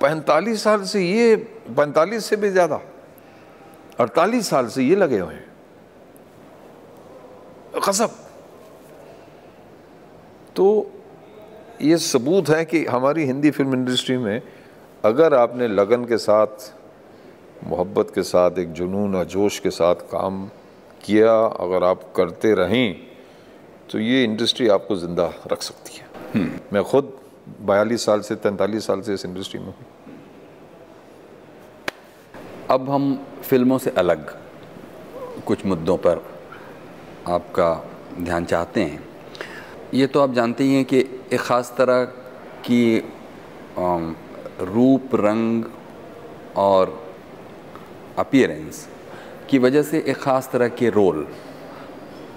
पैंतालीस 0.00 0.62
साल 0.62 0.82
से 0.84 1.02
ये, 1.02 1.36
पैंतालीस 1.36 2.24
से 2.24 2.36
भी 2.36 2.50
ज़्यादा, 2.50 2.80
अड़तालीस 4.00 4.48
साल 4.48 4.66
से 4.68 4.82
ये 4.82 4.96
लगे 4.96 5.18
हुए 5.18 5.34
हैं। 5.34 5.44
कसब 7.84 8.10
तो 10.56 10.90
ये 11.82 11.96
सबूत 11.98 12.48
है 12.48 12.64
कि 12.64 12.84
हमारी 12.86 13.24
हिंदी 13.24 13.50
फ़िल्म 13.50 13.74
इंडस्ट्री 13.74 14.16
में 14.18 14.42
अगर 15.04 15.34
आपने 15.34 15.68
लगन 15.68 16.04
के 16.04 16.16
साथ, 16.18 16.72
मोहब्बत 17.64 18.12
के 18.14 18.22
साथ, 18.22 18.58
एक 18.58 18.72
जुनून 18.72 19.14
और 19.16 19.24
जोश 19.26 19.58
के 19.58 19.70
साथ 19.70 19.94
काम 20.12 20.46
किया, 21.04 21.34
अगर 21.34 21.84
आप 21.84 22.12
करते 22.16 22.54
रहें 22.54 23.05
तो 23.90 23.98
ये 23.98 24.22
इंडस्ट्री 24.24 24.68
आपको 24.68 24.96
ज़िंदा 24.96 25.26
रख 25.52 25.62
सकती 25.62 25.98
है। 25.98 26.04
मैं 26.72 26.82
खुद 26.84 27.12
बयालीस 27.60 28.04
साल 28.04 28.20
से 28.20 28.34
तैंतालीस 28.36 28.86
साल 28.86 29.00
से 29.00 29.14
इस 29.14 29.24
इंडस्ट्री 29.24 29.60
में 29.60 29.66
हूँ। 29.66 29.84
अब 32.70 32.90
हम 32.90 33.14
फ़िल्मों 33.42 33.78
से 33.78 33.90
अलग 33.98 34.34
कुछ 35.46 35.64
मुद्दों 35.66 35.96
पर 35.96 36.24
आपका 37.28 37.72
ध्यान 38.20 38.44
चाहते 38.44 38.82
हैं। 38.82 39.04
ये 39.94 40.06
तो 40.06 40.20
आप 40.20 40.32
जानते 40.34 40.64
ही 40.64 40.74
हैं 40.74 40.84
कि 40.84 40.98
एक 41.32 41.40
ख़ास 41.40 41.74
तरह 41.78 42.04
की 42.66 42.98
रूप 44.66 45.14
रंग 45.14 45.64
और 46.56 46.98
अपियरेंस 48.18 48.86
की 49.50 49.58
वजह 49.58 49.82
से 49.82 49.98
एक 49.98 50.16
ख़ास 50.16 50.48
तरह 50.52 50.68
के 50.68 50.90
रोल 50.90 51.26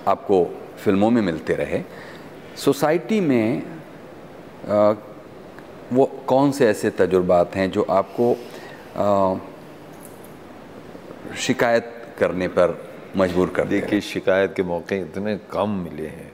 आपको 0.07 0.45
फ़िल्मों 0.84 1.09
में 1.11 1.21
मिलते 1.21 1.55
रहे। 1.55 1.82
सोसाइटी 2.55 3.19
में 3.19 3.63
आ, 4.67 4.93
वो 5.93 6.05
कौन 6.27 6.51
से 6.51 6.67
ऐसे 6.67 6.89
तजुर्बात 6.89 7.55
हैं 7.55 7.69
जो 7.71 7.84
आपको 7.84 8.34
आ, 8.95 9.36
शिकायत 11.38 12.15
करने 12.19 12.47
पर 12.47 12.77
मजबूर 13.17 13.49
कर 13.49 13.67
देखिए 13.67 14.01
शिकायत 14.01 14.53
के 14.55 14.63
मौके 14.63 14.99
इतने 14.99 15.36
कम 15.51 15.69
मिले 15.69 16.07
हैं 16.07 16.32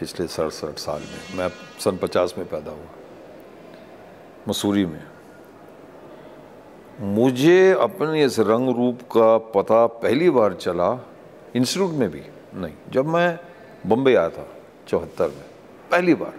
पिछले 0.00 0.26
सड़सठ 0.26 0.78
साल 0.78 1.00
में। 1.00 1.38
मैं 1.38 1.48
सन 1.80 1.96
पचास 1.96 2.34
में 2.38 2.46
पैदा 2.48 2.70
हुआ 2.70 2.90
मसूरी 4.48 4.84
में। 4.86 5.02
मुझे 7.00 7.72
अपने 7.72 8.24
इस 8.24 8.38
रंग 8.40 8.68
रूप 8.76 9.02
का 9.12 9.36
पता 9.38 9.86
पहली 9.86 10.30
बार 10.30 10.54
चला 10.54 10.90
इंस्टीट्यूट 11.56 11.92
में 11.92 12.10
भी 12.10 12.22
नहीं। 12.54 12.74
जब 12.90 13.06
मैं 13.06 13.38
बम्बई 13.88 14.14
आया 14.14 14.28
था 14.28 14.46
चौहत्तर 14.88 15.26
में 15.26 15.44
पहली 15.90 16.14
बार। 16.14 16.34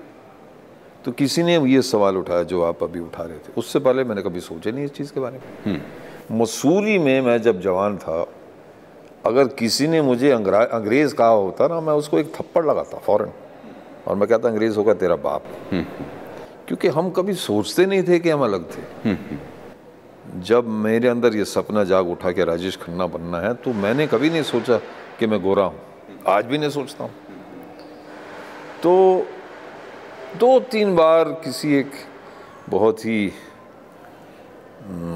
तो 1.06 1.12
किसी 1.12 1.43
ने 1.43 1.58
ये 1.66 1.82
सवाल 1.82 2.18
उठाया 2.18 2.43
जो 2.43 2.62
आप 2.64 2.84
अभी 2.84 3.00
उठा 3.00 3.24
रहे 3.24 3.38
थे। 3.38 3.54
उससे 3.58 3.80
पहले 3.80 4.04
मैंने 4.04 4.22
कभी 4.22 4.39
सोचा 4.39 4.72
नहीं 4.72 4.86
इस 4.86 4.91
चीज़ 4.91 5.14
के 5.14 5.20
बारे 5.20 5.39
में। 5.66 5.82
मसूरी 6.32 6.97
में 7.00 7.22
मैं 7.22 7.41
जब 7.41 7.62
जवान 7.62 7.97
था 7.97 8.26
अगर 9.26 9.47
किसी 9.47 9.88
ने 9.88 10.02
मुझे 10.02 10.32
अंग्रेज़ 10.32 11.16
कहा 11.16 11.28
होता 11.28 11.68
ना 11.68 11.80
मैं 11.82 11.93
उसको 11.93 12.20
एक 12.20 12.34
थप्पड़ 12.36 12.66
लगाता 12.66 12.97
फ़ौरन। 12.97 13.32
और 14.08 14.16
मैं 14.16 14.28
कहता 14.30 14.50
अंग्रेज़ 14.50 14.78
होगा 14.78 14.93
तेरा 14.93 15.16
बाप। 15.16 15.43
क्योंकि 16.68 16.88
हम 16.88 17.10
कभी 17.10 17.34
सोचते 17.34 17.86
नहीं 17.86 18.04
थे 18.04 18.20
कि 18.20 18.30
हम 18.30 18.43
अलग 18.43 18.66
थे। 18.72 19.16
जब 20.41 20.68
मेरे 20.68 21.08
अंदर 21.08 21.36
ये 21.36 21.45
सपना 21.45 21.84
जाग 21.84 22.10
उठा 22.10 22.32
के 22.32 22.43
राजेश 22.45 22.78
खन्ना 22.78 23.08
बनना 23.08 23.39
है 23.39 23.54
तो 23.54 23.74
मैंने 23.76 24.08
कभी 24.08 24.30
नहीं 24.30 24.43
सोचा 24.43 24.78
कि 25.20 25.28
मैं 25.28 25.41
गोरा 25.41 25.64
हूँ। 25.64 25.80
आज 26.28 26.45
भी 26.45 26.58
नहीं 26.58 26.70
सोचता 26.70 27.04
हूँ। 27.04 27.12
तो 28.84 28.92
दो 30.40 30.60
तीन 30.72 30.96
बार 30.96 31.32
किसी 31.44 31.74
एक 31.76 31.92
बहुत 32.70 33.00
ही 33.06 33.32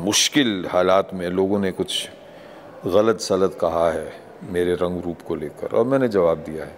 मुश्किल 0.04 0.66
हालात 0.70 1.14
में 1.14 1.28
लोगों 1.30 1.60
ने 1.60 1.72
कुछ 1.72 2.10
गलत 2.86 3.20
सलत 3.20 3.58
कहा 3.62 3.90
है 3.92 4.12
मेरे 4.52 4.74
रंग 4.76 5.02
रूप 5.04 5.22
को 5.22 5.36
लेकर 5.36 5.76
और 5.78 5.86
मैंने 5.86 6.08
जवाब 6.08 6.38
दिया 6.40 6.66
है 6.66 6.78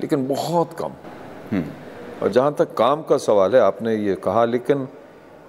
लेकिन 0.00 0.26
बहुत 0.28 0.72
कम। 0.78 0.92
और 2.22 2.32
जहाँ 2.32 2.54
तक 2.58 2.74
काम 2.74 3.02
का 3.02 3.16
सवाल 3.18 3.54
है 3.54 3.60
आपने 3.60 3.94
ये 3.96 4.14
कहा 4.24 4.44
लेकिन 4.44 4.88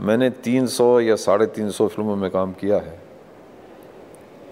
मैंने 0.02 0.30
300 0.48 1.00
या 1.02 1.16
साढ़े 1.16 1.46
तीन 1.48 1.70
सौ 1.72 1.88
फ़िल्मों 1.88 2.16
में 2.16 2.30
काम 2.32 2.54
किया 2.54 2.78
है। 2.78 3.00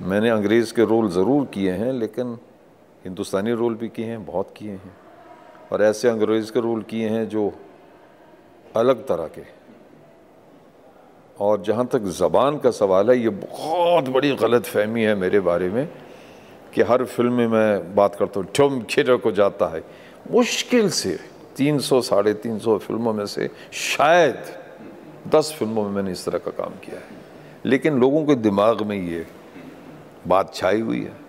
मैंने 0.02 0.30
अंग्रेज़ 0.30 0.74
के 0.74 0.86
रोल 0.86 1.10
ज़रूर 1.12 1.46
किए 1.46 1.72
हैं 1.74 1.94
लेकिन 1.94 2.38
हिंदुस्तानी 3.06 3.54
रोल 3.54 3.76
भी 3.76 3.90
किए 3.90 4.06
हैं 4.06 4.26
बहुत 4.26 4.54
किए 4.58 4.72
हैं। 4.72 4.96
और 5.74 5.82
ऐसे 5.84 6.08
अंग्रेज़ 6.10 6.52
के 6.52 6.60
रूल 6.60 6.82
किए 6.82 7.10
हैं 7.10 7.30
जो 7.30 7.54
अलग 8.76 9.08
तरह 9.08 9.28
के। 9.28 9.42
और 11.40 11.62
जहाँ 11.62 11.86
तक 11.86 12.00
ज़बान 12.00 12.58
का 12.58 12.72
सवाल 12.72 13.10
है, 13.10 13.18
ये 13.20 13.30
बहुत 13.30 14.10
बड़ी 14.10 14.36
गलत 14.36 14.66
फहमी 14.66 15.04
है 15.04 15.16
मेरे 15.16 15.40
बारे 15.40 15.70
में 15.70 15.90
कि 16.74 16.82
हर 16.82 17.06
फ़िल्म 17.06 17.34
में 17.34 17.48
मैं 17.48 17.96
बात 17.96 18.16
करता 18.16 18.40
हूँ, 18.40 18.48
ठुम 18.56 18.84
खिर 18.84 19.18
को 19.18 19.32
जाता 19.32 19.68
है। 19.68 19.84
मुश्किल 20.32 20.90
से 20.90 21.20
300 21.58 22.02
साढ़े 22.02 22.34
तीन 22.34 22.60
सौ 22.60 22.78
फ़िल्मों 22.78 23.14
में 23.14 23.26
से 23.26 23.50
शायद 23.74 24.38
10 25.28 25.56
फ़िल्मों 25.60 25.84
में 25.84 25.92
मैंने 25.92 26.12
इस 26.12 26.26
तरह 26.26 26.38
का 26.38 26.52
काम 26.52 26.70
किया 26.70 27.00
है। 27.00 27.24
लेकिन 27.66 28.00
लोगों 28.00 28.26
के 28.26 28.36
दिमाग 28.36 28.82
में 28.82 29.10
ये 29.10 29.26
बात 30.28 30.56
छाई 30.56 30.82
हुई 30.82 31.02
है। 31.02 31.23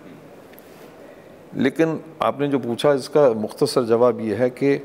लेकिन 1.55 1.99
आपने 2.23 2.47
जो 2.47 2.59
पूछा 2.59 2.93
इसका 2.93 3.29
मुख्तसर 3.35 3.83
जवाब 3.85 4.19
ये 4.21 4.35
है 4.35 4.49
कि 4.51 4.79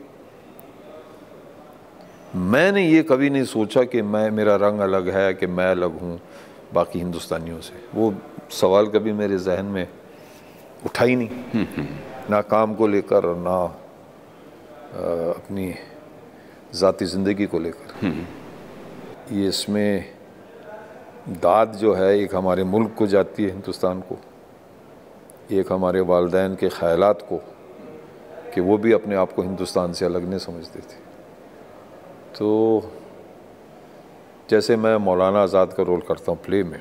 मैंने 2.37 2.87
ये 2.87 3.03
कभी 3.03 3.31
नहीं 3.31 3.45
सोचा 3.45 3.83
कि 3.85 4.03
मैं 4.05 4.31
मेरा 4.31 4.57
रंग 4.57 4.81
अलग 4.81 5.09
है 5.09 5.33
कि 5.35 5.47
मैं 5.49 5.71
अलग 5.71 5.99
हूँ 6.01 6.21
बाकी 6.75 6.99
हिंदुस्तानियों 6.99 7.61
से। 7.61 7.75
वो 7.95 8.15
सवाल 8.53 8.87
कभी 8.89 9.13
मेरे 9.13 9.39
जहन 9.39 9.67
में 9.67 9.87
उठा 10.87 11.05
ही 11.05 11.17
नहीं। 11.17 11.87
ना 12.31 12.41
काम 12.43 12.75
को 12.75 12.87
लेकर 12.87 13.27
और 13.27 13.37
ना 13.39 13.59
अपनी 15.31 15.75
ज़ाती 16.75 17.05
ज़िंदगी 17.07 17.47
को 17.47 17.59
लेकर। 17.59 18.07
ये 19.33 19.49
इसमें 19.49 20.05
दाद 21.43 21.73
जो 21.77 21.95
है 21.95 22.19
एक 22.19 22.35
हमारे 22.35 22.65
मुल्क 22.65 22.95
को 22.99 23.07
जाती 23.07 23.43
है 23.45 23.51
हिंदुस्तान 23.51 24.01
को। 24.01 24.19
एक 25.53 25.73
हमारे 25.73 26.01
वालदेन 26.07 26.55
के 26.55 26.69
ख्यालात 26.71 27.23
को 27.29 27.37
कि 28.55 28.61
वो 28.61 28.77
भी 28.79 28.93
अपने 28.93 29.15
आप 29.17 29.33
को 29.33 29.43
हिंदुस्तान 29.43 29.93
से 29.93 30.05
अलग 30.05 30.29
नहीं 30.29 30.39
समझते 30.39 30.81
थे। 30.81 30.99
तो 32.39 32.49
जैसे 34.51 34.77
मैं 34.77 34.97
मौलाना 34.99 35.43
आज़ाद 35.43 35.73
का 35.73 35.83
रोल 35.83 36.01
करता 36.09 36.33
हूँ 36.33 36.41
प्ले 36.45 36.63
में 36.65 36.79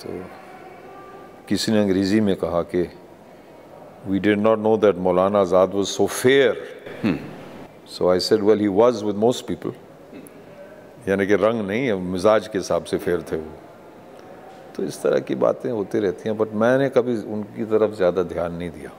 तो 0.00 0.18
किसी 1.48 1.72
ने 1.72 1.80
अंग्रेज़ी 1.80 2.20
में 2.20 2.34
कहा 2.36 2.62
कि 2.74 2.82
we 4.06 4.18
did 4.18 4.38
not 4.40 4.58
know 4.58 4.76
that 4.76 4.96
Maulana 4.98 5.40
Azad 5.40 5.74
was 5.74 5.86
so 5.86 6.06
fair 6.06 6.62
so 7.88 8.10
I 8.10 8.20
said 8.20 8.42
well 8.42 8.60
he 8.60 8.68
was 8.80 9.02
with 9.04 9.16
most 9.24 9.46
people 9.46 9.72
यानी 11.08 11.26
कि 11.26 11.34
रंग 11.36 11.66
नहीं 11.68 11.92
मिजाज 12.12 12.48
के 12.48 12.58
हिसाब 12.58 12.84
से 12.84 12.98
फेयर 12.98 13.22
थे 13.32 13.36
वो। 13.36 13.61
तो 14.76 14.82
इस 14.84 15.00
तरह 15.02 15.18
की 15.20 15.34
बातें 15.36 15.70
होती 15.70 15.98
रहती 16.00 16.28
हैं 16.28 16.36
बट 16.38 16.52
मैंने 16.54 16.88
कभी 16.90 17.16
उनकी 17.32 17.64
तरफ़ 17.66 17.94
ज़्यादा 17.96 18.22
ध्यान 18.24 18.52
नहीं 18.54 18.70
दिया। 18.70 18.90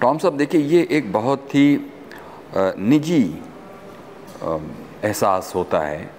टॉम 0.00 0.18
साहब, 0.18 0.36
देखिए, 0.36 0.60
ये 0.60 0.86
एक 0.90 1.12
बहुत 1.12 1.54
ही 1.54 1.80
निजी 2.56 3.22
एहसास 5.04 5.52
होता 5.54 5.80
है, 5.80 6.10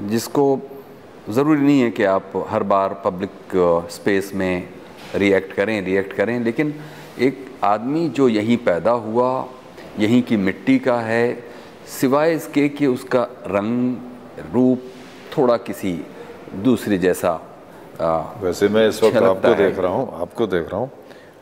जिसको 0.00 0.60
ज़रूरी 1.30 1.60
नहीं 1.60 1.80
है 1.80 1.90
कि 1.90 2.04
आप 2.04 2.32
हर 2.50 2.62
बार 2.64 3.00
पब्लिक 3.04 3.30
स्पेस 3.90 4.30
में 4.34 4.68
रिएक्ट 5.14 5.52
करें 5.52 5.80
रिएक्ट 5.84 6.12
करें, 6.12 6.38
लेकिन 6.44 6.74
एक 7.18 7.46
आदमी 7.64 8.08
जो 8.08 8.28
यहीं 8.28 8.56
पैदा 8.64 8.90
हुआ, 8.90 9.46
यहीं 9.98 10.22
की 10.22 10.36
मिट्टी 10.38 10.78
का 10.78 10.98
है, 11.00 11.34
सिवाय 11.90 12.34
इसके 12.34 12.68
कि 12.68 12.86
उसका 12.86 13.22
रंग, 13.46 13.96
रूप 14.54 14.82
थोड़ा 15.36 15.56
किसी 15.58 15.92
दूसरी 16.62 16.98
जैसा 16.98 17.40
आ, 18.00 18.18
वैसे 18.40 18.68
मैं 18.68 18.88
इस 18.88 19.02
वक्त 19.02 19.16
आपको 19.16 19.54
देख 19.54 19.78
रहा 19.78 19.92
हूँ 19.92 20.20
आपको 20.20 20.46
देख 20.46 20.68
रहा 20.68 20.80
हूँ। 20.80 20.90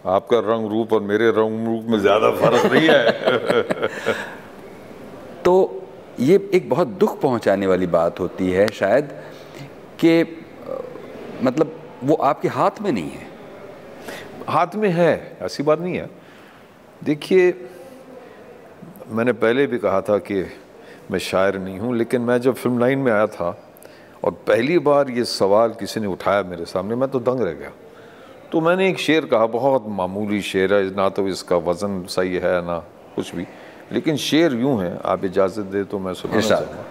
आपका 0.06 0.38
रंग 0.38 0.68
रूप 0.70 0.92
और 0.92 1.00
मेरे 1.00 1.30
रंग 1.30 1.66
रूप 1.66 1.84
में 1.90 1.98
ज़्यादा 1.98 2.30
फ़र्क 2.30 2.72
नहीं 2.72 2.88
है। 2.88 4.14
तो 5.44 5.82
ये 6.20 6.50
एक 6.54 6.68
बहुत 6.70 6.88
दुख 7.00 7.20
पहुँचाने 7.20 7.66
वाली 7.66 7.86
बात 7.86 8.20
होती 8.20 8.50
है 8.50 8.66
शायद 8.68 9.12
कि 10.04 10.22
मतलब 11.42 11.74
वो 12.02 12.14
आपके 12.14 12.48
हाथ 12.48 12.80
में 12.82 12.92
नहीं 12.92 13.10
है। 13.10 13.26
हाथ 14.48 14.74
में 14.74 14.88
है 14.90 15.38
ऐसी 15.42 15.62
बात 15.62 15.80
नहीं 15.80 15.96
है। 15.96 16.10
देखिए 17.04 17.52
मैंने 19.08 19.32
पहले 19.32 19.66
भी 19.66 19.78
कहा 19.78 20.00
था 20.00 20.18
कि 20.18 20.44
मैं 21.10 21.18
शायर 21.18 21.58
नहीं 21.58 21.78
हूँ 21.78 21.96
लेकिन 21.96 22.20
मैं 22.20 22.40
जब 22.40 22.54
फ़िल्म 22.54 22.78
लाइन 22.78 22.98
में 22.98 23.12
आया 23.12 23.26
था 23.26 23.50
और 24.22 24.30
पहली 24.46 24.78
बार 24.80 25.10
ये 25.10 25.24
सवाल 25.24 25.72
किसी 25.74 26.00
ने 26.00 26.06
उठाया 26.06 26.42
मेरे 26.44 26.64
सामने 26.64 26.94
मैं 26.94 27.08
तो 27.10 27.20
दंग 27.20 27.40
रह 27.40 27.52
गया। 27.52 27.70
तो 28.52 28.60
मैंने 28.60 28.88
एक 28.88 28.98
शेर 28.98 29.24
कहा 29.26 29.46
बहुत 29.48 29.84
मामूली 29.90 30.40
शेर 30.42 30.74
है 30.74 30.94
ना 30.94 31.08
तो 31.08 31.26
इसका 31.28 31.56
वज़न 31.58 32.04
सही 32.06 32.34
है 32.36 32.60
ना 32.66 32.78
कुछ 33.14 33.34
भी। 33.34 33.46
लेकिन 33.92 34.16
शेर 34.18 34.52
यूँ 34.54 34.78
है 34.80 34.98
आप 35.04 35.24
इजाज़त 35.24 35.64
दे 35.66 35.84
तो 35.84 35.98
मैं 35.98 36.14
सुना 36.14 36.40
चाहूँगा। 36.40 36.84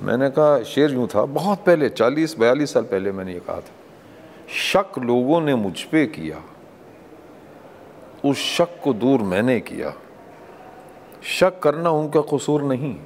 मैंने 0.00 0.30
कहा 0.30 0.62
शेर 0.64 0.92
यूँ 0.92 1.06
था 1.06 1.24
बहुत 1.30 1.64
पहले 1.64 1.88
चालीस 1.90 2.36
बयालीस 2.38 2.72
साल 2.72 2.84
पहले 2.84 3.12
मैंने 3.12 3.32
ये 3.32 3.40
कहा 3.40 3.60
था 3.60 3.74
शक 4.62 4.98
लोगों 4.98 5.40
ने 5.40 5.54
मुझ 5.54 5.80
पर 5.82 6.04
किया 6.06 6.42
उस 8.24 8.38
शक 8.56 8.80
को 8.84 8.92
दूर 8.92 9.20
मैंने 9.24 9.58
किया। 9.62 9.92
शक 11.30 11.60
करना 11.62 11.90
उनका 11.90 12.20
कसूर 12.32 12.62
नहीं 12.62 12.96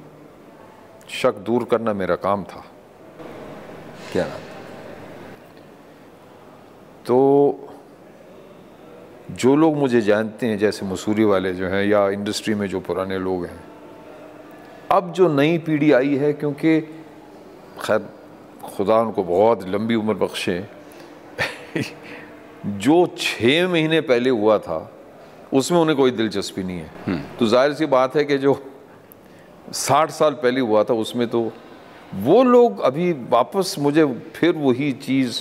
शक 1.11 1.35
दूर 1.45 1.63
करना 1.63 1.93
मेरा 1.93 2.15
काम 2.17 2.43
था। 2.43 2.63
क्या 4.15 4.25
तो 7.05 7.17
जो 9.31 9.55
लोग 9.55 9.75
मुझे 9.77 10.01
जानते 10.01 10.47
हैं 10.47 10.57
जैसे 10.57 10.85
मसूरी 10.85 11.23
वाले 11.23 11.53
जो 11.53 11.67
हैं 11.67 11.83
या 11.85 12.07
इंडस्ट्री 12.09 12.53
में 12.55 12.67
जो 12.67 12.79
पुराने 12.79 13.17
लोग 13.19 13.45
हैं 13.45 13.59
अब 14.91 15.11
जो 15.13 15.27
नई 15.33 15.57
पीढ़ी 15.57 15.91
आई 15.91 16.15
है 16.15 16.31
क्योंकि 16.33 16.79
खैर 17.81 18.07
खुदा 18.65 18.99
उनको 19.01 19.23
बहुत 19.23 19.67
लंबी 19.67 19.95
उम्र 19.95 20.13
बख्शे 20.23 20.57
जो 22.65 22.97
छः 23.17 23.67
महीने 23.67 24.01
पहले 24.01 24.29
हुआ 24.29 24.57
था 24.59 24.79
उसमें 25.53 25.79
उन्हें 25.79 25.97
कोई 25.97 26.11
दिलचस्पी 26.11 26.63
नहीं 26.63 26.79
है। 26.79 27.19
तो 27.39 27.45
ज़ाहिर 27.45 27.73
सी 27.73 27.85
बात 27.87 28.15
है 28.15 28.23
कि 28.25 28.37
जो 28.37 28.53
साठ 29.73 30.11
साल 30.11 30.33
पहले 30.43 30.61
हुआ 30.61 30.83
था 30.83 30.93
उसमें 31.03 31.27
तो 31.27 31.51
वो 32.15 32.43
लोग 32.43 32.79
अभी 32.79 33.11
वापस 33.29 33.75
मुझे 33.79 34.05
फिर 34.35 34.55
वही 34.55 34.91
चीज़ 34.91 35.39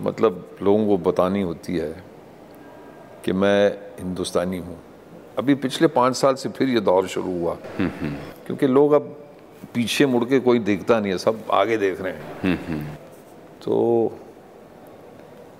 मतलब 0.00 0.58
लोगों 0.62 0.86
को 0.86 0.96
बतानी 1.10 1.42
होती 1.42 1.76
है 1.76 1.92
कि 3.24 3.32
मैं 3.32 3.68
हिंदुस्तानी 4.00 4.58
हूँ। 4.58 4.76
अभी 5.38 5.54
पिछले 5.54 5.88
पाँच 5.88 6.16
साल 6.16 6.34
से 6.34 6.48
फिर 6.48 6.68
ये 6.68 6.80
दौर 6.80 7.06
शुरू 7.08 7.38
हुआ। 7.40 7.56
क्योंकि 7.76 8.66
लोग 8.66 8.92
अब 8.92 9.16
पीछे 9.74 10.06
मुड़ 10.06 10.24
के 10.24 10.40
कोई 10.40 10.58
देखता 10.58 10.98
नहीं 11.00 11.12
है, 11.12 11.18
सब 11.18 11.44
आगे 11.52 11.76
देख 11.76 12.00
रहे 12.00 12.12
हैं। 12.12 12.98
तो 13.64 14.12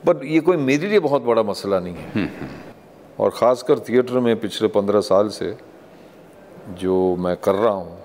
पर 0.04 0.24
ये 0.24 0.40
कोई 0.40 0.56
मेरे 0.56 0.88
लिए 0.88 1.00
बहुत 1.00 1.22
बड़ा 1.22 1.42
मसला 1.42 1.80
नहीं 1.80 1.94
है। 1.94 2.30
और 3.20 3.30
ख़ासकर 3.30 3.78
थिएटर 3.78 4.20
में 4.20 4.34
पिछले 4.40 4.68
पंद्रह 4.68 5.00
साल 5.00 5.28
से 5.28 5.56
जो 6.78 7.16
मैं 7.16 7.36
कर 7.36 7.54
रहा 7.54 7.72
हूँ 7.72 7.98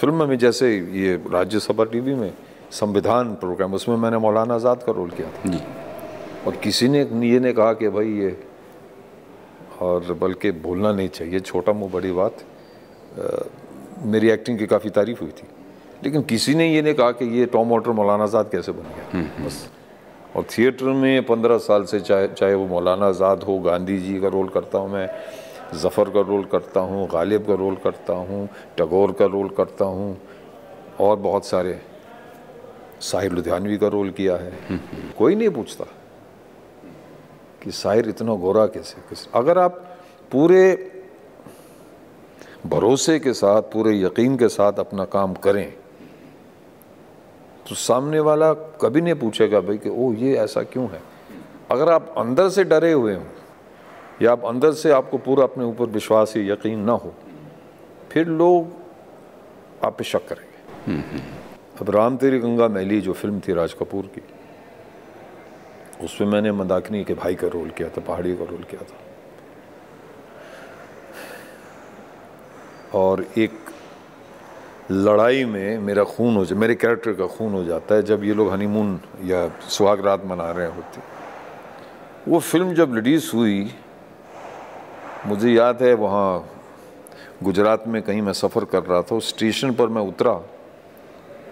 फ़िल्म 0.00 0.28
में 0.28 0.36
जैसे 0.38 0.68
ये 0.96 1.14
राज्यसभा 1.32 1.84
टीवी 1.84 2.14
में 2.14 2.32
संविधान 2.72 3.34
प्रोग्राम 3.36 3.74
उसमें 3.74 3.96
मैंने 3.96 4.18
मौलाना 4.18 4.54
आज़ाद 4.54 4.82
का 4.82 4.92
रोल 4.92 5.10
किया 5.10 5.28
था। 5.28 5.50
जी। 5.50 5.58
और 6.46 6.56
किसी 6.56 6.88
ने 6.88 7.00
ये 7.24 7.40
ने 7.40 7.52
कहा 7.52 7.72
कि 7.72 7.88
भाई 7.88 8.12
ये 8.18 8.36
और 9.80 10.12
बल्कि 10.20 10.50
भूलना 10.62 10.92
नहीं 10.92 11.08
चाहिए 11.10 11.40
छोटा 11.40 11.72
मुँह 11.72 11.92
बड़ी 11.92 12.12
बात 12.12 12.32
आ, 12.32 13.26
मेरी 14.04 14.30
एक्टिंग 14.30 14.58
की 14.58 14.66
काफ़ी 14.66 14.90
तारीफ़ 14.90 15.20
हुई 15.20 15.30
थी। 15.32 15.48
लेकिन 16.04 16.22
किसी 16.22 16.54
ने 16.54 16.72
ये 16.74 16.82
नहीं 16.82 16.94
कहा 16.94 17.10
कि 17.12 17.24
ये 17.38 17.46
टॉम 17.46 17.68
वॉटर 17.68 17.90
मौलाना 17.92 18.24
आज़ाद 18.24 18.48
कैसे 18.52 18.72
बन 18.72 18.88
गया? 18.96 19.46
बस। 19.46 19.68
और 20.36 20.44
थिएटर 20.50 20.84
में 20.96 21.26
पंद्रह 21.26 21.58
साल 21.58 21.84
से 21.84 22.00
चाहे 22.00 22.28
चाहे 22.28 22.54
वो 22.54 22.66
मौलाना 22.66 23.06
आज़ाद 23.06 23.42
हो 23.42 23.58
गांधी 23.60 23.98
जी 23.98 24.20
का 24.20 24.28
रोल 24.28 24.48
करता 24.48 24.78
हूँ 24.78 24.92
मैं 24.92 25.06
ज़फ़र 25.74 26.10
का 26.10 26.20
रोल 26.20 26.44
करता 26.44 26.80
हूँ, 26.80 27.08
गालिब 27.08 27.46
का 27.46 27.54
रोल 27.54 27.76
करता 27.76 28.12
हूँ, 28.12 28.48
टगोर 28.78 29.12
का 29.12 29.26
रोल 29.26 29.48
करता 29.48 29.84
हूँ 29.84 30.16
और 31.00 31.16
बहुत 31.18 31.46
सारे 31.46 31.80
साहिर 33.02 33.32
लुधियानवी 33.32 33.76
का 33.78 33.88
रोल 33.88 34.10
किया 34.10 34.36
है। 34.36 34.80
कोई 35.18 35.34
नहीं 35.34 35.50
पूछता 35.50 35.84
कि 37.62 37.70
साहिर 37.72 38.08
इतना 38.08 38.34
गोरा 38.36 38.66
कैसे 38.68 39.00
कैसे। 39.08 39.30
अगर 39.34 39.58
आप 39.58 39.84
पूरे 40.32 40.62
भरोसे 42.66 43.18
के 43.18 43.32
साथ, 43.32 43.62
पूरे 43.62 44.00
यकीन 44.00 44.36
के 44.36 44.48
साथ 44.48 44.78
अपना 44.78 45.04
काम 45.06 45.34
करें 45.34 45.72
तो 47.68 47.74
सामने 47.76 48.20
वाला 48.20 48.52
कभी 48.82 49.00
नहीं 49.00 49.14
पूछेगा 49.14 49.60
भाई 49.60 49.78
कि 49.78 49.88
ओ 49.88 50.12
ये 50.14 50.36
ऐसा 50.36 50.62
क्यों 50.64 50.88
है? 50.90 51.00
अगर 51.70 51.88
आप 51.92 52.14
अंदर 52.18 52.48
से 52.48 52.64
डरे 52.64 52.92
हुए 52.92 53.14
हों 53.14 53.24
या 54.22 54.32
आप 54.32 54.44
अंदर 54.44 54.72
से 54.72 54.90
आपको 54.92 55.18
पूरा 55.18 55.44
अपने 55.44 55.64
ऊपर 55.64 55.86
विश्वास 55.90 56.36
या 56.36 56.42
यकीन 56.52 56.80
ना 56.80 56.92
हो, 56.94 57.14
फिर 58.12 58.26
लोग 58.28 58.72
आप 59.84 59.96
पे 59.98 60.04
शक 60.04 60.28
करेंगे। 60.28 61.20
अब 61.80 61.90
राम 61.90 62.16
तेरी 62.16 62.38
गंगा 62.38 62.68
मैली 62.68 63.00
जो 63.00 63.12
फ़िल्म 63.12 63.40
थी 63.40 63.52
राज 63.52 63.72
कपूर 63.72 64.06
की, 64.08 64.22
उसमें 66.04 66.28
मैंने 66.28 66.52
मंदाकिनी 66.52 67.04
के 67.04 67.14
भाई 67.14 67.34
का 67.34 67.48
रोल 67.48 67.70
किया 67.70 67.88
था 67.88 68.00
पहाड़ी 68.02 68.36
का 68.36 68.44
रोल 68.44 68.62
किया 68.70 68.82
था। 68.82 68.96
और 72.94 73.24
एक 73.38 73.52
लड़ाई 74.90 75.44
में 75.44 75.78
मेरा 75.78 76.04
खून 76.04 76.36
हो 76.36 76.44
जाए 76.44 76.58
मेरे 76.58 76.74
कैरेक्टर 76.74 77.12
का 77.12 77.26
खून 77.28 77.52
हो 77.52 77.64
जाता 77.64 77.94
है 77.94 78.02
जब 78.02 78.24
ये 78.24 78.34
लोग 78.34 78.50
हनीमून 78.52 78.98
या 79.24 79.48
सुहाग 79.70 80.04
रात 80.06 80.24
मना 80.26 80.50
रहे 80.50 80.66
होते। 80.66 81.00
वो 82.28 82.38
फ़िल्म 82.40 82.74
जब 82.74 82.94
रिलीज़ 82.94 83.30
हुई 83.34 83.70
मुझे 85.26 85.50
याद 85.50 85.82
है 85.82 85.92
वहाँ 85.94 86.48
गुजरात 87.42 87.86
में 87.86 88.00
कहीं 88.02 88.22
मैं 88.22 88.32
सफ़र 88.32 88.64
कर 88.64 88.82
रहा 88.82 89.02
था, 89.02 89.18
स्टेशन 89.20 89.72
पर 89.74 89.88
मैं 89.88 90.02
उतरा 90.02 90.32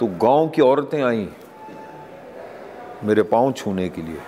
तो 0.00 0.06
गाँव 0.22 0.48
की 0.48 0.62
औरतें 0.62 1.02
आई 1.02 1.28
मेरे 3.04 3.22
पाँव 3.22 3.52
छूने 3.52 3.88
के 3.88 4.02
लिए 4.02 4.20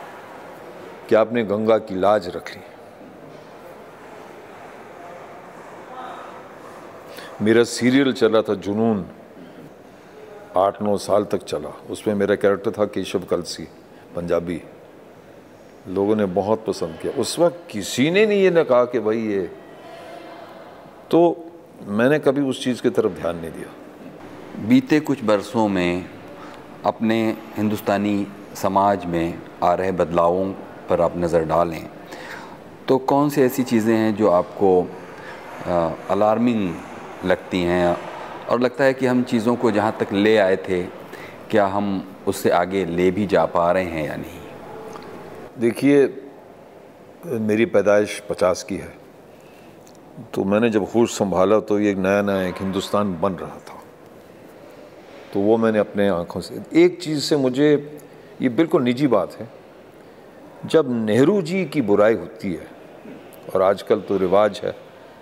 कि 1.08 1.14
आपने 1.14 1.44
गंगा 1.44 1.78
की 1.78 1.94
लाज 1.94 2.28
रख 2.28 2.50
ली। 2.50 2.62
मेरा 7.42 7.64
सीरियल 7.64 8.12
चला 8.12 8.42
था 8.42 8.54
जुनून, 8.56 9.04
आठ 10.56 10.82
नौ 10.82 10.96
साल 10.98 11.24
तक 11.24 11.44
चला। 11.44 11.68
उसमें 11.90 12.14
मेरा 12.14 12.34
कैरेक्टर 12.34 12.70
था 12.70 12.84
केशव 12.86 13.24
कलसी, 13.30 13.64
पंजाबी। 14.16 14.60
लोगों 15.88 16.16
ने 16.16 16.24
बहुत 16.26 16.64
पसंद 16.66 16.98
किया। 17.02 17.12
उस 17.20 17.38
वक्त 17.38 17.62
किसी 17.70 18.10
ने 18.10 18.24
नहीं 18.26 18.42
ये 18.42 18.50
ना 18.50 18.62
कहा 18.64 18.84
कि 18.84 18.98
भाई 19.00 19.18
ये 19.18 19.42
तो 21.10 21.20
मैंने 21.88 22.18
कभी 22.18 22.40
उस 22.42 22.62
चीज़ 22.64 22.82
की 22.82 22.90
तरफ़ 22.90 23.12
ध्यान 23.12 23.36
नहीं 23.36 23.50
दिया। 23.50 24.68
बीते 24.68 25.00
कुछ 25.00 25.22
बरसों 25.24 25.66
में 25.68 26.04
अपने 26.86 27.18
हिंदुस्तानी 27.56 28.26
समाज 28.54 29.04
में 29.06 29.38
आ 29.62 29.72
रहे 29.74 29.92
बदलावों 29.94 30.46
पर 30.88 31.00
आप 31.00 31.16
नज़र 31.16 31.44
डालें 31.44 31.86
तो 32.88 32.98
कौन 32.98 33.28
सी 33.30 33.42
ऐसी 33.42 33.62
चीज़ें 33.62 33.94
हैं 33.96 34.14
जो 34.16 34.30
आपको 34.30 34.70
अलार्मिंग 36.10 36.74
लगती 37.24 37.62
हैं? 37.62 37.96
और 38.48 38.60
लगता 38.60 38.84
है 38.84 38.94
कि 38.94 39.06
हम 39.06 39.22
चीज़ों 39.22 39.54
को 39.56 39.70
जहाँ 39.70 39.96
तक 40.00 40.12
ले 40.12 40.36
आए 40.38 40.56
थे, 40.58 40.82
क्या 41.50 41.66
हम 41.66 42.02
उससे 42.26 42.50
आगे 42.50 42.84
ले 42.86 43.10
भी 43.10 43.26
जा 43.26 43.44
पा 43.46 43.70
रहे 43.72 43.84
हैं 43.84 44.06
या 44.06 44.16
नहीं? 44.16 44.39
देखिए, 45.60 46.06
मेरी 47.26 47.64
पैदाइश 47.66 48.18
पचास 48.28 48.62
की 48.62 48.76
है। 48.76 48.92
तो 50.34 50.44
मैंने 50.44 50.70
जब 50.70 50.84
होश 50.84 51.16
संभाला 51.18 51.58
तो 51.60 51.78
ये 51.80 51.90
एक 51.90 51.96
नया 51.96 52.22
नया 52.22 52.42
एक 52.42 52.60
हिंदुस्तान 52.60 53.12
बन 53.20 53.32
रहा 53.32 53.58
था। 53.58 53.78
तो 55.34 55.40
वो 55.40 55.56
मैंने 55.56 55.78
अपने 55.78 56.08
आँखों 56.08 56.40
से, 56.40 56.62
एक 56.74 57.00
चीज़ 57.02 57.20
से 57.20 57.36
मुझे, 57.36 58.00
ये 58.42 58.48
बिल्कुल 58.48 58.82
निजी 58.82 59.06
बात 59.06 59.34
है। 59.34 59.48
जब 60.66 60.90
नेहरू 61.06 61.40
जी 61.42 61.64
की 61.64 61.82
बुराई 61.82 62.14
होती 62.14 62.52
है, 62.52 62.66
और 63.54 63.62
आजकल 63.62 64.00
तो 64.00 64.16
रिवाज 64.16 64.60
है 64.64 64.74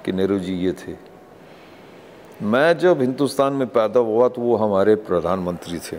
कि 0.05 0.13
नेहरू 0.13 0.39
जी 0.39 0.55
ये 0.55 0.73
थे, 0.73 0.95
मैं 2.43 2.79
जब 2.79 3.01
हिंदुस्तान 3.01 3.53
में 3.53 3.69
पैदा 3.69 4.01
हुआ 4.01 4.29
तो 4.29 4.43
वो 4.43 4.57
हमारे 4.57 4.95
प्रधानमंत्री 4.95 5.79
थे। 5.79 5.97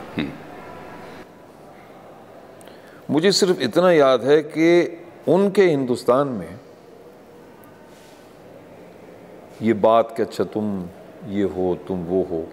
मुझे 3.10 3.32
सिर्फ़ 3.32 3.62
इतना 3.62 3.91
याद 3.91 4.24
है 4.24 4.41
कि 4.41 4.97
उनके 5.28 5.64
हिंदुस्तान 5.64 6.28
में 6.28 6.60
ये 9.62 9.74
बात 9.74 10.14
कि 10.18 10.24
अच्छा 10.24 10.43
तुम 10.43 10.88
ये 11.28 11.43
हो, 11.43 11.76
तुम 11.88 12.03
वो 12.03 12.22
हो, 12.24 12.47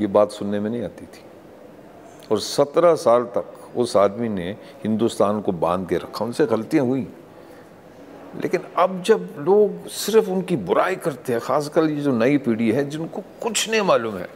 ये 0.00 0.06
बात 0.06 0.30
सुनने 0.30 0.60
में 0.60 0.70
नहीं 0.70 0.82
आती 0.82 1.06
थी। 1.06 1.22
और 2.32 2.40
सत्रह 2.40 2.94
साल 2.94 3.24
तक 3.36 3.76
उस 3.76 3.96
आदमी 3.96 4.28
ने 4.28 4.50
हिंदुस्तान 4.84 5.40
को 5.40 5.52
बाँध 5.52 5.88
के 5.88 5.96
रखा, 5.96 6.24
उनसे 6.24 6.46
गलतियाँ 6.46 6.84
हुई। 6.84 7.06
लेकिन 8.42 8.60
अब 8.76 9.02
जब 9.02 9.34
लोग 9.38 9.88
सिर्फ़ 9.88 10.28
उनकी 10.30 10.56
बुराई 10.56 10.96
करते 10.96 11.32
हैं, 11.32 11.40
खासकर 11.40 11.84
ये 11.84 12.00
जो 12.00 12.12
नई 12.12 12.38
पीढ़ी 12.38 12.70
है, 12.72 12.88
जिनको 12.88 13.22
कुछ 13.42 13.68
नहीं 13.70 13.80
मालूम 13.82 14.16
है 14.16 14.28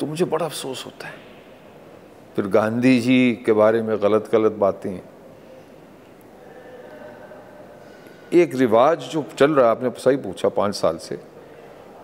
तो 0.00 0.06
मुझे 0.06 0.24
बड़ा 0.24 0.46
अफसोस 0.46 0.86
होता 0.86 1.06
है। 1.06 1.29
फिर 2.36 2.46
गांधी 2.46 3.00
जी 3.00 3.42
के 3.46 3.52
बारे 3.52 3.82
में 3.82 4.02
गलत 4.02 4.28
गलत 4.32 4.52
बातें। 4.52 5.00
एक 8.32 8.54
रिवाज 8.54 8.98
जो 8.98 9.24
चल 9.38 9.50
रहा 9.50 9.64
है, 9.64 9.70
आपने 9.70 9.90
सही 9.90 10.16
पूछा 10.16 10.48
पाँच 10.48 10.74
साल 10.74 10.96
से, 10.96 11.16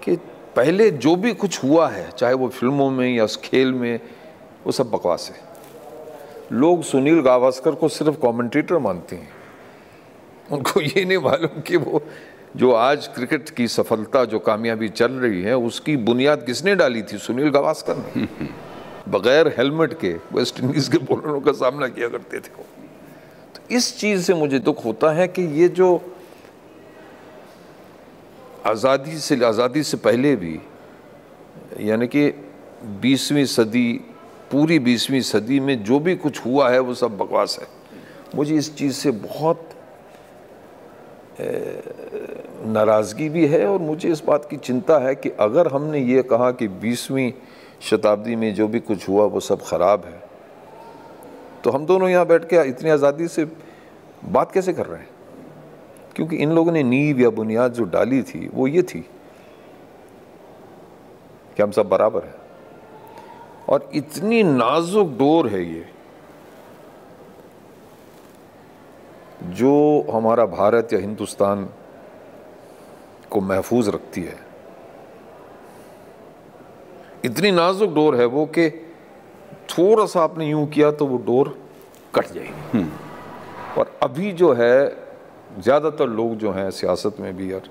कि 0.04 0.16
पहले 0.56 0.90
जो 0.90 1.16
भी 1.16 1.34
कुछ 1.34 1.64
हुआ 1.64 1.88
है, 1.88 2.10
चाहे 2.10 2.34
वो 2.34 2.48
फ़िल्मों 2.48 2.90
में 2.90 3.16
या 3.16 3.24
उस 3.24 3.36
खेल 3.36 3.72
में, 3.72 4.00
वो 4.66 4.72
सब 4.72 4.90
बकवास 4.90 5.32
है। 5.34 5.56
लोग 6.52 6.82
सुनील 6.82 7.20
गावस्कर 7.20 7.70
को 7.70 7.88
सिर्फ़ 7.88 8.16
कमेंटेटर 8.16 8.78
मानते 8.78 9.16
हैं। 9.16 9.28
उनको 10.52 10.80
ये 10.80 11.04
नहीं 11.04 11.18
मालूम 11.18 11.60
कि 11.60 11.76
वो, 11.76 12.02
जो 12.56 12.72
आज 12.72 13.06
क्रिकेट 13.06 13.50
की 13.50 13.68
सफलता, 13.68 14.24
जो 14.24 14.38
कामयाबी 14.38 14.88
चल 14.88 15.12
रही 15.12 15.42
है, 15.42 15.56
उसकी 15.56 15.96
बुनियाद 15.96 16.42
किसने 16.42 16.74
डाली 16.74 17.02
थी? 17.02 17.18
सुनील 17.18 17.48
गावस्कर 17.48 17.96
ने। 17.96 18.26
बगैर 19.08 19.48
हेलमेट 19.58 19.92
के 20.00 20.12
वेस्ट 20.32 20.60
इंडीज 20.60 20.88
के 20.88 20.98
बॉलरों 20.98 21.40
का 21.40 21.52
सामना 21.54 21.88
किया 21.88 22.08
करते 22.08 22.38
थे 22.38 22.50
तो 23.54 23.74
इस 23.74 23.96
चीज़ 23.98 24.22
से 24.22 24.34
मुझे 24.34 24.58
दुख 24.58 24.84
होता 24.84 25.10
है 25.12 25.28
कि 25.28 25.42
ये 25.60 25.68
जो 25.70 25.88
आज़ादी 28.66 29.18
से 29.18 29.44
आज़ादी 29.44 29.82
से 29.82 29.96
पहले 29.96 30.34
भी, 30.36 30.58
यानी 31.80 32.06
कि 32.06 32.26
बीसवीं 33.02 33.44
सदी, 33.46 33.92
पूरी 34.52 34.78
बीसवीं 34.78 35.20
सदी 35.20 35.60
में 35.60 35.82
जो 35.84 35.98
भी 36.00 36.14
कुछ 36.16 36.44
हुआ 36.46 36.70
है, 36.70 36.78
वो 36.80 36.94
सब 36.94 37.16
बकवास 37.18 37.58
है। 37.62 37.68
मुझे 38.34 38.54
इस 38.56 38.74
चीज़ 38.76 38.92
से 38.92 39.10
बहुत 39.10 39.68
नाराज़गी 42.66 43.28
भी 43.28 43.46
है 43.46 43.66
और 43.66 43.78
मुझे 43.78 44.08
इस 44.08 44.22
बात 44.24 44.46
की 44.50 44.56
चिंता 44.58 44.98
है 44.98 45.14
कि 45.14 45.30
अगर 45.40 45.68
हमने 45.68 46.00
ये 46.00 46.22
कहा 46.22 46.50
कि 46.50 46.68
बीसवीं 46.68 47.30
शताब्दी 47.80 48.36
में 48.36 48.54
जो 48.54 48.68
भी 48.68 48.80
कुछ 48.80 49.08
हुआ, 49.08 49.24
वो 49.24 49.40
सब 49.40 49.62
ख़राब 49.62 50.04
है। 50.04 50.22
तो 51.64 51.70
हम 51.70 51.86
दोनों 51.86 52.08
यहाँ 52.08 52.26
बैठ 52.26 52.44
के 52.44 52.68
इतनी 52.68 52.90
आज़ादी 52.90 53.28
से 53.28 53.44
बात 54.24 54.52
कैसे 54.52 54.72
कर 54.72 54.86
रहे 54.86 55.00
हैं? 55.00 55.08
क्योंकि 56.16 56.36
इन 56.36 56.52
लोगों 56.52 56.72
ने 56.72 56.82
नींव 56.82 57.20
या 57.20 57.30
बुनियाद 57.30 57.72
जो 57.72 57.84
डाली 57.84 58.22
थी, 58.22 58.48
वो 58.48 58.66
ये 58.66 58.82
थी 58.82 59.00
कि 61.56 61.62
हम 61.62 61.70
सब 61.70 61.88
बराबर 61.88 62.24
हैं। 62.24 62.34
और 63.68 63.90
इतनी 63.94 64.42
नाजुक 64.42 65.08
डोर 65.08 65.48
है 65.48 65.64
ये, 65.64 65.86
जो 69.44 70.06
हमारा 70.12 70.46
भारत 70.46 70.92
या 70.92 70.98
हिंदुस्तान 70.98 71.68
को 73.30 73.40
महफूज 73.40 73.88
रखती 73.88 74.22
है। 74.22 74.45
इतनी 77.26 77.50
नाजुक 77.52 77.94
डोर 77.94 78.16
है 78.16 78.24
वो 78.26 78.44
कि 78.48 78.68
थोड़ा 79.70 80.04
सा 80.06 80.22
आपने 80.22 80.48
यूँ 80.48 80.66
किया 80.68 80.90
तो 80.92 81.06
वो 81.06 81.16
डोर 81.26 81.56
कट 82.14 82.32
जाएगी। 82.32 82.84
और 83.78 83.90
अभी 84.02 84.32
जो 84.34 84.52
है 84.54 84.76
ज़्यादातर 85.58 86.08
लोग 86.10 86.36
जो 86.36 86.52
हैं 86.52 86.70
सियासत 86.72 87.16
में 87.20 87.36
भी 87.36 87.52
यार 87.52 87.68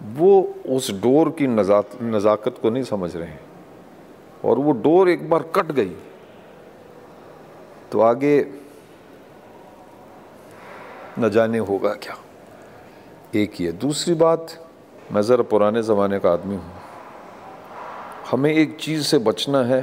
वो 0.00 0.40
उस 0.68 0.90
डोर 1.00 1.30
की 1.38 1.46
नजात 1.48 1.90
नज़ाकत 2.04 2.58
को 2.62 2.70
नहीं 2.70 2.82
समझ 2.84 3.14
रहे 3.16 3.28
हैं। 3.28 3.40
और 4.44 4.58
वो 4.58 4.72
डोर 4.82 5.08
एक 5.10 5.28
बार 5.30 5.42
कट 5.56 5.72
गई 5.72 5.94
तो 7.92 8.00
आगे 8.00 8.36
न 11.18 11.28
जाने 11.30 11.58
होगा 11.60 11.92
क्या। 12.02 12.16
एक 13.34 13.52
ही 13.54 13.64
है। 13.64 13.72
दूसरी 13.78 14.14
बात 14.16 14.58
मैं 15.12 15.22
ज़रा 15.22 15.42
पुराने 15.44 15.82
ज़माने 15.82 16.18
का 16.18 16.32
आदमी 16.32 16.54
हूँ। 16.54 16.72
हमें 18.30 18.52
एक 18.52 18.76
चीज़ 18.76 19.02
से 19.02 19.18
बचना 19.18 19.62
है। 19.64 19.80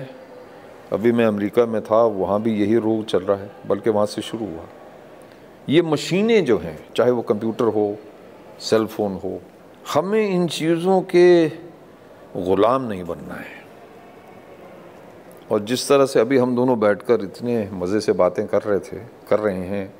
अभी 0.94 1.12
मैं 1.12 1.26
अमेरिका 1.26 1.66
में 1.66 1.82
था, 1.82 2.02
वहाँ 2.04 2.42
भी 2.42 2.54
यही 2.56 2.76
रोग 2.76 3.06
चल 3.06 3.20
रहा 3.20 3.38
है, 3.38 3.52
बल्कि 3.68 3.90
वहाँ 3.90 4.06
से 4.06 4.22
शुरू 4.22 4.46
हुआ। 4.46 4.64
ये 5.70 5.82
मशीनें 5.82 6.46
जो 6.46 6.58
हैं, 6.58 6.78
चाहे 6.96 7.12
वो 7.12 7.22
कंप्यूटर 7.22 7.66
हो 7.66 7.98
सेल 8.60 8.86
फ़ोन 8.86 9.14
हो, 9.14 9.42
हमें 9.94 10.30
इन 10.30 10.48
चीज़ों 10.48 11.02
के 11.02 11.48
ग़ुलाम 12.38 12.82
नहीं 12.82 13.04
बनना 13.04 13.34
है। 13.34 13.56
और 15.52 15.64
जिस 15.64 15.88
तरह 15.90 16.06
से 16.06 16.20
अभी 16.20 16.38
हम 16.38 16.56
दोनों 16.56 16.80
बैठकर 16.80 17.24
इतने 17.24 17.70
मज़े 17.74 18.00
से 18.02 18.12
बातें 18.14 18.46
कर 18.48 18.62
रहे 18.62 18.80
थे, 18.80 19.00
कर 19.30 19.40
रहे 19.40 19.66
हैं, 19.66 19.94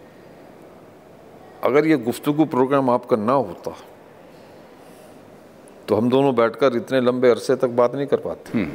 अगर 1.64 1.86
ये 1.88 1.98
गुफ्तु 1.98 2.34
प्रोग्राम 2.34 2.90
आपका 2.90 3.18
ना 3.18 3.34
होता 3.34 3.76
तो 5.88 5.96
हम 5.96 6.10
दोनों 6.10 6.34
बैठकर 6.36 6.76
इतने 6.76 7.00
लंबे 7.02 7.30
अरसे 7.30 7.56
तक 7.56 7.70
बात 7.72 7.96
नहीं 7.96 8.08
कर 8.08 8.18
पाते। 8.18 8.68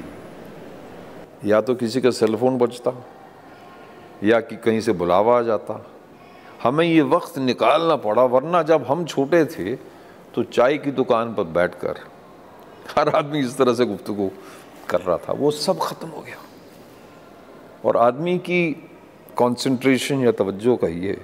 या 1.44 1.60
तो 1.60 1.74
किसी 1.74 2.00
का 2.00 2.10
सेलफोन 2.10 2.58
बजता 2.58 2.92
या 4.24 4.40
कि 4.40 4.56
कहीं 4.56 4.80
से 4.80 4.92
बुलावा 4.92 5.38
आ 5.38 5.42
जाता। 5.42 5.84
हमें 6.62 6.84
ये 6.84 7.02
वक्त 7.02 7.38
निकालना 7.38 7.96
पड़ा 7.96 8.24
वरना 8.24 8.62
जब 8.62 8.84
हम 8.84 9.04
छोटे 9.04 9.44
थे 9.46 9.74
तो 10.34 10.42
चाय 10.44 10.78
की 10.78 10.90
दुकान 10.92 11.34
पर 11.34 11.44
बैठकर 11.44 12.00
हर 12.96 13.08
आदमी 13.08 13.40
इस 13.40 13.56
तरह 13.58 13.74
से 13.74 13.84
गुफ्तगु 13.86 14.30
कर 14.88 15.00
रहा 15.00 15.16
था। 15.18 15.32
वो 15.32 15.50
सब 15.50 15.78
ख़त्म 15.80 16.08
हो 16.08 16.20
गया। 16.20 16.36
और 17.84 17.96
आदमी 17.96 18.38
की 18.38 18.70
कंसंट्रेशन 19.38 20.20
या 20.20 20.32
तवज्जो 20.32 20.76
कहिए 20.76 21.20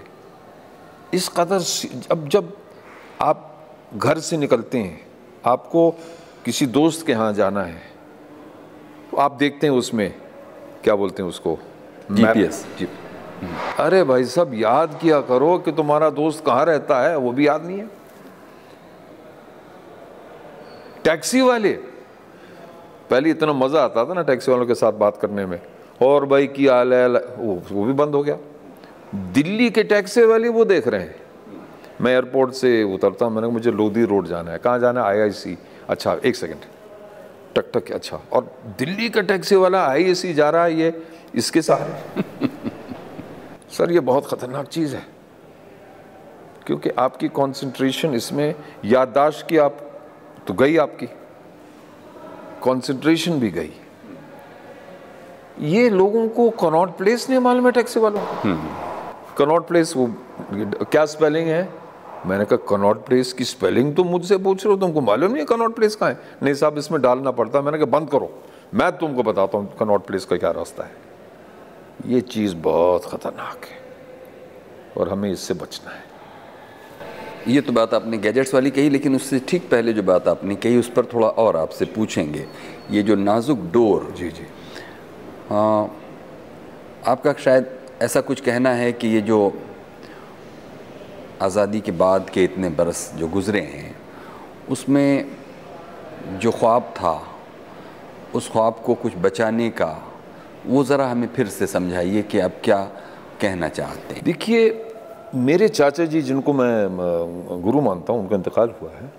इस 1.15 1.29
कदर 1.29 1.61
अब 2.13 2.29
जब 2.29 2.57
आप 3.23 3.45
घर 3.97 4.19
से 4.19 4.37
निकलते 4.37 4.79
हैं 4.79 5.08
आपको 5.49 5.91
किसी 6.45 6.67
दोस्त 6.69 7.07
के 7.07 7.13
यहाँ 7.13 7.33
जाना 7.33 7.63
है 7.63 7.83
तो 9.11 9.17
आप 9.17 9.33
देखते 9.33 9.67
हैं 9.67 9.75
उसमें 9.75 10.13
क्या 10.85 10.95
बोलते 10.95 11.23
हैं 11.23 11.29
उसको? 11.29 11.59
GPS 12.13 12.65
जी। 12.79 12.89
अरे 13.79 14.03
भाई 14.05 14.25
साहब 14.25 14.55
याद 14.55 14.99
किया 15.03 15.21
करो 15.21 15.57
कि 15.59 15.73
तुम्हारा 15.73 16.11
दोस्त 16.11 16.45
कहाँ 16.45 16.65
रहता 16.65 17.01
है 17.03 17.17
वो 17.17 17.33
भी 17.33 17.47
याद 17.47 17.65
नहीं 17.65 17.79
है। 17.79 17.87
टैक्सी 21.05 21.41
वाले 21.41 21.73
पहले 23.11 23.31
इतना 23.31 23.53
मज़ा 23.53 23.83
आता 23.83 24.05
था 24.05 24.15
ना 24.15 24.23
टैक्सी 24.23 24.51
वालों 24.53 24.67
के 24.67 24.75
साथ 24.75 24.93
बात 24.95 25.17
करने 25.17 25.47
में। 25.47 25.61
और 26.03 26.27
भाई 26.27 26.47
की 26.47 26.67
हाल 26.67 26.95
है 26.95 27.09
वो, 27.09 27.63
वो 27.73 27.85
भी 27.85 27.93
बंद 27.93 28.15
हो 28.15 28.23
गया। 28.23 28.37
दिल्ली 29.33 29.71
के 29.71 29.83
टैक्सी 29.85 30.25
वाले 30.25 30.49
वो 30.49 30.65
देख 30.65 30.89
रहे 30.89 31.01
हैं। 31.01 31.28
मैं 32.01 32.13
एयरपोर्ट 32.13 32.53
से 32.53 32.83
उतरता 32.95 33.25
हूँ 33.25 33.33
मैंने 33.35 33.47
कहा 33.47 33.53
मुझे 33.53 33.71
लोधी 33.71 34.05
रोड 34.05 34.27
जाना 34.27 34.51
है। 34.51 34.59
कहाँ 34.59 34.79
जाना 34.79 35.03
है? 35.03 35.07
आईआईसी। 35.09 35.57
अच्छा 35.89 36.17
एक 36.25 36.37
सेकेंड। 36.37 36.61
टक 37.57 37.71
टक 37.75 37.91
अच्छा। 37.93 38.21
और 38.33 38.55
दिल्ली 38.79 39.09
का 39.11 39.21
टैक्सी 39.21 39.57
वाला 39.57 39.87
आईआईसी 39.87 40.35
जा 40.35 40.51
रहा 40.51 40.65
है 40.65 40.75
ये 40.75 41.03
इसके 41.35 41.63
साथ 41.63 42.23
सर 43.71 43.93
ये 43.93 44.01
बहुत 44.01 44.27
ख़तरनाक 44.27 44.67
चीज़ 44.67 44.95
है 44.97 45.03
क्योंकि 46.67 46.91
आपकी 46.99 47.29
कंसंट्रेशन 47.29 48.15
इसमें 48.15 48.55
याददाश्त 48.85 49.47
की 49.49 49.57
आप 49.57 49.79
तो 50.47 50.55
गई 50.55 50.77
आपकी। 50.77 51.07
कंसंट्रेशन 52.65 53.41
भी 53.41 53.51
गई। 53.51 53.73
ये 55.61 55.89
लोगों 55.91 56.29
को 56.29 56.49
कनॉट 56.51 56.97
प्लेस 56.97 57.29
नहीं 57.31 57.41
मालूम 57.41 57.67
है 57.67 57.73
टैक्सी 57.73 58.01
वालों 58.01 58.21
को? 58.21 58.57
कनॉट 59.39 59.67
प्लेस 59.69 59.95
वो 59.97 60.07
क्या 60.53 61.05
स्पेलिंग 61.07 61.49
है? 61.49 61.88
मैंने 62.27 62.45
कहा 62.45 62.67
कनॉट 62.69 63.05
प्लेस 63.07 63.33
की 63.33 63.45
स्पेलिंग 63.45 63.95
तो 63.97 64.05
मुझसे 64.05 64.37
पूछ 64.39 64.65
रहे 64.65 64.75
हो 64.75 64.81
तुमको 64.81 65.01
मालूम 65.01 65.31
नहीं 65.31 65.41
है 65.41 65.47
कनॉट 65.47 65.75
प्लेस 65.77 65.95
कहाँ 65.97 66.11
है? 66.11 66.19
नहीं 66.43 66.55
साहब 66.55 66.79
इसमें 66.79 67.01
डालना 67.03 67.31
पड़ता 67.31 67.59
है। 67.59 67.65
मैंने 67.65 67.79
कहा 67.79 67.99
बंद 67.99 68.11
करो। 68.11 68.31
मैं 68.75 68.91
तुमको 68.99 69.23
बताता 69.23 69.59
हूँ 69.59 69.77
कनॉट 69.81 70.07
प्लेस 70.07 70.25
का 70.25 70.37
क्या 70.37 70.51
रास्ता 70.51 70.85
है। 70.85 71.07
ये 72.07 72.21
चीज़ 72.21 72.55
बहुत 72.57 73.05
ख़तरनाक 73.05 73.65
है 73.65 73.79
और 74.97 75.09
हमें 75.09 75.31
इससे 75.31 75.55
बचना 75.55 75.91
है। 75.91 76.07
ये 77.49 77.61
तो 77.61 77.73
बात 77.73 77.95
आपने 77.95 78.19
गैजेट्स 78.19 78.55
वाली 78.55 78.71
कही 78.71 78.91
लेकिन 78.91 79.15
उससे 79.17 79.39
ठीक 79.39 79.69
पहले 79.71 79.93
जो 79.93 80.03
बात 80.03 80.29
आपने 80.29 80.55
कही 80.57 80.79
उस 80.79 80.91
पर 80.91 81.05
थोड़ा 81.05 81.29
और 81.29 81.57
आपसे 81.57 81.85
पूछेंगे। 81.85 82.47
ये 82.91 83.03
जो 83.03 83.15
नाजुक 83.17 83.59
डोर। 83.73 84.13
जी 84.17 84.29
जी। 84.31 84.47
हाँ 85.51 85.97
आपका 87.07 87.33
शायद 87.33 87.71
ऐसा 88.03 88.21
कुछ 88.21 88.41
कहना 88.41 88.71
है 88.71 88.93
कि 88.93 89.09
ये 89.09 89.21
जो 89.21 89.39
आज़ादी 91.43 91.81
के 91.81 91.93
बाद 91.93 92.31
के 92.31 92.45
इतने 92.45 92.69
बरस 92.69 93.11
जो 93.17 93.29
गुज़रे 93.29 93.61
हैं, 93.61 93.95
उसमें 94.71 95.37
जो 96.41 96.51
ख्वाब 96.51 96.83
था, 96.97 97.23
उस 98.35 98.51
ख्वाब 98.53 98.83
को 98.87 98.95
कुछ 98.95 99.17
बचाने 99.17 99.69
का, 99.71 99.97
वो 100.67 100.85
ज़रा 100.85 101.07
हमें 101.07 101.29
फिर 101.29 101.49
से 101.49 101.67
समझाइए 101.67 102.23
कि 102.23 102.39
आप 102.39 102.61
क्या 102.65 102.83
कहना 103.41 103.69
चाहते 103.69 104.15
हैं। 104.15 104.25
देखिए, 104.25 104.85
मेरे 105.35 105.69
चाचा 105.69 106.05
जी, 106.05 106.23
जिनको 106.23 106.53
मैं 106.53 107.63
गुरु 107.63 107.81
मानता 107.81 108.13
हूँ, 108.13 108.23
उनका 108.23 108.37
इंतकाल 108.37 108.75
हुआ 108.83 108.91
है, 108.91 109.13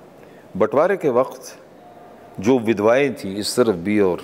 बंटवारे 0.58 0.98
के 0.98 1.10
वक्त 1.10 1.58
जो 2.40 2.60
विधवाएँ 2.60 3.10
थी, 3.14 3.36
इस 3.36 3.56
तरफ़ 3.56 3.78
भी 3.78 4.00
और 4.00 4.22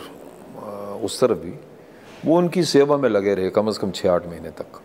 उस 1.03 1.19
तरफ़ 1.21 1.37
भी, 1.37 1.53
वो 2.25 2.37
उनकी 2.37 2.63
सेवा 2.63 2.97
में 2.97 3.09
लगे 3.09 3.33
रहे 3.35 3.49
कम 3.49 3.71
से 3.71 3.81
कम 3.81 3.91
छः 3.91 4.11
आठ 4.11 4.27
महीने 4.27 4.49
तक। 4.51 4.81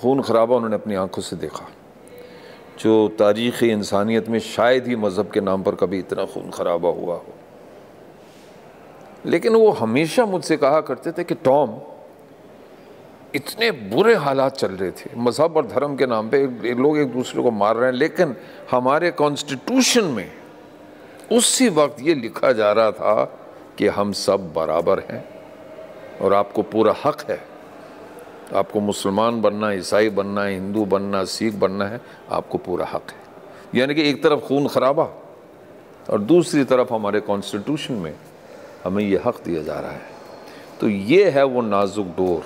खून 0.00 0.22
खराबा 0.22 0.56
उन्होंने 0.56 0.76
अपनी 0.76 0.94
आँखों 0.94 1.22
से 1.22 1.36
देखा। 1.36 1.66
जो 2.78 3.08
तारीख़ 3.08 3.64
इंसानियत 3.64 4.28
में 4.28 4.38
शायद 4.38 4.86
ही 4.86 4.96
मज़हब 4.96 5.30
के 5.30 5.40
नाम 5.40 5.62
पर 5.62 5.74
कभी 5.74 5.98
इतना 5.98 6.24
खून 6.24 6.50
खराबा 6.50 6.88
हुआ 6.88 7.14
हो। 7.14 7.26
लेकिन 9.26 9.52
वो 9.52 9.70
हमेशा 9.70 10.26
मुझसे 10.26 10.56
कहा 10.56 10.80
करते 10.80 11.12
थे 11.12 11.24
कि, 11.24 11.34
टॉम, 11.34 11.78
इतने 13.34 13.70
बुरे 13.70 14.14
हालात 14.14 14.56
चल 14.56 14.72
रहे 14.72 14.90
थे। 14.90 15.10
मज़हब 15.16 15.56
और 15.56 15.66
धर्म 15.66 15.96
के 15.96 16.06
नाम 16.06 16.28
पे 16.28 16.46
लोग 16.74 16.98
एक 16.98 17.12
दूसरे 17.12 17.42
को 17.42 17.50
मार 17.50 17.76
रहे 17.76 17.90
हैं, 17.90 17.98
लेकिन 17.98 18.36
हमारे 18.70 19.10
कॉन्स्टिट्यूशन 19.10 20.04
में 20.04 20.32
उसी 21.32 21.68
वक्त 21.68 21.96
ये 22.00 22.14
लिखा 22.14 22.52
जा 22.52 22.72
रहा 22.72 22.90
था 22.90 23.24
कि 23.78 23.86
हम 23.86 24.12
सब 24.12 24.52
बराबर 24.52 24.98
हैं 25.00 25.24
और 26.22 26.34
आपको 26.34 26.62
पूरा 26.62 26.94
हक 27.04 27.30
है। 27.30 27.57
आपको 28.54 28.80
मुसलमान 28.80 29.40
बनना, 29.42 29.72
ईसाई 29.72 30.08
बनना 30.10 30.42
है 30.42 30.52
हिंदू 30.54 30.84
बनना, 30.84 31.24
सिख 31.24 31.54
बनना 31.54 31.86
है, 31.86 32.00
आपको 32.30 32.58
पूरा 32.58 32.86
हक 32.86 33.10
है। 33.10 33.80
यानी 33.80 33.94
कि 33.94 34.08
एक 34.10 34.22
तरफ़ 34.22 34.40
खून 34.40 34.68
खराबा 34.68 35.08
और 36.10 36.20
दूसरी 36.20 36.64
तरफ़ 36.64 36.92
हमारे 36.94 37.20
कॉन्स्टिट्यूशन 37.20 37.94
में 37.94 38.14
हमें 38.84 39.02
ये 39.04 39.20
हक 39.24 39.42
दिया 39.44 39.62
जा 39.62 39.78
रहा 39.80 39.90
है। 39.90 40.16
तो 40.80 40.88
ये 40.88 41.28
है 41.30 41.44
वो 41.44 41.62
नाजुक 41.62 42.06
डोर। 42.06 42.44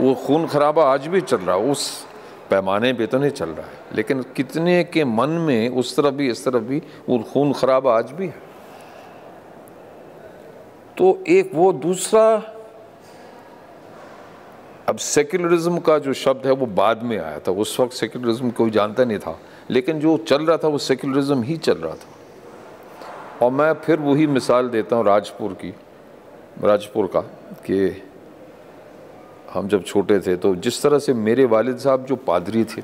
वो 0.00 0.14
खून 0.14 0.46
खराबा 0.46 0.84
आज 0.84 1.06
भी 1.06 1.20
चल 1.20 1.36
रहा 1.36 1.56
है 1.56 1.62
उस 1.62 2.06
पैमाने 2.50 2.92
पे 2.92 3.06
तो 3.06 3.18
नहीं 3.18 3.30
चल 3.30 3.48
रहा 3.48 3.66
है, 3.66 3.78
लेकिन 3.94 4.22
कितने 4.36 4.82
के 4.84 5.04
मन 5.04 5.30
में 5.30 5.68
उस 5.68 5.96
तरफ़ 5.96 6.14
भी, 6.14 6.28
इस 6.30 6.44
तरफ़ 6.44 6.62
भी 6.62 6.82
वो 7.08 7.18
खून 7.32 7.52
खराबा 7.52 7.96
आज 7.98 8.10
भी 8.10 8.26
है। 8.26 8.42
तो 10.98 11.18
एक 11.28 11.50
वो 11.54 11.72
दूसरा 11.72 12.36
अब 14.88 14.96
सेक्युलरिज्म 14.96 15.78
का 15.78 15.98
जो 15.98 16.12
शब्द 16.12 16.46
है, 16.46 16.52
वो 16.52 16.66
बाद 16.66 17.02
में 17.02 17.18
आया 17.18 17.38
था। 17.38 17.52
उस 17.52 17.80
वक्त 17.80 17.92
सेक्युलरिज्म 17.92 18.50
कोई 18.50 18.70
जानता 18.70 19.04
नहीं 19.04 19.18
था। 19.18 19.38
लेकिन 19.70 20.00
जो 20.00 20.16
चल 20.16 20.44
रहा 20.46 20.56
था, 20.56 20.68
वो 20.68 20.78
सेक्युलरिज्म 20.78 21.42
ही 21.42 21.56
चल 21.56 21.74
रहा 21.74 21.94
था। 21.94 23.46
और 23.46 23.50
मैं 23.50 23.72
फिर 23.74 24.00
वही 24.00 24.26
मिसाल 24.26 24.68
देता 24.68 24.96
हूँ 24.96 25.04
राजपुर 25.04 25.52
की, 25.52 25.74
राजपुर 26.60 27.06
का, 27.06 27.20
कि 27.66 28.02
हम 29.52 29.68
जब 29.68 29.84
छोटे 29.84 30.18
थे 30.18 30.36
तो 30.36 30.54
जिस 30.56 30.82
तरह 30.82 30.98
से 30.98 31.14
मेरे 31.14 31.44
वालिद 31.44 31.78
साहब 31.78 32.04
जो 32.04 32.16
पादरी 32.16 32.64
थे, 32.64 32.82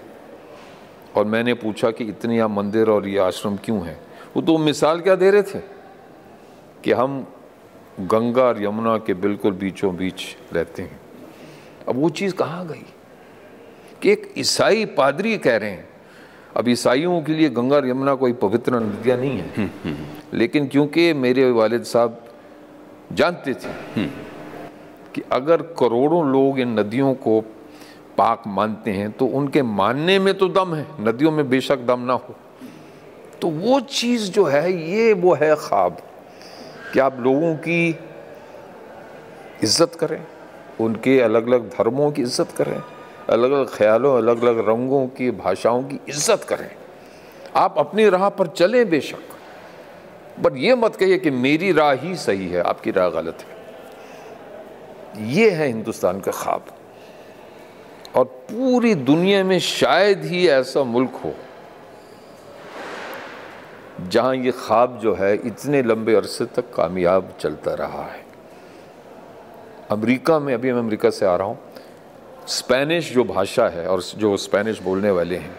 और 1.16 1.24
मैंने 1.24 1.54
पूछा 1.54 1.90
कि 1.90 2.04
इतने 2.04 2.36
यहाँ 2.36 2.48
मंदिर 2.48 2.90
और 2.90 3.08
ये 3.08 3.18
आश्रम 3.18 3.56
क्यों 3.56 3.86
हैं, 3.86 4.00
वो 4.36 4.42
तो 4.42 4.58
मिसाल 4.58 5.00
क्या 5.00 5.14
दे 5.14 5.30
रहे 5.30 5.42
थे? 5.42 5.60
कि 6.84 6.92
हम 6.92 7.26
गंगा 8.00 8.42
और 8.42 8.62
यमुना 8.62 8.96
के 8.98 9.14
बिल्कुल 9.14 9.52
बीचों 9.52 9.96
बीच 9.96 10.36
रहते 10.52 10.82
हैं। 10.82 11.00
अब 11.90 11.96
वो 11.96 12.08
चीज़ 12.10 12.34
कहाँ 12.34 12.66
गई? 12.66 12.84
कि 14.02 14.10
एक 14.10 14.32
ईसाई 14.38 14.84
पादरी 14.96 15.36
कह 15.38 15.56
रहे 15.56 15.70
हैं 15.70 15.88
अब 16.56 16.68
ईसाइयों 16.68 17.20
के 17.22 17.32
लिए 17.32 17.48
गंगा 17.50 17.78
यमुना 17.86 18.14
कोई 18.14 18.32
पवित्र 18.32 18.80
नदियाँ 18.80 19.16
नहीं 19.18 19.38
है। 19.38 19.96
लेकिन 20.34 20.66
क्योंकि 20.68 21.12
मेरे 21.14 21.50
वालिद 21.50 21.82
साहब 21.84 22.20
जानते 23.12 23.54
थे 23.54 24.06
कि 25.14 25.22
अगर 25.32 25.62
करोड़ों 25.78 26.24
लोग 26.26 26.58
इन 26.60 26.78
नदियों 26.78 27.14
को 27.14 27.40
पाक 28.18 28.42
मानते 28.46 28.90
हैं 28.90 29.10
तो 29.12 29.26
उनके 29.26 29.62
मानने 29.62 30.18
में 30.18 30.32
तो 30.34 30.48
दम 30.48 30.74
है 30.74 30.86
नदियों 31.00 31.30
में 31.30 31.48
बेशक 31.50 31.78
दम 31.86 32.00
ना 32.00 32.12
हो। 32.12 32.34
तो 33.42 33.48
वो 33.48 33.80
चीज़ 33.80 34.30
जो 34.30 34.44
है 34.44 34.72
ये 34.90 35.12
वो 35.12 35.34
है 35.34 35.54
ख्वाब 35.58 35.98
कि 36.92 36.98
आप 37.00 37.20
लोगों 37.20 37.54
की 37.56 37.88
इज़्ज़त 39.62 39.94
करें। 39.94 40.20
उनके 40.80 41.18
अलग 41.20 41.46
अलग 41.48 41.68
धर्मों 41.70 42.10
की 42.10 42.22
इज़्ज़त 42.22 42.52
करें 42.52 42.80
अलग 43.28 43.50
अलग 43.50 43.68
ख्यालों 43.68 44.16
अलग 44.16 44.42
अलग 44.42 44.58
रंगों 44.68 45.06
की, 45.08 45.30
भाषाओं 45.32 45.82
की 45.82 45.98
इज़्ज़त 46.08 46.44
करें। 46.44 46.70
आप 47.56 47.74
अपनी 47.78 48.08
राह 48.08 48.28
पर 48.30 48.46
चलें 48.48 48.88
बेशक 48.90 49.36
बट 50.40 50.56
ये 50.56 50.74
मत 50.76 50.96
कहिए 50.96 51.18
कि 51.18 51.30
मेरी 51.32 51.72
राह 51.72 51.92
ही 51.94 52.14
सही 52.18 52.48
है, 52.48 52.62
आपकी 52.62 52.90
राह 52.90 53.08
गलत 53.10 53.38
है। 53.40 55.28
ये 55.28 55.50
है 55.50 55.66
हिंदुस्तान 55.66 56.20
का 56.20 56.32
ख्वाब। 56.32 56.66
और 58.16 58.24
पूरी 58.24 58.94
दुनिया 58.96 59.42
में 59.44 59.58
शायद 59.60 60.24
ही 60.24 60.46
ऐसा 60.48 60.82
मुल्क 60.84 61.20
हो, 61.24 61.32
जहाँ 64.02 64.34
ये 64.36 64.50
ख्वाब 64.52 64.98
जो 64.98 65.14
है 65.14 65.34
इतने 65.36 65.82
लंबे 65.82 66.14
अरसे 66.14 66.44
तक 66.46 66.72
कामयाब 66.74 67.32
चलता 67.40 67.74
रहा 67.76 68.04
है। 68.04 68.24
अमेरिका 69.90 70.38
में, 70.38 70.52
अभी 70.54 70.72
मैं 70.72 70.78
अमेरिका 70.78 71.10
से 71.10 71.26
आ 71.26 71.34
रहा 71.36 71.46
हूँ, 71.48 71.58
स्पेनिश 72.48 73.12
जो 73.12 73.24
भाषा 73.24 73.68
है 73.68 73.86
और 73.86 74.02
जो 74.02 74.36
स्पेनिश 74.38 74.80
बोलने 74.82 75.10
वाले 75.10 75.36
हैं, 75.36 75.58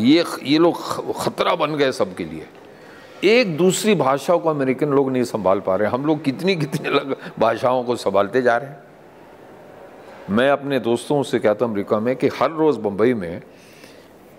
ये 0.00 0.24
ये 0.42 0.58
लोग 0.58 1.14
ख़तरा 1.16 1.54
बन 1.56 1.74
गए 1.76 1.92
सबके 1.92 2.24
लिए। 2.24 2.46
एक 3.26 3.56
दूसरी 3.56 3.94
भाषा 3.94 4.36
को 4.36 4.48
अमेरिकन 4.50 4.88
लोग 4.88 5.10
नहीं 5.10 5.24
संभाल 5.24 5.60
पा 5.60 5.76
रहे। 5.76 5.88
हम 5.88 6.04
लोग 6.06 6.22
कितनी 6.24 6.54
कितनी 6.56 6.88
अलग 6.88 7.16
भाषाओं 7.38 7.82
को 7.84 7.96
संभालते 7.96 8.42
जा 8.42 8.56
रहे 8.56 8.68
हैं। 8.68 8.86
मैं 10.30 10.50
अपने 10.50 10.78
दोस्तों 10.80 11.22
से 11.22 11.38
कहता 11.38 11.64
हूँ 11.64 11.72
अमरीका 11.72 12.00
में 12.00 12.14
कि 12.16 12.28
हर 12.34 12.50
रोज़ 12.52 12.78
बम्बई 12.78 13.14
में 13.14 13.40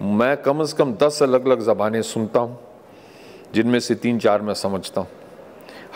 मैं 0.02 0.36
कम 0.38 0.64
से 0.64 0.78
कम 0.78 0.94
दस 0.94 1.22
अलग 1.24 1.46
अलग 1.48 1.62
ज़बानें 1.62 2.02
सुनता 2.04 2.40
हूँ, 2.40 2.58
जिनमें 3.54 3.80
से 3.80 3.96
तीन 3.96 4.20
चार 4.20 4.42
मैं 4.42 4.54
समझता 4.56 5.02
हूँ। 5.02 5.10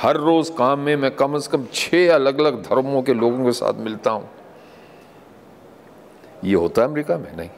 हर 0.01 0.17
रोज़ 0.17 0.51
काम 0.51 0.79
में 0.79 0.95
मैं 0.95 1.15
कम 1.15 1.39
से 1.39 1.51
कम 1.51 1.65
छः 1.73 2.13
अलग 2.13 2.39
अलग 2.39 2.61
धर्मों 2.63 3.01
के 3.01 3.13
लोगों 3.13 3.43
के 3.45 3.51
साथ 3.51 3.73
मिलता 3.73 4.11
हूँ। 4.11 4.29
ये 6.43 6.55
होता 6.55 6.81
है 6.81 6.87
अमेरिका 6.87 7.17
में? 7.17 7.37
नहीं। 7.37 7.49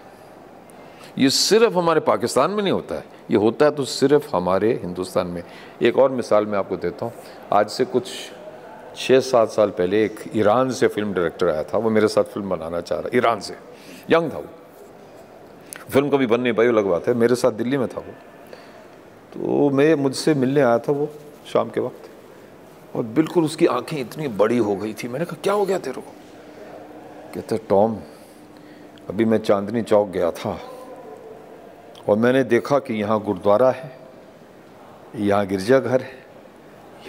ये 1.17 1.29
सिर्फ़ 1.29 1.77
हमारे 1.77 1.99
पाकिस्तान 1.99 2.51
में 2.51 2.63
नहीं 2.63 2.73
होता 2.73 2.95
है। 2.95 3.03
ये 3.31 3.37
होता 3.37 3.65
है 3.65 3.71
तो 3.71 3.85
सिर्फ़ 3.85 4.35
हमारे 4.35 4.79
हिंदुस्तान 4.83 5.27
में। 5.27 5.43
एक 5.81 5.97
और 5.97 6.11
मिसाल 6.11 6.45
मैं 6.45 6.57
आपको 6.57 6.77
देता 6.77 7.05
हूँ। 7.05 7.13
आज 7.53 7.69
से 7.69 7.85
कुछ 7.85 8.09
छः 8.95 9.19
सात 9.19 9.49
साल 9.49 9.69
पहले 9.69 10.05
एक 10.05 10.19
ईरान 10.35 10.71
से 10.71 10.87
फ़िल्म 10.87 11.13
डायरेक्टर 11.13 11.49
आया 11.49 11.63
था। 11.63 11.77
वो 11.77 11.89
मेरे 11.89 12.07
साथ 12.07 12.23
फ़िल्म 12.23 12.49
बनाना 12.49 12.81
चाह 12.81 12.99
रहा, 12.99 13.17
ईरान 13.17 13.39
से। 13.39 13.53
यंग 14.09 14.33
था 14.33 14.37
वो। 14.37 14.47
फ़िल्म 15.91 16.09
कभी 16.09 16.25
बनने 16.25 16.53
पाई, 16.53 16.67
अलग 16.67 16.85
बात 16.85 17.07
है। 17.07 17.13
मेरे 17.13 17.35
साथ 17.35 17.51
दिल्ली 17.51 17.77
में 17.77 17.87
था 17.87 17.99
वो। 17.99 18.13
तो 19.33 19.69
मैं 19.69 19.95
मुझसे 19.95 20.33
मिलने 20.33 20.61
आया 20.61 20.77
था 20.79 20.91
वो 20.91 21.09
शाम 21.53 21.69
के 21.69 21.79
वक्त। 21.79 22.09
और 22.95 23.03
बिल्कुल 23.03 23.45
उसकी 23.45 23.65
आँखें 23.65 23.97
इतनी 23.97 24.27
बड़ी 24.27 24.57
हो 24.57 24.75
गई 24.75 24.93
थी। 24.93 25.07
मैंने 25.07 25.25
कहा 25.25 25.37
क्या 25.43 25.53
हो 25.53 25.65
गया 25.65 25.77
तेरे 25.77 26.01
को? 26.01 26.11
कहते 27.33 27.57
टॉम 27.69 27.97
अभी 29.09 29.25
मैं 29.25 29.37
चांदनी 29.37 29.81
चौक 29.81 30.09
गया 30.09 30.31
था 30.31 30.59
और 32.09 32.17
मैंने 32.17 32.43
देखा 32.43 32.79
कि 32.79 32.93
यहाँ 32.93 33.19
गुरुद्वारा 33.21 33.71
है 33.71 33.91
यहाँ 35.15 35.45
गिरजाघर 35.47 36.01
है 36.01 36.13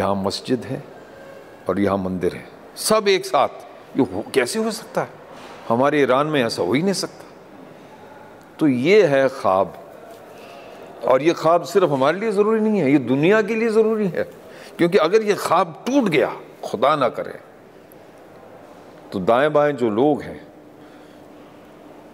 यहाँ 0.01 0.15
मस्जिद 0.15 0.65
है 0.65 0.83
और 1.69 1.81
यहाँ 1.81 1.99
मंदिर 1.99 2.35
है। 2.35 2.45
सब 2.77 3.09
एक 3.09 3.27
साथ। 3.27 3.49
ये 3.99 4.03
हो, 4.03 4.25
कैसे 4.35 4.59
हो 4.59 4.71
सकता 4.71 5.03
है? 5.03 5.09
हमारे 5.69 6.03
ईरान 6.03 6.27
में 6.27 6.43
ऐसा 6.43 6.63
हो 6.63 6.73
ही 6.73 6.83
नहीं 6.83 6.93
सकता। 6.93 7.25
तो 8.59 8.69
ये 8.69 9.07
है 9.07 9.29
ख्वाब। 9.29 9.75
और 11.05 11.23
ये 11.23 11.33
ख्वाब 11.33 11.63
सिर्फ़ 11.63 11.91
हमारे 11.91 12.21
लिए 12.21 12.33
ज़रूरी 12.33 12.61
नहीं 12.61 12.81
है 12.81 12.91
ये 12.93 12.99
दुनिया 12.99 13.41
के 13.43 13.55
लिए 13.55 13.69
ज़रूरी 13.69 14.09
है। 14.09 14.25
क्योंकि 14.79 14.99
अगर 14.99 15.23
ये 15.23 15.35
ख्वाब 15.35 15.85
टूट 15.87 16.05
गया, 16.05 16.37
खुदा 16.65 16.97
ना 16.97 17.09
करे 17.09 17.39
तो 19.13 19.21
दाएँ 19.21 19.49
बाएँ 19.51 19.73
जो 19.73 19.91
लोग 19.91 20.23
हैं, 20.23 20.47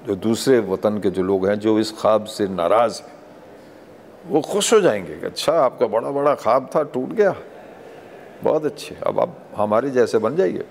जो 0.06 0.14
दूसरे 0.14 0.58
वतन 0.58 0.98
के 0.98 1.10
जो 1.10 1.22
लोग 1.22 1.48
हैं, 1.48 1.58
जो 1.58 1.78
इस 1.78 1.92
ख्वाब 1.98 2.24
से 2.24 2.48
नाराज़ 2.48 3.02
हैं, 3.02 3.12
वो 4.26 4.40
खुश 4.40 4.72
हो 4.72 4.80
जाएँगे 4.80 5.16
कि 5.16 5.26
अच्छा 5.26 5.52
आपका 5.52 5.86
बड़ा 5.86 6.10
बड़ा 6.10 6.34
ख्वाब 6.34 6.70
था, 6.76 6.82
टूट 6.82 7.08
गया। 7.08 7.34
बहुत 8.44 8.64
अच्छे। 8.64 8.98
अब 9.06 9.20
आप 9.20 9.38
हमारे 9.56 9.90
जैसे 9.90 10.18
बन 10.18 10.36
जाइए। 10.36 10.64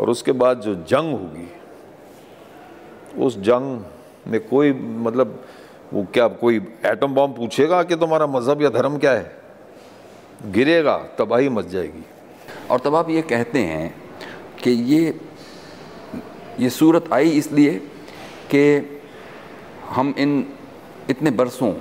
और 0.00 0.10
उसके 0.10 0.32
बाद 0.32 0.60
जो 0.60 0.74
जंग 0.74 1.12
होगी, 1.12 1.52
उस 3.24 3.38
जंग 3.38 3.84
में 4.26 4.48
कोई 4.48 4.72
मतलब 4.72 5.44
वो 5.92 6.06
क्या, 6.14 6.28
कोई 6.28 6.74
एटम 6.86 7.14
बॉम्ब 7.14 7.36
पूछेगा 7.36 7.82
कि 7.82 7.96
तुम्हारा 7.96 8.26
मज़हब 8.26 8.62
या 8.62 8.68
धर्म 8.68 8.98
क्या 8.98 9.12
है? 9.12 9.41
गिरेगा 10.44 10.96
तबाही 11.18 11.48
मच 11.48 11.66
जाएगी। 11.66 12.04
और 12.70 12.80
तब 12.80 12.94
आप 12.94 13.10
ये 13.10 13.22
कहते 13.22 13.58
हैं 13.58 13.94
कि 14.62 14.70
ये 14.70 15.14
ये 16.60 16.70
सूरत 16.70 17.12
आई 17.12 17.30
इसलिए 17.30 17.74
कि 18.50 18.62
हम 19.88 20.14
इन 20.18 20.32
इतने 21.10 21.30
बरसों 21.30 21.72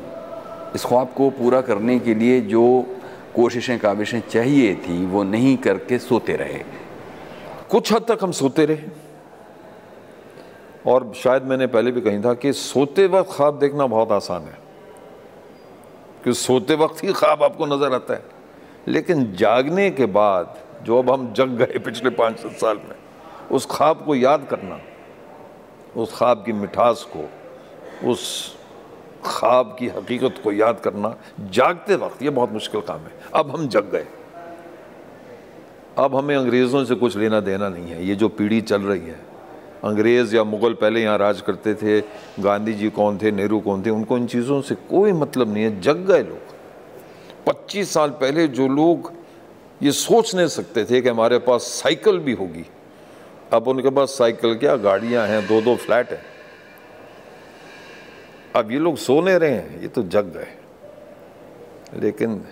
इस 0.75 0.85
ख्वाब 0.85 1.13
को 1.17 1.29
पूरा 1.29 1.61
करने 1.61 1.99
के 1.99 2.13
लिए 2.15 2.39
जो 2.41 2.63
कोशिशें 3.35 3.77
काविशें 3.79 4.21
चाहिए 4.21 4.73
थी 4.77 5.05
वो 5.05 5.23
नहीं 5.23 5.55
करके 5.57 5.99
सोते 5.99 6.35
रहे। 6.35 6.63
कुछ 7.71 7.93
हद 7.93 8.05
तक 8.07 8.23
हम 8.23 8.31
सोते 8.31 8.65
रहे। 8.65 8.89
और 10.87 11.11
शायद 11.15 11.43
मैंने 11.43 11.67
पहले 11.67 11.91
भी 11.91 12.01
कही 12.01 12.21
था 12.21 12.33
कि 12.33 12.53
सोते 12.53 13.07
वक्त 13.07 13.31
ख्वाब 13.31 13.59
देखना 13.59 13.87
बहुत 13.87 14.11
आसान 14.11 14.43
है 14.43 14.57
कि 16.23 16.33
सोते 16.33 16.75
वक्त 16.75 17.03
ही 17.03 17.13
ख्वाब 17.13 17.43
आपको 17.43 17.65
नज़र 17.65 17.93
आता 17.93 18.13
है। 18.13 18.23
लेकिन 18.87 19.33
जागने 19.33 19.89
के 19.91 20.05
बाद, 20.05 20.57
जो 20.83 20.99
अब 20.99 21.09
हम 21.09 21.33
जग 21.33 21.49
गए 21.49 21.79
पिछले 21.79 22.09
पाँच 22.09 22.39
सात 22.39 22.51
साल 22.51 22.77
में, 22.77 22.95
उस 23.51 23.67
ख्वाब 23.71 24.03
को 24.05 24.15
याद 24.15 24.47
करना, 24.49 24.79
उस 25.97 26.13
ख्वाब 26.13 26.43
की 26.45 26.53
मिठास 26.53 27.07
को, 27.15 27.29
उस 28.09 28.55
ख्वाब 29.25 29.75
की 29.79 29.87
हकीकत 29.87 30.41
को 30.43 30.51
याद 30.51 30.79
करना, 30.79 31.15
जागते 31.49 31.95
वक्त 31.95 32.23
ये 32.23 32.29
बहुत 32.29 32.51
मुश्किल 32.51 32.81
काम 32.81 32.99
है। 32.99 33.11
अब 33.33 33.51
हम 33.51 33.67
जग 33.67 33.91
गए। 33.91 34.05
अब 35.97 36.15
हमें 36.15 36.35
अंग्रेज़ों 36.35 36.85
से 36.85 36.95
कुछ 36.95 37.17
लेना 37.17 37.39
देना 37.39 37.69
नहीं 37.69 37.91
है। 37.91 38.05
ये 38.05 38.15
जो 38.15 38.29
पीढ़ी 38.29 38.61
चल 38.61 38.81
रही 38.81 38.99
है, 38.99 39.19
अंग्रेज़ 39.83 40.35
या 40.35 40.43
मुग़ल 40.43 40.73
पहले 40.73 41.01
यहाँ 41.03 41.17
राज 41.17 41.41
करते 41.41 41.73
थे, 41.75 41.99
गांधी 42.39 42.73
जी 42.73 42.89
कौन 42.89 43.17
थे, 43.17 43.31
नेहरू 43.31 43.59
कौन 43.59 43.83
थे, 43.85 43.89
उनको 43.89 44.17
इन 44.17 44.27
चीज़ों 44.27 44.61
से 44.61 44.75
कोई 44.75 45.11
मतलब 45.11 45.53
नहीं 45.53 45.63
है। 45.63 45.81
जग 45.81 45.97
गए 45.97 46.23
लोग। 46.23 46.50
25 47.47 47.93
साल 47.93 48.09
पहले 48.09 48.47
जो 48.47 48.67
लोग 48.67 49.11
ये 49.83 49.91
सोच 49.91 50.35
नहीं 50.35 50.47
सकते 50.47 50.85
थे 50.85 51.01
कि 51.01 51.09
हमारे 51.09 51.37
पास 51.39 51.61
साइकिल 51.61 52.19
भी 52.19 52.33
होगी, 52.33 52.65
अब 53.53 53.67
उनके 53.67 53.89
पास 53.89 54.09
साइकिल 54.09 54.57
क्या, 54.57 54.75
गाड़ियाँ 54.77 55.27
हैं 55.27 55.47
दो 55.47 55.61
दो 55.61 55.75
फ्लैट 55.75 56.11
हैं। 56.11 56.23
अब 58.55 58.71
ये 58.71 58.79
लोग 58.79 58.97
सोने 58.97 59.37
रहे 59.37 59.51
हैं, 59.51 59.81
ये 59.81 59.87
तो 59.87 60.03
जग 60.03 60.33
गए। 60.33 60.47
लेकिन 61.99 62.43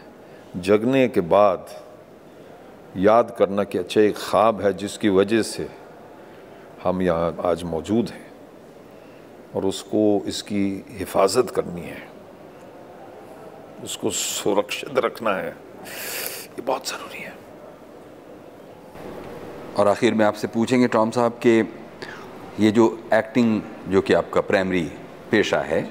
जगने 0.57 1.07
के 1.07 1.21
बाद 1.21 1.67
याद 2.97 3.35
करना 3.39 3.63
कि 3.63 3.77
अच्छा 3.77 4.01
एक 4.01 4.17
ख्वाब 4.17 4.61
है 4.61 4.73
जिसकी 4.73 5.09
वजह 5.09 5.41
से 5.41 5.69
हम 6.83 7.01
यहाँ 7.01 7.35
आज 7.45 7.63
मौजूद 7.63 8.09
हैं 8.09 8.27
और 9.55 9.65
उसको, 9.65 10.23
इसकी 10.27 10.85
हिफाजत 10.89 11.49
करनी 11.49 11.81
है। 11.81 12.08
उसको 13.83 14.09
सुरक्षित 14.09 14.97
रखना 14.97 15.31
है। 15.31 15.49
ये 15.49 16.61
बहुत 16.61 16.87
ज़रूरी 16.87 17.21
है। 17.21 17.33
और 19.77 19.87
आखिर 19.87 20.13
में 20.13 20.25
आपसे 20.25 20.47
पूछेंगे 20.47 20.87
टॉम 20.87 21.11
साहब 21.11 21.39
के 21.45 21.59
ये 22.63 22.71
जो 22.71 22.87
एक्टिंग 23.13 23.61
जो 23.87 24.01
कि 24.01 24.13
आपका 24.13 24.41
प्राइमरी 24.41 24.81
पेशा 25.31 25.59
है 25.59 25.89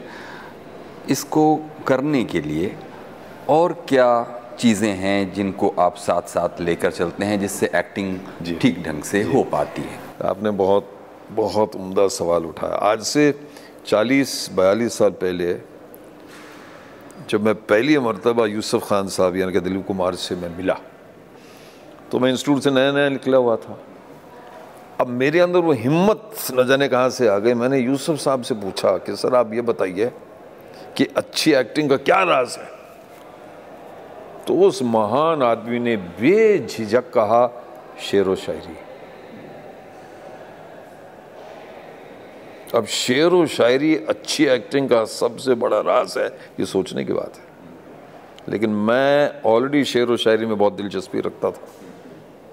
इसको 1.11 1.45
करने 1.87 2.25
के 2.25 2.41
लिए 2.41 2.77
और 3.49 3.73
क्या 3.89 4.09
चीज़ें 4.61 4.93
हैं 4.95 5.33
जिनको 5.33 5.69
आप 5.79 5.97
साथ 5.97 6.23
साथ 6.23 6.61
लेकर 6.61 6.93
चलते 6.93 7.25
हैं 7.25 7.41
जिससे 7.41 7.71
एक्टिंग 7.75 8.19
ठीक 8.61 8.83
ढंग 8.83 9.03
से 9.03 9.23
हो 9.23 9.43
पाती 9.43 9.83
है? 9.83 9.99
आपने 10.25 10.51
बहुत 10.51 10.95
बहुत 11.31 11.77
उम्दा 11.77 12.07
सवाल 12.09 12.45
उठाया। 12.45 12.75
आज 12.75 13.03
से 13.03 13.33
40-42 13.87 14.99
साल 14.99 15.11
पहले 15.11 15.53
जब 17.29 17.45
मैं 17.45 17.55
पहली 17.55 17.99
मरतबा 17.99 18.47
यूसुफ 18.47 18.89
खान 18.89 19.09
साहब, 19.09 19.37
यानी 19.37 19.53
कि 19.53 19.61
दिलीप 19.61 19.87
कुमार 19.87 20.15
से 20.15 20.37
मैं 20.37 20.57
मिला 20.57 20.77
तो 22.13 22.19
मैं 22.19 22.31
इंस्टीट्यूट 22.31 22.63
से 22.63 22.71
नया 22.71 22.93
नया 22.93 23.09
निकला 23.09 23.37
हुआ 23.37 23.57
था। 23.57 23.79
अब 25.01 25.07
मेरे 25.07 25.41
अंदर 25.41 25.59
वो 25.59 25.73
हिम्मत 25.73 26.33
न 26.53 26.67
जाने 26.67 26.89
कहाँ 26.89 27.11
से 27.11 27.29
आ 27.29 27.39
गई। 27.39 27.55
मैंने 27.55 27.79
यूसुफ 27.79 28.19
साहब 28.19 28.43
से 28.43 28.55
पूछा 28.55 28.97
कि, 28.97 29.17
सर, 29.17 29.35
आप 29.35 29.55
ये 29.55 29.61
बताइए 29.61 30.13
कि 30.97 31.05
अच्छी 31.05 31.53
एक्टिंग 31.53 31.91
का 31.91 31.97
क्या 31.97 32.23
राज 32.23 32.57
है? 32.59 32.69
तो 34.47 34.55
उस 34.55 34.83
महान 34.83 35.43
आदमी 35.43 35.79
ने 35.79 35.97
बेझिझक 35.97 37.11
कहा, 37.11 37.65
शेर 38.01 38.29
व 38.29 38.37
शायरी। 38.37 38.77
अब 42.75 42.87
शेर 42.87 43.27
व 43.27 43.47
शायरी 43.47 43.95
अच्छी 43.97 44.45
एक्टिंग 44.45 44.89
का 44.89 45.05
सबसे 45.05 45.55
बड़ा 45.55 45.81
राज 45.81 46.15
है 46.19 46.27
ये 46.61 46.67
सोचने 46.67 47.05
की 47.05 47.13
बात 47.13 47.37
है। 47.37 47.47
लेकिन 48.49 48.71
मैं 48.71 49.43
ऑलरेडी 49.47 49.85
शेर 49.85 50.07
व 50.07 50.17
शायरी 50.17 50.47
में 50.47 50.57
बहुत 50.59 50.73
दिलचस्पी 50.73 51.21
रखता 51.21 51.51
था। 51.51 51.67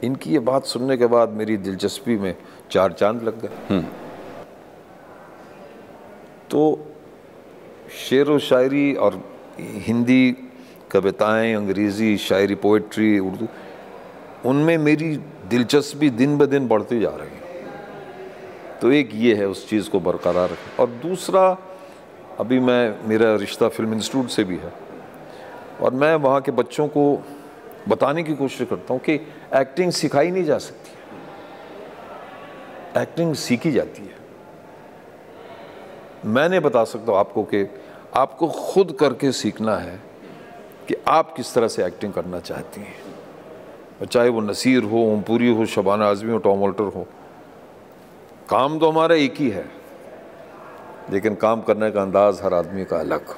इनकी 0.03 0.32
ये 0.32 0.39
बात 0.39 0.66
सुनने 0.66 0.97
के 0.97 1.05
बाद 1.05 1.30
मेरी 1.30 1.57
दिलचस्पी 1.57 2.18
में 2.18 2.36
चार 2.72 2.91
चाँद 2.91 3.24
लग 3.24 3.41
गए। 3.41 3.82
तो 6.51 6.61
शेर 7.99 8.30
व 8.30 8.39
शायरी 8.39 8.93
और 8.95 9.22
हिंदी 9.59 10.36
कविताएँ 10.91 11.53
अंग्रेज़ी 11.53 12.18
शायरी 12.18 12.55
पोइट्री 12.55 13.18
उर्दू 13.20 13.47
उनमें 14.45 14.78
मेरी 14.78 15.16
दिलचस्पी 15.49 16.09
दिन 16.09 16.38
ब 16.38 16.45
दिन 16.45 16.68
बढ़ती 16.68 16.99
जा 16.99 17.09
रही 17.09 17.30
है। 17.30 17.34
तो 18.82 18.91
एक 18.91 19.09
ये 19.13 19.36
है 19.36 19.47
उस 19.47 19.69
चीज़ 19.69 19.89
को 19.89 19.99
बरकरार 19.99 20.49
रखें। 20.49 20.78
और 20.78 20.89
दूसरा, 20.89 21.57
अभी 22.39 22.59
मैं, 22.59 23.07
मेरा 23.07 23.36
रिश्ता 23.36 23.67
फ़िल्म 23.67 23.93
इंस्टीट्यूट 23.93 24.30
से 24.30 24.43
भी 24.43 24.57
है। 24.57 24.73
और 25.82 25.93
मैं 25.93 26.15
वहाँ 26.15 26.41
के 26.41 26.51
बच्चों 26.51 26.88
को 26.88 27.23
बताने 27.89 28.23
की 28.23 28.36
कोशिश 28.36 28.67
करता 28.67 28.93
हूँ 28.93 29.01
कि 29.01 29.13
एक्टिंग 29.55 29.91
सिखाई 29.91 30.32
नहीं 30.32 30.43
जा 30.43 30.57
सकती। 30.57 30.91
एक्टिंग 33.01 33.36
सीखी 33.36 33.71
जाती 33.71 34.01
है। 34.01 34.15
मैं 36.26 36.49
नहीं 36.49 36.59
बता 36.59 36.84
सकता 36.84 37.11
हूँ 37.11 37.19
आपको 37.19 37.43
कि 37.43 37.69
आपको 38.15 38.47
खुद 38.47 38.97
करके 38.99 39.32
सीखना 39.32 39.78
है 39.78 39.99
कि 40.88 40.95
आप 41.07 41.34
किस 41.34 41.53
तरह 41.53 41.67
से 41.67 41.86
एक्टिंग 41.86 42.13
करना 42.13 42.39
चाहती 42.39 42.82
हैं। 42.82 44.05
चाहे 44.05 44.30
वो 44.30 44.41
नसीर 44.41 44.84
हो, 44.84 44.97
ओमपुरी 44.97 45.53
हो, 45.53 45.65
शबाना 45.65 46.07
आजमी 46.07 46.32
हो, 46.32 46.38
टॉम 46.38 46.57
वोल्टर 46.57 46.84
हो। 46.84 47.07
काम 48.49 48.77
तो 48.79 48.89
हमारा 48.91 49.15
एक 49.15 49.35
ही 49.37 49.49
है, 49.49 49.65
लेकिन 51.11 51.35
काम 51.35 51.61
करने 51.61 51.89
का 51.91 52.01
अंदाज 52.01 52.39
हर 52.43 52.53
आदमी 52.53 52.83
का 52.85 52.97
अलग। 52.97 53.35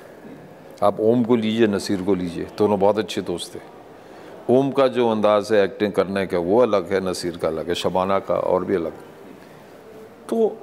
आप 0.83 0.99
ओम 0.99 1.23
को 1.23 1.35
लीजिए, 1.35 1.67
नसीर 1.67 2.01
को 2.01 2.15
लीजिए, 2.15 2.47
दोनों 2.57 2.79
बहुत 2.79 2.97
अच्छे 2.97 3.21
दोस्त 3.21 3.55
थे 3.55 3.59
ओम 4.49 4.71
का 4.71 4.87
जो 4.87 5.09
अंदाज 5.09 5.51
है 5.53 5.63
एक्टिंग 5.63 5.93
करने 5.93 6.25
का, 6.27 6.37
वो 6.39 6.59
अलग 6.59 6.91
है, 6.93 6.99
नसीर 7.09 7.37
का 7.37 7.47
अलग 7.47 7.67
है, 7.69 7.75
शबाना 7.75 8.19
का 8.19 8.35
और 8.35 8.65
भी 8.65 8.75
अलग। 8.75 8.93
तो 10.29 10.57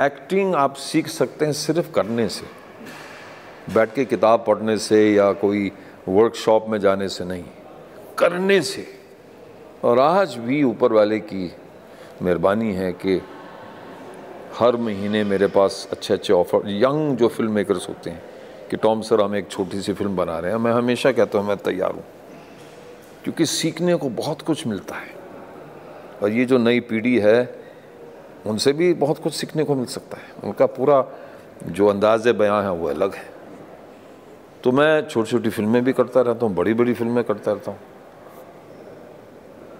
एक्टिंग 0.00 0.54
आप 0.54 0.74
सीख 0.74 1.08
सकते 1.08 1.44
हैं 1.44 1.52
सिर्फ़ 1.54 1.90
करने 1.92 2.28
से। 2.28 2.46
बैठ 3.74 3.94
के 3.94 4.04
किताब 4.04 4.44
पढ़ने 4.46 4.76
से 4.78 5.12
या 5.14 5.32
कोई 5.34 5.70
वर्कशॉप 6.08 6.66
में 6.68 6.78
जाने 6.80 7.08
से 7.08 7.24
नहीं, 7.24 7.44
करने 8.18 8.60
से। 8.62 8.86
और 9.84 9.98
आज 9.98 10.34
भी 10.36 10.62
ऊपर 10.62 10.92
वाले 10.92 11.18
की 11.20 11.52
मेहरबानी 12.22 12.72
है 12.72 12.92
कि 12.94 13.20
हर 14.58 14.76
महीने 14.76 15.24
मेरे 15.24 15.46
पास 15.46 15.88
अच्छे 15.92 16.14
अच्छे 16.14 16.32
ऑफ़र, 16.32 16.60
यंग 16.66 17.16
जो 17.16 17.28
फ़िल्म 17.28 17.52
मेकर्स 17.52 17.88
होते 17.88 18.10
हैं, 18.10 18.22
कि 18.70 18.76
टॉम 18.76 19.00
सर 19.00 19.20
हम 19.20 19.36
एक 19.36 19.48
छोटी 19.48 19.80
सी 19.82 19.92
फ़िल्म 19.92 20.16
बना 20.16 20.38
रहे 20.38 20.50
हैं, 20.50 20.58
मैं 20.58 20.72
हमेशा 20.72 21.12
कहता 21.12 21.38
हूँ, 21.38 21.48
मैं 21.48 21.56
तैयार 21.56 21.92
हूँ। 21.92 22.04
क्योंकि 23.24 23.46
सीखने 23.46 23.94
को 23.94 24.08
बहुत 24.08 24.42
कुछ 24.42 24.66
मिलता 24.66 24.94
है। 24.94 25.14
और 26.22 26.30
ये 26.30 26.44
जो 26.44 26.58
नई 26.58 26.80
पीढ़ी 26.80 27.18
है, 27.18 27.62
उनसे 28.46 28.72
भी 28.72 28.94
बहुत 28.94 29.18
कुछ 29.18 29.32
सीखने 29.32 29.64
को 29.64 29.74
मिल 29.74 29.86
सकता 29.86 30.16
है। 30.16 30.24
उनका 30.44 30.66
पूरा 30.66 31.06
जो 31.66 31.86
अंदाज 31.86 32.28
बयां 32.28 32.62
है, 32.62 32.72
वो 32.72 32.88
अलग 32.88 33.14
है। 33.14 33.32
तो 34.64 34.72
मैं 34.72 35.08
छोटी 35.08 35.30
छोटी 35.30 35.50
फ़िल्में 35.50 35.84
भी 35.84 35.92
करता 35.92 36.20
रहता 36.20 36.46
हूँ 36.46 36.54
बड़ी 36.54 36.74
बड़ी 36.74 36.94
फ़िल्में 36.94 37.24
करता 37.24 37.52
रहता 37.52 37.70
हूँ। 37.70 37.78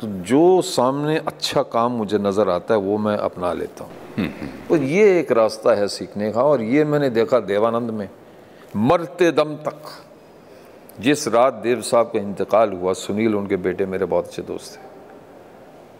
तो 0.02 0.08
जो 0.26 0.60
सामने 0.62 1.16
अच्छा 1.18 1.62
काम 1.64 1.92
मुझे 1.92 2.18
नज़र 2.18 2.48
आता 2.50 2.74
है, 2.74 2.80
वो 2.80 2.96
मैं 2.98 3.16
अपना 3.16 3.52
लेता 3.52 3.84
हूँ। 3.84 4.28
तो 4.68 4.76
ये 4.76 5.18
एक 5.18 5.30
रास्ता 5.32 5.74
है 5.74 5.86
सीखने 5.88 6.30
का, 6.32 6.42
और 6.42 6.62
ये 6.62 6.84
मैंने 6.84 7.10
देखा 7.10 7.38
देवानंद 7.40 7.90
में, 7.90 8.08
मरते 8.76 9.30
दम 9.32 9.54
तक। 9.62 9.82
जिस 11.00 11.26
रात 11.28 11.54
देव 11.54 11.80
साहब 11.82 12.06
का 12.06 12.18
इंतकाल 12.18 12.72
हुआ, 12.72 12.92
सुनील 12.94 13.34
उनके 13.36 13.56
बेटे 13.58 13.86
मेरे 13.86 14.04
बहुत 14.06 14.26
अच्छे 14.26 14.42
दोस्त 14.42 14.74
थे 14.74 14.90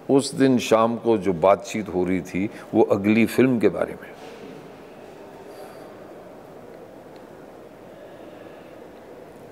उस 0.09 0.35
दिन 0.35 0.59
शाम 0.61 0.97
को 0.97 1.17
जो 1.19 1.33
बातचीत 1.35 1.89
हो 1.89 2.05
रही 2.05 2.21
थी, 2.23 2.49
वो 2.75 2.83
अगली 2.83 3.27
फ़िल्म 3.27 3.59
के 3.59 3.69
बारे 3.71 3.93
में। 3.93 4.11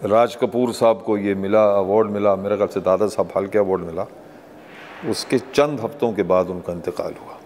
राज 0.04 0.34
कपूर 0.36 0.72
साहब 0.72 1.02
को 1.02 1.16
ये 1.18 1.34
मिला, 1.36 1.64
अवार्ड 1.68 2.10
मिला, 2.10 2.34
मेरे 2.36 2.56
ख्याल 2.56 2.68
से 2.68 2.80
दादा 2.82 3.06
साहब 3.08 3.28
फाल्के 3.28 3.58
अवार्ड 3.58 3.84
मिला। 3.84 4.06
उसके 5.08 5.38
चंद 5.38 5.80
हफ्तों 5.80 6.12
के 6.12 6.22
बाद 6.22 6.48
उनका 6.48 6.72
इंतकाल 6.72 7.14
हुआ। 7.14 7.38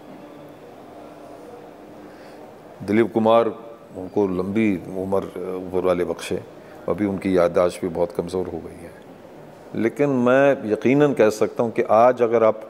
दिलीप 2.85 3.11
कुमार 3.13 3.47
उनको 3.97 4.27
लंबी 4.29 4.75
उम्र 4.97 5.23
ऊपर 5.57 5.85
वाले 5.85 6.05
बख्शे। 6.05 6.41
अभी 6.89 7.05
उनकी 7.05 7.37
याददाश्त 7.37 7.81
भी 7.81 7.87
बहुत 7.89 8.11
कमज़ोर 8.11 8.47
हो 8.47 8.59
गई 8.59 8.83
है। 8.83 8.91
लेकिन 9.75 10.09
मैं 10.25 10.71
यकीनन 10.71 11.13
कह 11.13 11.29
सकता 11.31 11.63
हूँ 11.63 11.71
कि 11.71 11.81
आज 11.91 12.21
अगर 12.21 12.43
आप 12.43 12.61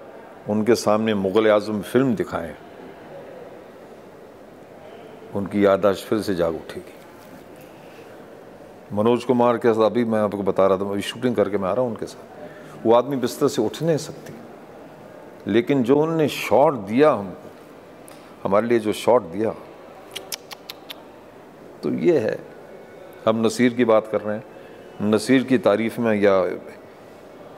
उनके 0.50 0.76
सामने 0.76 1.14
मुग़ल 1.16 1.50
आज़म 1.52 1.82
फ़िल्म 1.82 2.16
दिखाएँ, 2.16 2.56
उनकी 5.36 5.66
याददाश्त 5.66 6.08
फिर 6.08 6.22
से 6.22 6.36
जाग 6.36 6.56
उठेगी। 6.56 6.94
मनोज 8.94 9.24
कुमार 9.24 9.58
के 9.58 9.74
साथ 9.74 9.86
अभी 9.86 10.04
मैं 10.06 10.20
आपको 10.20 10.44
बता 10.44 10.68
रहा 10.68 10.78
था 10.78 11.00
शूटिंग 11.02 11.36
करके 11.36 11.58
मैं 11.58 11.70
आ 11.70 11.74
रहा 11.74 11.82
हूँ 11.82 11.92
उनके 11.92 12.06
साथ। 12.06 12.86
वो 12.86 12.94
आदमी 12.94 13.16
बिस्तर 13.18 13.48
से 13.48 13.62
उठ 13.62 13.82
नहीं 13.82 13.98
सकती। 13.98 14.34
लेकिन 15.48 15.84
जो 15.84 15.96
उनने 15.96 16.28
शॉट 16.28 16.74
दिया 16.74 17.12
हमको, 17.12 17.52
हमारे 18.44 18.68
लिए 18.68 18.80
जो 18.80 18.94
शॉट 18.94 19.22
दिया 19.22 19.56
तो 21.84 21.90
ये 21.94 22.20
है। 22.20 22.40
हम 23.28 23.46
नसीर 23.46 23.74
की 23.74 23.86
बात 23.86 24.08
कर 24.08 24.22
रहे 24.22 24.36
हैं। 24.38 24.44
नसीर 25.02 25.44
की 25.44 25.58
तारीफ़ 25.58 26.02
में 26.02 26.16
या 26.22 26.42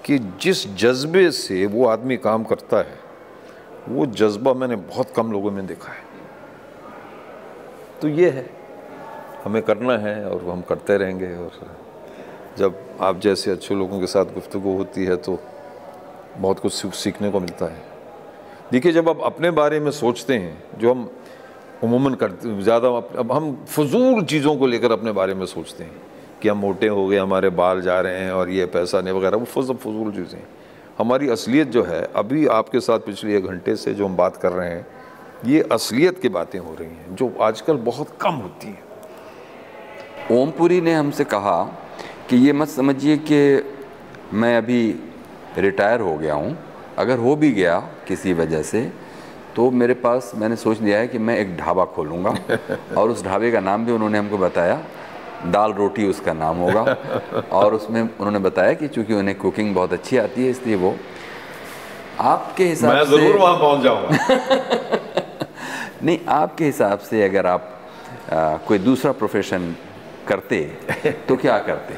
कि 0.05 0.17
जिस 0.41 0.75
जज्बे 0.75 1.31
से 1.31 1.65
वो 1.65 1.87
आदमी 1.87 2.17
काम 2.17 2.43
करता 2.43 2.77
है, 2.77 2.99
वो 3.89 4.05
जज्बा 4.05 4.53
मैंने 4.53 4.75
बहुत 4.75 5.11
कम 5.11 5.31
लोगों 5.31 5.51
में 5.51 5.65
देखा 5.67 5.91
है। 5.91 6.03
तो 8.01 8.07
ये 8.07 8.29
है। 8.29 8.49
हमें 9.43 9.61
करना 9.63 9.97
है 9.97 10.29
और 10.29 10.43
हम 10.43 10.61
करते 10.61 10.97
रहेंगे 10.97 11.35
और 11.35 11.51
जब 12.57 12.75
आप 13.01 13.19
जैसे 13.19 13.51
अच्छे 13.51 13.75
लोगों 13.75 13.99
के 13.99 14.07
साथ 14.07 14.25
गुफ्तु 14.25 14.59
होती 14.59 15.05
है 15.05 15.15
तो 15.15 15.39
बहुत 16.37 16.59
कुछ 16.59 16.95
सीखने 16.95 17.29
को 17.31 17.39
मिलता 17.39 17.65
है। 17.65 17.85
देखिए, 18.71 18.91
जब 18.91 19.09
आप 19.09 19.21
अपने 19.23 19.51
बारे 19.51 19.79
में 19.79 19.91
सोचते 19.91 20.35
हैं, 20.35 20.57
जो 20.79 20.93
हम 20.93 21.09
उमूमन 21.83 22.13
करते 22.13 22.61
ज़्यादा 22.63 22.89
अब 22.89 23.31
हम 23.31 23.65
फजूल 23.67 24.23
चीज़ों 24.25 24.55
को 24.55 24.67
लेकर 24.67 24.91
अपने 24.91 25.11
बारे 25.11 25.33
में 25.33 25.45
सोचते 25.45 25.83
हैं 25.83 26.01
कि 26.41 26.49
हम 26.49 26.57
मोटे 26.57 26.87
हो 26.87 27.07
गए, 27.07 27.17
हमारे 27.17 27.49
बाल 27.51 27.81
जा 27.81 27.99
रहे 28.01 28.19
हैं 28.19 28.31
और 28.31 28.49
ये 28.49 28.65
पैसा 28.67 29.01
नहीं, 29.01 29.13
वगैरह, 29.13 29.37
वो 29.37 29.45
फजल 29.45 29.75
फजूल 29.75 30.11
चीज़ें। 30.11 30.41
हमारी 30.97 31.29
असलियत 31.29 31.67
जो 31.67 31.83
है, 31.83 32.01
अभी 32.15 32.45
आपके 32.47 32.79
साथ 32.79 32.99
पिछले 32.99 33.37
एक 33.37 33.45
घंटे 33.45 33.75
से 33.75 33.93
जो 33.93 34.05
हम 34.05 34.15
बात 34.15 34.37
कर 34.37 34.51
रहे 34.51 34.69
हैं, 34.69 34.85
ये 35.45 35.61
असलियत 35.71 36.19
की 36.19 36.29
बातें 36.29 36.59
हो 36.59 36.75
रही 36.79 36.87
हैं, 36.87 37.15
जो 37.15 37.31
आजकल 37.41 37.77
बहुत 37.83 38.17
कम 38.21 38.33
होती 38.35 38.67
हैं। 38.67 38.85
ओमपुरी 40.31 40.79
ने 40.81 40.93
हमसे 40.93 41.23
कहा 41.23 41.63
कि 42.29 42.37
ये 42.37 42.53
मत 42.53 42.67
समझिए 42.67 43.17
कि 43.17 43.39
मैं 44.33 44.55
अभी 44.57 44.79
रिटायर 45.57 46.01
हो 46.01 46.17
गया 46.17 46.33
हूँ। 46.33 46.57
अगर 46.97 47.17
हो 47.17 47.35
भी 47.35 47.51
गया 47.51 47.79
किसी 48.07 48.33
वजह 48.33 48.61
से 48.63 48.81
तो 49.55 49.69
मेरे 49.71 49.93
पास 49.93 50.31
मैंने 50.35 50.55
सोच 50.55 50.81
लिया 50.81 50.99
है 50.99 51.07
कि 51.07 51.17
मैं 51.17 51.37
एक 51.37 51.55
ढाबा 51.57 51.85
खोलूँगा 51.85 52.35
और 52.97 53.09
उस 53.09 53.23
ढाबे 53.25 53.51
का 53.51 53.59
नाम 53.59 53.85
भी 53.85 53.91
उन्होंने 53.91 54.17
हमको 54.17 54.37
बताया 54.37 54.81
दाल 55.45 55.73
रोटी 55.73 56.07
उसका 56.07 56.33
नाम 56.33 56.57
होगा। 56.57 56.81
और 57.51 57.73
उसमें 57.73 58.01
उन्होंने 58.01 58.39
बताया 58.39 58.73
कि 58.73 58.87
चूँकि 58.87 59.13
उन्हें 59.13 59.37
कुकिंग 59.37 59.73
बहुत 59.75 59.93
अच्छी 59.93 60.17
आती 60.17 60.43
है 60.43 60.49
इसलिए 60.49 60.75
वो 60.75 60.95
आपके 62.19 62.65
हिसाब 62.65 62.93
मैं 62.93 63.03
से 63.05 63.11
ज़रूर 63.11 63.37
वहाँ 63.37 63.57
पहुँच 63.59 63.81
जाऊँगा। 63.83 64.09
नहीं 66.03 66.19
आपके 66.27 66.65
हिसाब 66.65 66.99
से 66.99 67.23
अगर 67.23 67.45
आप 67.45 67.73
आ, 68.33 68.57
कोई 68.57 68.77
दूसरा 68.79 69.11
प्रोफेशन 69.11 69.75
करते 70.27 70.61
तो 71.27 71.35
क्या 71.35 71.57
करते? 71.59 71.95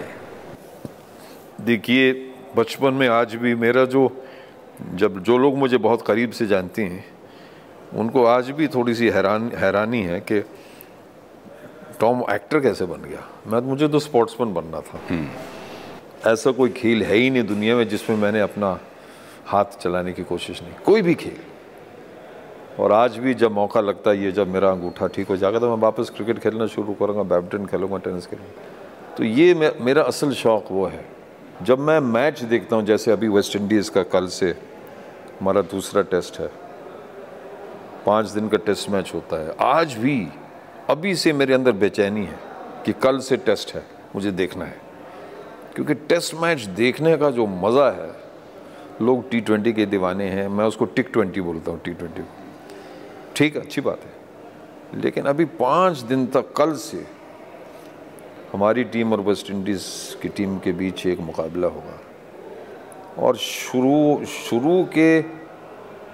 देखिए 1.65 2.11
बचपन 2.55 2.93
में 2.93 3.07
आज 3.07 3.35
भी 3.35 3.53
मेरा 3.55 3.85
जो 3.85 4.09
जब 4.95 5.19
जो 5.23 5.37
लोग 5.37 5.57
मुझे 5.57 5.77
बहुत 5.77 6.01
करीब 6.01 6.31
से 6.31 6.45
जानते 6.47 6.83
हैं 6.83 7.05
उनको 7.93 8.23
आज 8.25 8.49
भी 8.51 8.67
थोड़ी 8.67 8.93
सी 8.95 9.09
हैरान 9.09 9.51
हैरानी 9.55 10.01
है 10.01 10.19
कि 10.21 10.39
टॉम 11.99 12.23
एक्टर 12.31 12.59
कैसे 12.59 12.85
बन 12.85 13.01
गया। 13.01 13.23
मैं 13.47 13.59
मुझे 13.61 13.87
तो 13.87 13.99
स्पोर्ट्समैन 13.99 14.53
बनना 14.53 14.79
था। 14.81 14.99
ऐसा 16.31 16.51
कोई 16.51 16.69
खेल 16.69 17.03
है 17.03 17.15
ही 17.15 17.29
नहीं 17.29 17.43
दुनिया 17.43 17.75
में 17.75 17.87
जिसमें 17.89 18.17
मैंने 18.17 18.39
अपना 18.39 18.79
हाथ 19.47 19.77
चलाने 19.81 20.13
की 20.13 20.23
कोशिश 20.23 20.61
नहीं। 20.61 20.73
कोई 20.85 21.01
भी 21.01 21.15
खेल। 21.15 21.37
और 22.79 22.91
आज 22.91 23.17
भी 23.17 23.33
जब 23.33 23.51
मौका 23.51 23.81
लगता 23.81 24.11
है 24.11 24.23
ये 24.23 24.31
जब 24.31 24.47
मेरा 24.47 24.69
अंगूठा 24.71 25.07
ठीक 25.07 25.27
हो 25.27 25.37
जाएगा 25.37 25.59
तो 25.59 25.69
मैं 25.69 25.81
वापस 25.81 26.09
क्रिकेट 26.09 26.39
खेलना 26.39 26.67
शुरू 26.67 26.93
करूँगा 26.93 27.23
बैडमिंटन 27.25 27.65
खेलूँगा 27.65 27.97
टेनिस 27.97 28.27
खेलूँगा। 28.27 29.15
तो 29.17 29.23
ये 29.23 29.73
मेरा 29.81 30.03
असल 30.03 30.33
शौक़ 30.33 30.73
वो 30.73 30.85
है। 30.85 31.05
जब 31.61 31.79
मैं 31.79 31.99
मैच 31.99 32.41
देखता 32.41 32.75
हूँ, 32.75 32.85
जैसे 32.85 33.11
अभी 33.11 33.27
वेस्ट 33.27 33.55
इंडीज़ 33.55 33.89
का 33.91 34.03
कल 34.03 34.27
से 34.27 34.49
हमारा 35.39 35.61
दूसरा 35.61 36.01
टेस्ट 36.01 36.39
है, 36.39 36.47
पाँच 38.05 38.29
दिन 38.29 38.47
का 38.49 38.57
टेस्ट 38.57 38.89
मैच 38.89 39.11
होता 39.13 39.39
है। 39.39 39.55
आज 39.61 39.93
भी, 39.93 40.27
अभी 40.89 41.15
से 41.15 41.33
मेरे 41.33 41.53
अंदर 41.53 41.71
बेचैनी 41.71 42.25
है 42.25 42.39
कि 42.85 42.93
कल 42.93 43.19
से 43.19 43.37
टेस्ट 43.37 43.75
है, 43.75 43.83
मुझे 44.15 44.31
देखना 44.31 44.65
है। 44.65 44.81
क्योंकि 45.75 45.93
टेस्ट 45.93 46.35
मैच 46.35 46.61
देखने 46.77 47.17
का 47.17 47.29
जो 47.31 47.45
मज़ा 47.47 47.89
है, 47.91 48.11
लोग 49.01 49.29
टी 49.29 49.41
ट्वेंटी 49.41 49.73
के 49.73 49.85
दीवाने 49.85 50.29
हैं, 50.29 50.47
मैं 50.47 50.65
उसको 50.65 50.85
टिक 50.85 51.09
ट्वेंटी 51.13 51.41
बोलता 51.41 51.71
हूँ 51.71 51.79
टी 51.79 51.91
ट्वेंटी 51.91 52.23
ठीक 53.35 53.57
अच्छी 53.57 53.81
बात 53.81 53.99
है। 53.99 55.01
लेकिन 55.01 55.25
अभी 55.25 55.45
पाँच 55.59 55.97
दिन 55.99 56.25
तक 56.27 56.53
कल 56.53 56.73
से 56.73 57.05
हमारी 58.53 58.83
टीम 58.83 59.13
और 59.13 59.21
वेस्ट 59.21 59.49
इंडीज़ 59.51 59.85
की 60.21 60.29
टीम 60.29 60.57
के 60.59 60.71
बीच 60.71 61.05
एक 61.07 61.19
मुकाबला 61.19 61.67
होगा। 61.67 61.99
और 63.17 63.35
शुरू 63.37 64.25
शुरू 64.25 64.83
के 64.93 65.21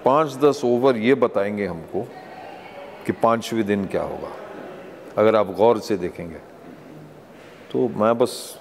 पाँच 0.05 0.35
दस 0.35 0.61
ओवर 0.65 0.97
ये 0.97 1.15
बताएँगे 1.15 1.65
हमको 1.65 2.01
कि 3.05 3.11
पाँचवें 3.13 3.65
दिन 3.65 3.85
क्या 3.85 4.01
होगा, 4.03 4.31
अगर 5.17 5.35
आप 5.35 5.55
गौर 5.57 5.79
से 5.79 5.97
देखेंगे। 5.97 6.39
तो 7.71 7.87
मैं 7.95 8.17
बस 8.17 8.59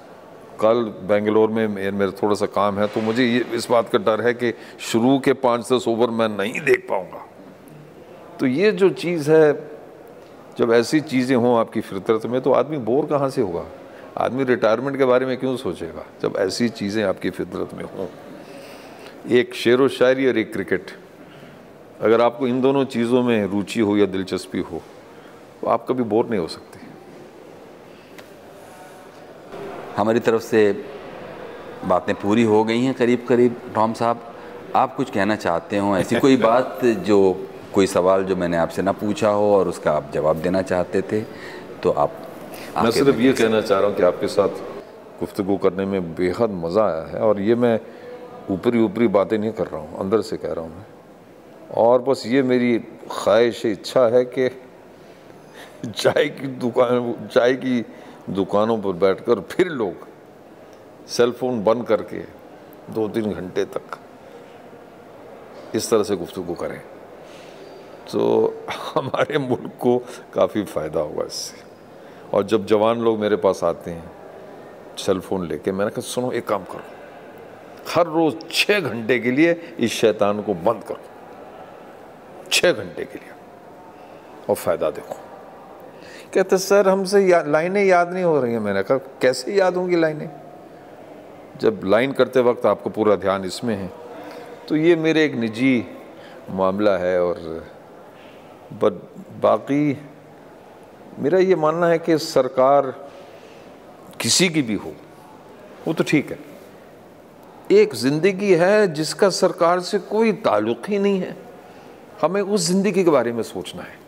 कल 0.60 0.82
बेंगलोर 1.09 1.51
में, 1.51 1.66
मेरा 1.68 2.10
थोड़ा 2.12 2.34
सा 2.34 2.46
काम 2.46 2.78
है 2.78 2.86
तो 2.86 3.01
मुझे 3.01 3.24
ये, 3.24 3.44
इस 3.55 3.70
बात 3.70 3.88
का 3.88 3.98
डर 4.01 4.20
है 4.20 4.34
कि 4.34 4.52
शुरू 4.82 5.18
के 5.18 5.32
पाँच 5.32 5.72
दस 5.72 5.88
ओवर 5.88 6.10
मैं 6.10 6.28
नहीं 6.28 6.60
देख 6.60 6.86
पाऊँगा। 6.88 7.26
तो 8.40 8.46
ये 8.46 8.70
जो 8.72 8.88
चीज़ 8.90 9.30
है 9.30 9.52
जब 10.59 10.72
ऐसी 10.72 11.01
चीज़ें 11.01 11.36
हों 11.36 11.59
आपकी 11.59 11.81
फितरत 11.81 12.26
में 12.26 12.40
तो 12.40 12.52
आदमी 12.52 12.78
बोर 12.78 13.06
कहाँ 13.06 13.31
से 13.31 13.40
होगा? 13.40 13.64
आदमी 14.18 14.44
रिटायरमेंट 14.44 14.97
के 14.98 15.05
बारे 15.05 15.26
में 15.26 15.36
क्यों 15.36 15.56
सोचेगा 15.56 16.05
जब 16.22 16.36
ऐसी 16.39 16.68
चीज़ें 16.68 17.02
आपकी 17.05 17.31
फितरत 17.31 17.74
में 17.74 17.85
हों? 17.85 18.06
एक 19.31 19.55
शेर 19.55 19.81
व 19.81 19.89
शायरी 19.89 20.26
और 20.26 20.39
एक 20.39 20.52
क्रिकेट 20.52 20.90
अगर 22.01 22.20
आपको 22.20 22.47
इन 22.47 22.60
दोनों 22.60 22.85
चीज़ों 22.85 23.22
में 23.22 23.47
रुचि 23.47 23.81
हो 23.81 23.97
या 23.97 24.06
दिलचस्पी 24.06 24.59
हो 24.60 24.82
तो 25.60 25.66
आप 25.66 25.86
कभी 25.89 26.02
बोर 26.02 26.26
नहीं 26.28 26.40
हो 26.40 26.48
सकते। 26.48 26.81
हमारी 29.97 30.20
तरफ़ 30.20 30.43
से 30.43 30.60
बातें 31.85 32.14
पूरी 32.14 32.43
हो 32.43 32.62
गई 32.64 32.81
हैं 32.81 32.94
करीब 32.94 33.26
करीब 33.28 33.56
टॉम 33.74 33.93
साहब 33.93 34.20
आप 34.76 34.94
कुछ 34.97 35.10
कहना 35.10 35.36
चाहते 35.36 35.78
हो? 35.78 35.97
ऐसी 35.97 36.16
कोई 36.20 36.36
बात 36.51 36.85
जो 36.85 37.18
कोई 37.74 37.86
सवाल 37.86 38.24
जो 38.24 38.36
मैंने 38.36 38.56
आपसे 38.56 38.82
ना 38.82 38.92
पूछा 38.94 39.28
हो 39.30 39.52
और 39.55 39.68
उसका 39.68 39.92
आप 39.92 40.10
जवाब 40.14 40.36
देना 40.42 40.62
चाहते 40.62 41.02
थे 41.12 41.20
तो 41.82 41.90
आप 41.90 42.12
मैं 42.78 42.90
सिर्फ़ 42.90 43.20
ये 43.20 43.32
कहना 43.32 43.60
चाह 43.60 43.78
रहा 43.78 43.88
हूँ 43.88 43.96
कि 43.96 44.02
आपके 44.02 44.28
साथ 44.28 44.62
गुफ्तु 45.20 45.56
करने 45.62 45.84
में 45.86 46.14
बेहद 46.14 46.51
मज़ा 46.64 46.84
आया 46.84 47.02
है 47.09 47.20
और 47.20 47.40
ये 47.40 47.55
मैं 47.56 47.78
ऊपरी 48.51 48.82
ऊपरी 48.82 49.09
बातें 49.09 49.36
नहीं 49.38 49.52
कर 49.52 49.66
रहा 49.66 49.80
हूँ 49.80 49.98
अंदर 50.01 50.20
से 50.22 50.36
कह 50.36 50.52
रहा 50.52 50.64
हूँ 50.64 50.76
मैं। 50.76 50.86
और 51.82 52.02
बस 52.02 52.22
ये 52.26 52.42
मेरी 52.42 52.78
ख्वाहिश 53.10 53.64
इच्छा 53.66 54.06
है 54.09 54.24
कि 54.24 54.48
चाय 55.86 56.28
की 56.30 56.46
दुकान 56.60 57.28
चाय 57.32 57.55
की 57.56 57.84
दुकानों 58.30 58.78
पर 58.78 58.92
बैठकर 59.02 59.40
फिर 59.51 59.68
लोग 59.72 60.06
सेल 61.09 61.32
फ़ोन 61.40 61.62
बंद 61.64 61.86
करके 61.86 62.22
दो 62.94 63.09
तीन 63.09 63.32
घंटे 63.32 63.64
तक 63.76 63.98
इस 65.74 65.90
तरह 65.90 66.02
से 66.02 66.16
गुफ्तु 66.16 66.42
करें। 66.55 66.80
तो 68.12 68.55
हमारे 68.94 69.39
मुल्क 69.39 69.72
को 69.81 69.98
काफ़ी 70.35 70.64
फ़ायदा 70.64 71.01
होगा 71.01 71.24
इससे। 71.24 71.56
और 72.36 72.43
जब 72.43 72.66
जवान 72.66 72.98
लोग 72.98 73.18
मेरे 73.18 73.36
पास 73.36 73.64
आते 73.64 73.90
हैं 73.90 74.12
सेल 74.98 75.20
फ़ोन 75.20 75.48
लेके 75.48 75.72
मैंने 75.72 75.90
कहा 75.90 76.01
सुनो 76.01 76.32
एक 76.32 76.48
काम 76.48 76.64
करो। 76.64 76.82
हर 77.94 78.06
रोज़ 78.06 78.35
छः 78.51 78.81
घंटे 78.81 79.18
के 79.18 79.31
लिए 79.31 79.76
इस 79.78 79.93
शैतान 79.93 80.43
को 80.43 80.55
बंद 80.55 80.85
करो। 80.85 81.01
छः 82.52 82.72
घंटे 82.72 83.05
के 83.05 83.18
लिए। 83.18 83.31
और 84.48 84.55
फ़ायदा 84.55 84.90
देखो। 84.90 85.16
कहते 86.35 86.59
सर 86.59 86.89
हमसे 86.89 87.26
या, 87.26 87.43
लाइनें 87.43 87.85
याद 87.85 88.12
नहीं 88.12 88.24
हो 88.24 88.40
रही 88.40 88.52
हैं। 88.52 88.60
मैंने 88.60 88.82
कहा 88.82 88.98
कैसे 88.98 89.52
याद 89.52 89.76
होंगी 89.76 89.97
लाइनें? 89.97 90.31
जब 91.60 91.81
लाइन 91.85 92.12
करते 92.12 92.40
वक्त 92.40 92.66
आपको 92.66 92.90
पूरा 92.90 93.16
ध्यान 93.16 93.44
इसमें 93.44 93.76
है 93.76 93.93
तो 94.68 94.76
ये 94.76 94.97
मेरे 94.97 95.24
एक 95.24 95.35
निजी 95.35 95.86
मामला 96.51 96.97
है 96.97 97.22
और 97.22 97.66
बट 98.74 98.92
बाकी 99.42 99.98
मेरा 101.18 101.38
ये 101.38 101.55
मानना 101.56 101.86
है 101.86 101.98
कि 101.98 102.18
सरकार 102.18 102.90
किसी 104.20 104.48
की 104.48 104.62
भी 104.62 104.74
हो, 104.74 104.92
वो 105.86 105.92
तो 105.92 106.05
ठीक 106.05 106.30
है। 106.30 106.38
एक 107.72 107.94
ज़िंदगी 107.94 108.52
है 108.55 108.92
जिसका 108.94 109.28
सरकार 109.32 109.80
से 109.80 109.98
कोई 110.01 110.32
ताल्लुक़ 110.40 110.90
ही 110.90 110.98
नहीं 110.98 111.20
है। 111.20 111.36
हमें 112.22 112.40
उस 112.42 112.60
ज़िंदगी 112.62 113.05
के 113.05 113.10
बारे 113.10 113.32
में 113.32 113.42
सोचना 113.42 113.82
है। 113.82 113.98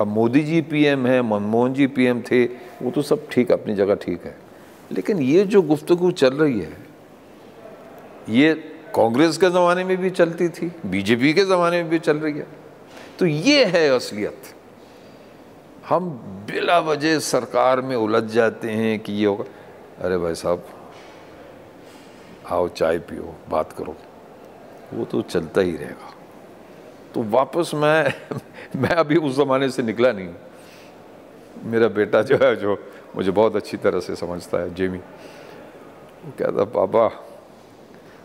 अब 0.00 0.06
मोदी 0.08 0.42
जी 0.42 0.60
पीएम 0.62 1.06
है, 1.06 1.20
मनमोहन 1.22 1.74
जी 1.74 1.86
पीएम 1.88 2.20
थे, 2.22 2.44
वो 2.44 2.90
तो 2.90 3.02
सब 3.02 3.28
ठीक, 3.32 3.52
अपनी 3.52 3.74
जगह 3.74 3.94
ठीक 3.96 4.24
है। 4.24 4.36
लेकिन 4.92 5.18
ये 5.18 5.44
जो 5.44 5.62
गुफ्तगु 5.62 6.10
चल 6.12 6.34
रही 6.34 6.60
है, 6.60 6.76
ये 8.30 8.52
कांग्रेस 8.94 9.36
के 9.38 9.50
ज़माने 9.50 9.84
में 9.84 9.96
भी 9.96 10.10
चलती 10.10 10.48
थी, 10.48 10.70
बीजेपी 10.86 11.32
के 11.34 11.44
ज़माने 11.44 11.82
में 11.82 11.90
भी 11.90 11.98
चल 12.00 12.16
रही 12.16 12.38
है। 12.38 12.46
तो 13.18 13.26
ये 13.26 13.64
है 13.64 13.90
असलियत। 13.90 14.42
हम 15.88 16.10
बिला 16.50 16.78
वजह 16.78 17.18
सरकार 17.18 17.80
में 17.80 17.96
उलझ 17.96 18.24
जाते 18.24 18.70
हैं 18.70 19.00
कि 19.00 19.12
ये 19.12 19.26
होगा। 19.26 19.44
अरे 20.00 20.18
भाई 20.18 20.34
साहब, 20.34 20.64
आओ 22.50 22.68
चाय 22.68 22.98
पियो, 22.98 23.34
बात 23.48 23.72
करो। 23.72 23.96
वो 24.94 25.04
तो 25.04 25.22
चलता 25.22 25.60
ही 25.60 25.76
रहेगा। 25.76 26.14
तो 27.14 27.22
वापस 27.22 27.70
मैं 27.74 28.14
मैं 28.76 28.88
अभी 28.88 29.16
उस 29.16 29.36
ज़माने 29.36 29.70
से 29.70 29.82
निकला 29.82 30.12
नहीं। 30.12 30.34
मेरा 31.62 31.88
बेटा 31.88 32.22
जो 32.22 32.36
है, 32.36 32.56
जो 32.56 32.92
मुझे 33.16 33.30
बहुत 33.30 33.56
अच्छी 33.56 33.76
तरह 33.76 34.00
से 34.00 34.16
समझता 34.16 34.58
है, 34.58 34.74
जेमी। 34.74 34.98
वो 34.98 36.32
कहता, 36.38 36.64
पापा, 36.64 37.08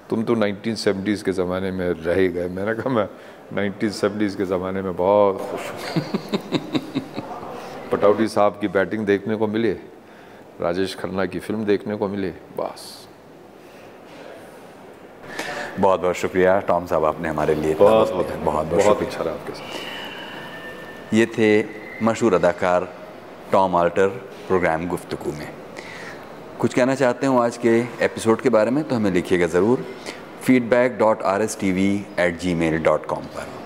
तुम 0.10 0.24
तो 0.24 0.36
1970s 0.36 1.24
के 1.24 1.32
ज़माने 1.32 1.72
में 1.72 1.90
रह 1.90 2.28
गए। 2.28 2.48
मैंने 2.48 2.74
कहा, 2.76 2.90
मैं 2.90 3.10
1970s 3.50 4.36
के 4.36 4.46
ज़माने 4.46 4.82
में 4.82 4.96
बहुत 4.96 5.38
खुश 5.52 5.70
पटौटी 7.92 8.28
साहब 8.28 8.58
की 8.62 8.68
बैटिंग 8.68 9.06
देखने 9.06 9.36
को 9.36 9.48
मिले 9.48 9.72
राजेश 10.62 10.96
खन्ना 10.96 11.26
की 11.26 11.40
फ़िल्म 11.40 11.66
देखने 11.66 11.96
को 11.96 12.08
मिले 12.08 12.30
बस। 12.58 13.08
बहुत 15.80 16.00
बहुत 16.02 16.16
शुक्रिया 16.16 16.60
टॉम 16.60 16.86
साहब 16.86 17.06
आपने 17.06 17.30
हमारे 17.30 17.56
लिए 17.56 17.74
बहुत 17.76 18.12
बहुत 18.12 18.34
बहुत 18.44 18.68
बहुत 18.68 19.02
अच्छा 19.02 19.24
रहा 19.24 19.34
आपके 19.34 19.54
साथ। 19.54 21.16
ये 21.16 21.26
थे 21.38 21.50
मशहूर 22.06 22.34
अदाकार 22.34 22.88
टॉम 23.52 23.76
आल्टर 23.76 24.08
प्रोग्राम 24.48 24.88
गुफ्तु 24.88 25.32
में। 25.32 25.48
कुछ 26.60 26.74
कहना 26.74 26.96
चाहते 26.96 27.28
हो 27.28 27.38
आज 27.40 27.58
के 27.58 27.78
एपिसोड 28.06 28.42
के 28.42 28.50
बारे 28.50 28.72
में 28.72 28.84
तो 28.84 28.96
हमें 28.96 29.12
लिखिएगा 29.12 29.48
ज़रूर। 29.48 29.86
कॉम 33.06 33.24
पर। 33.24 33.59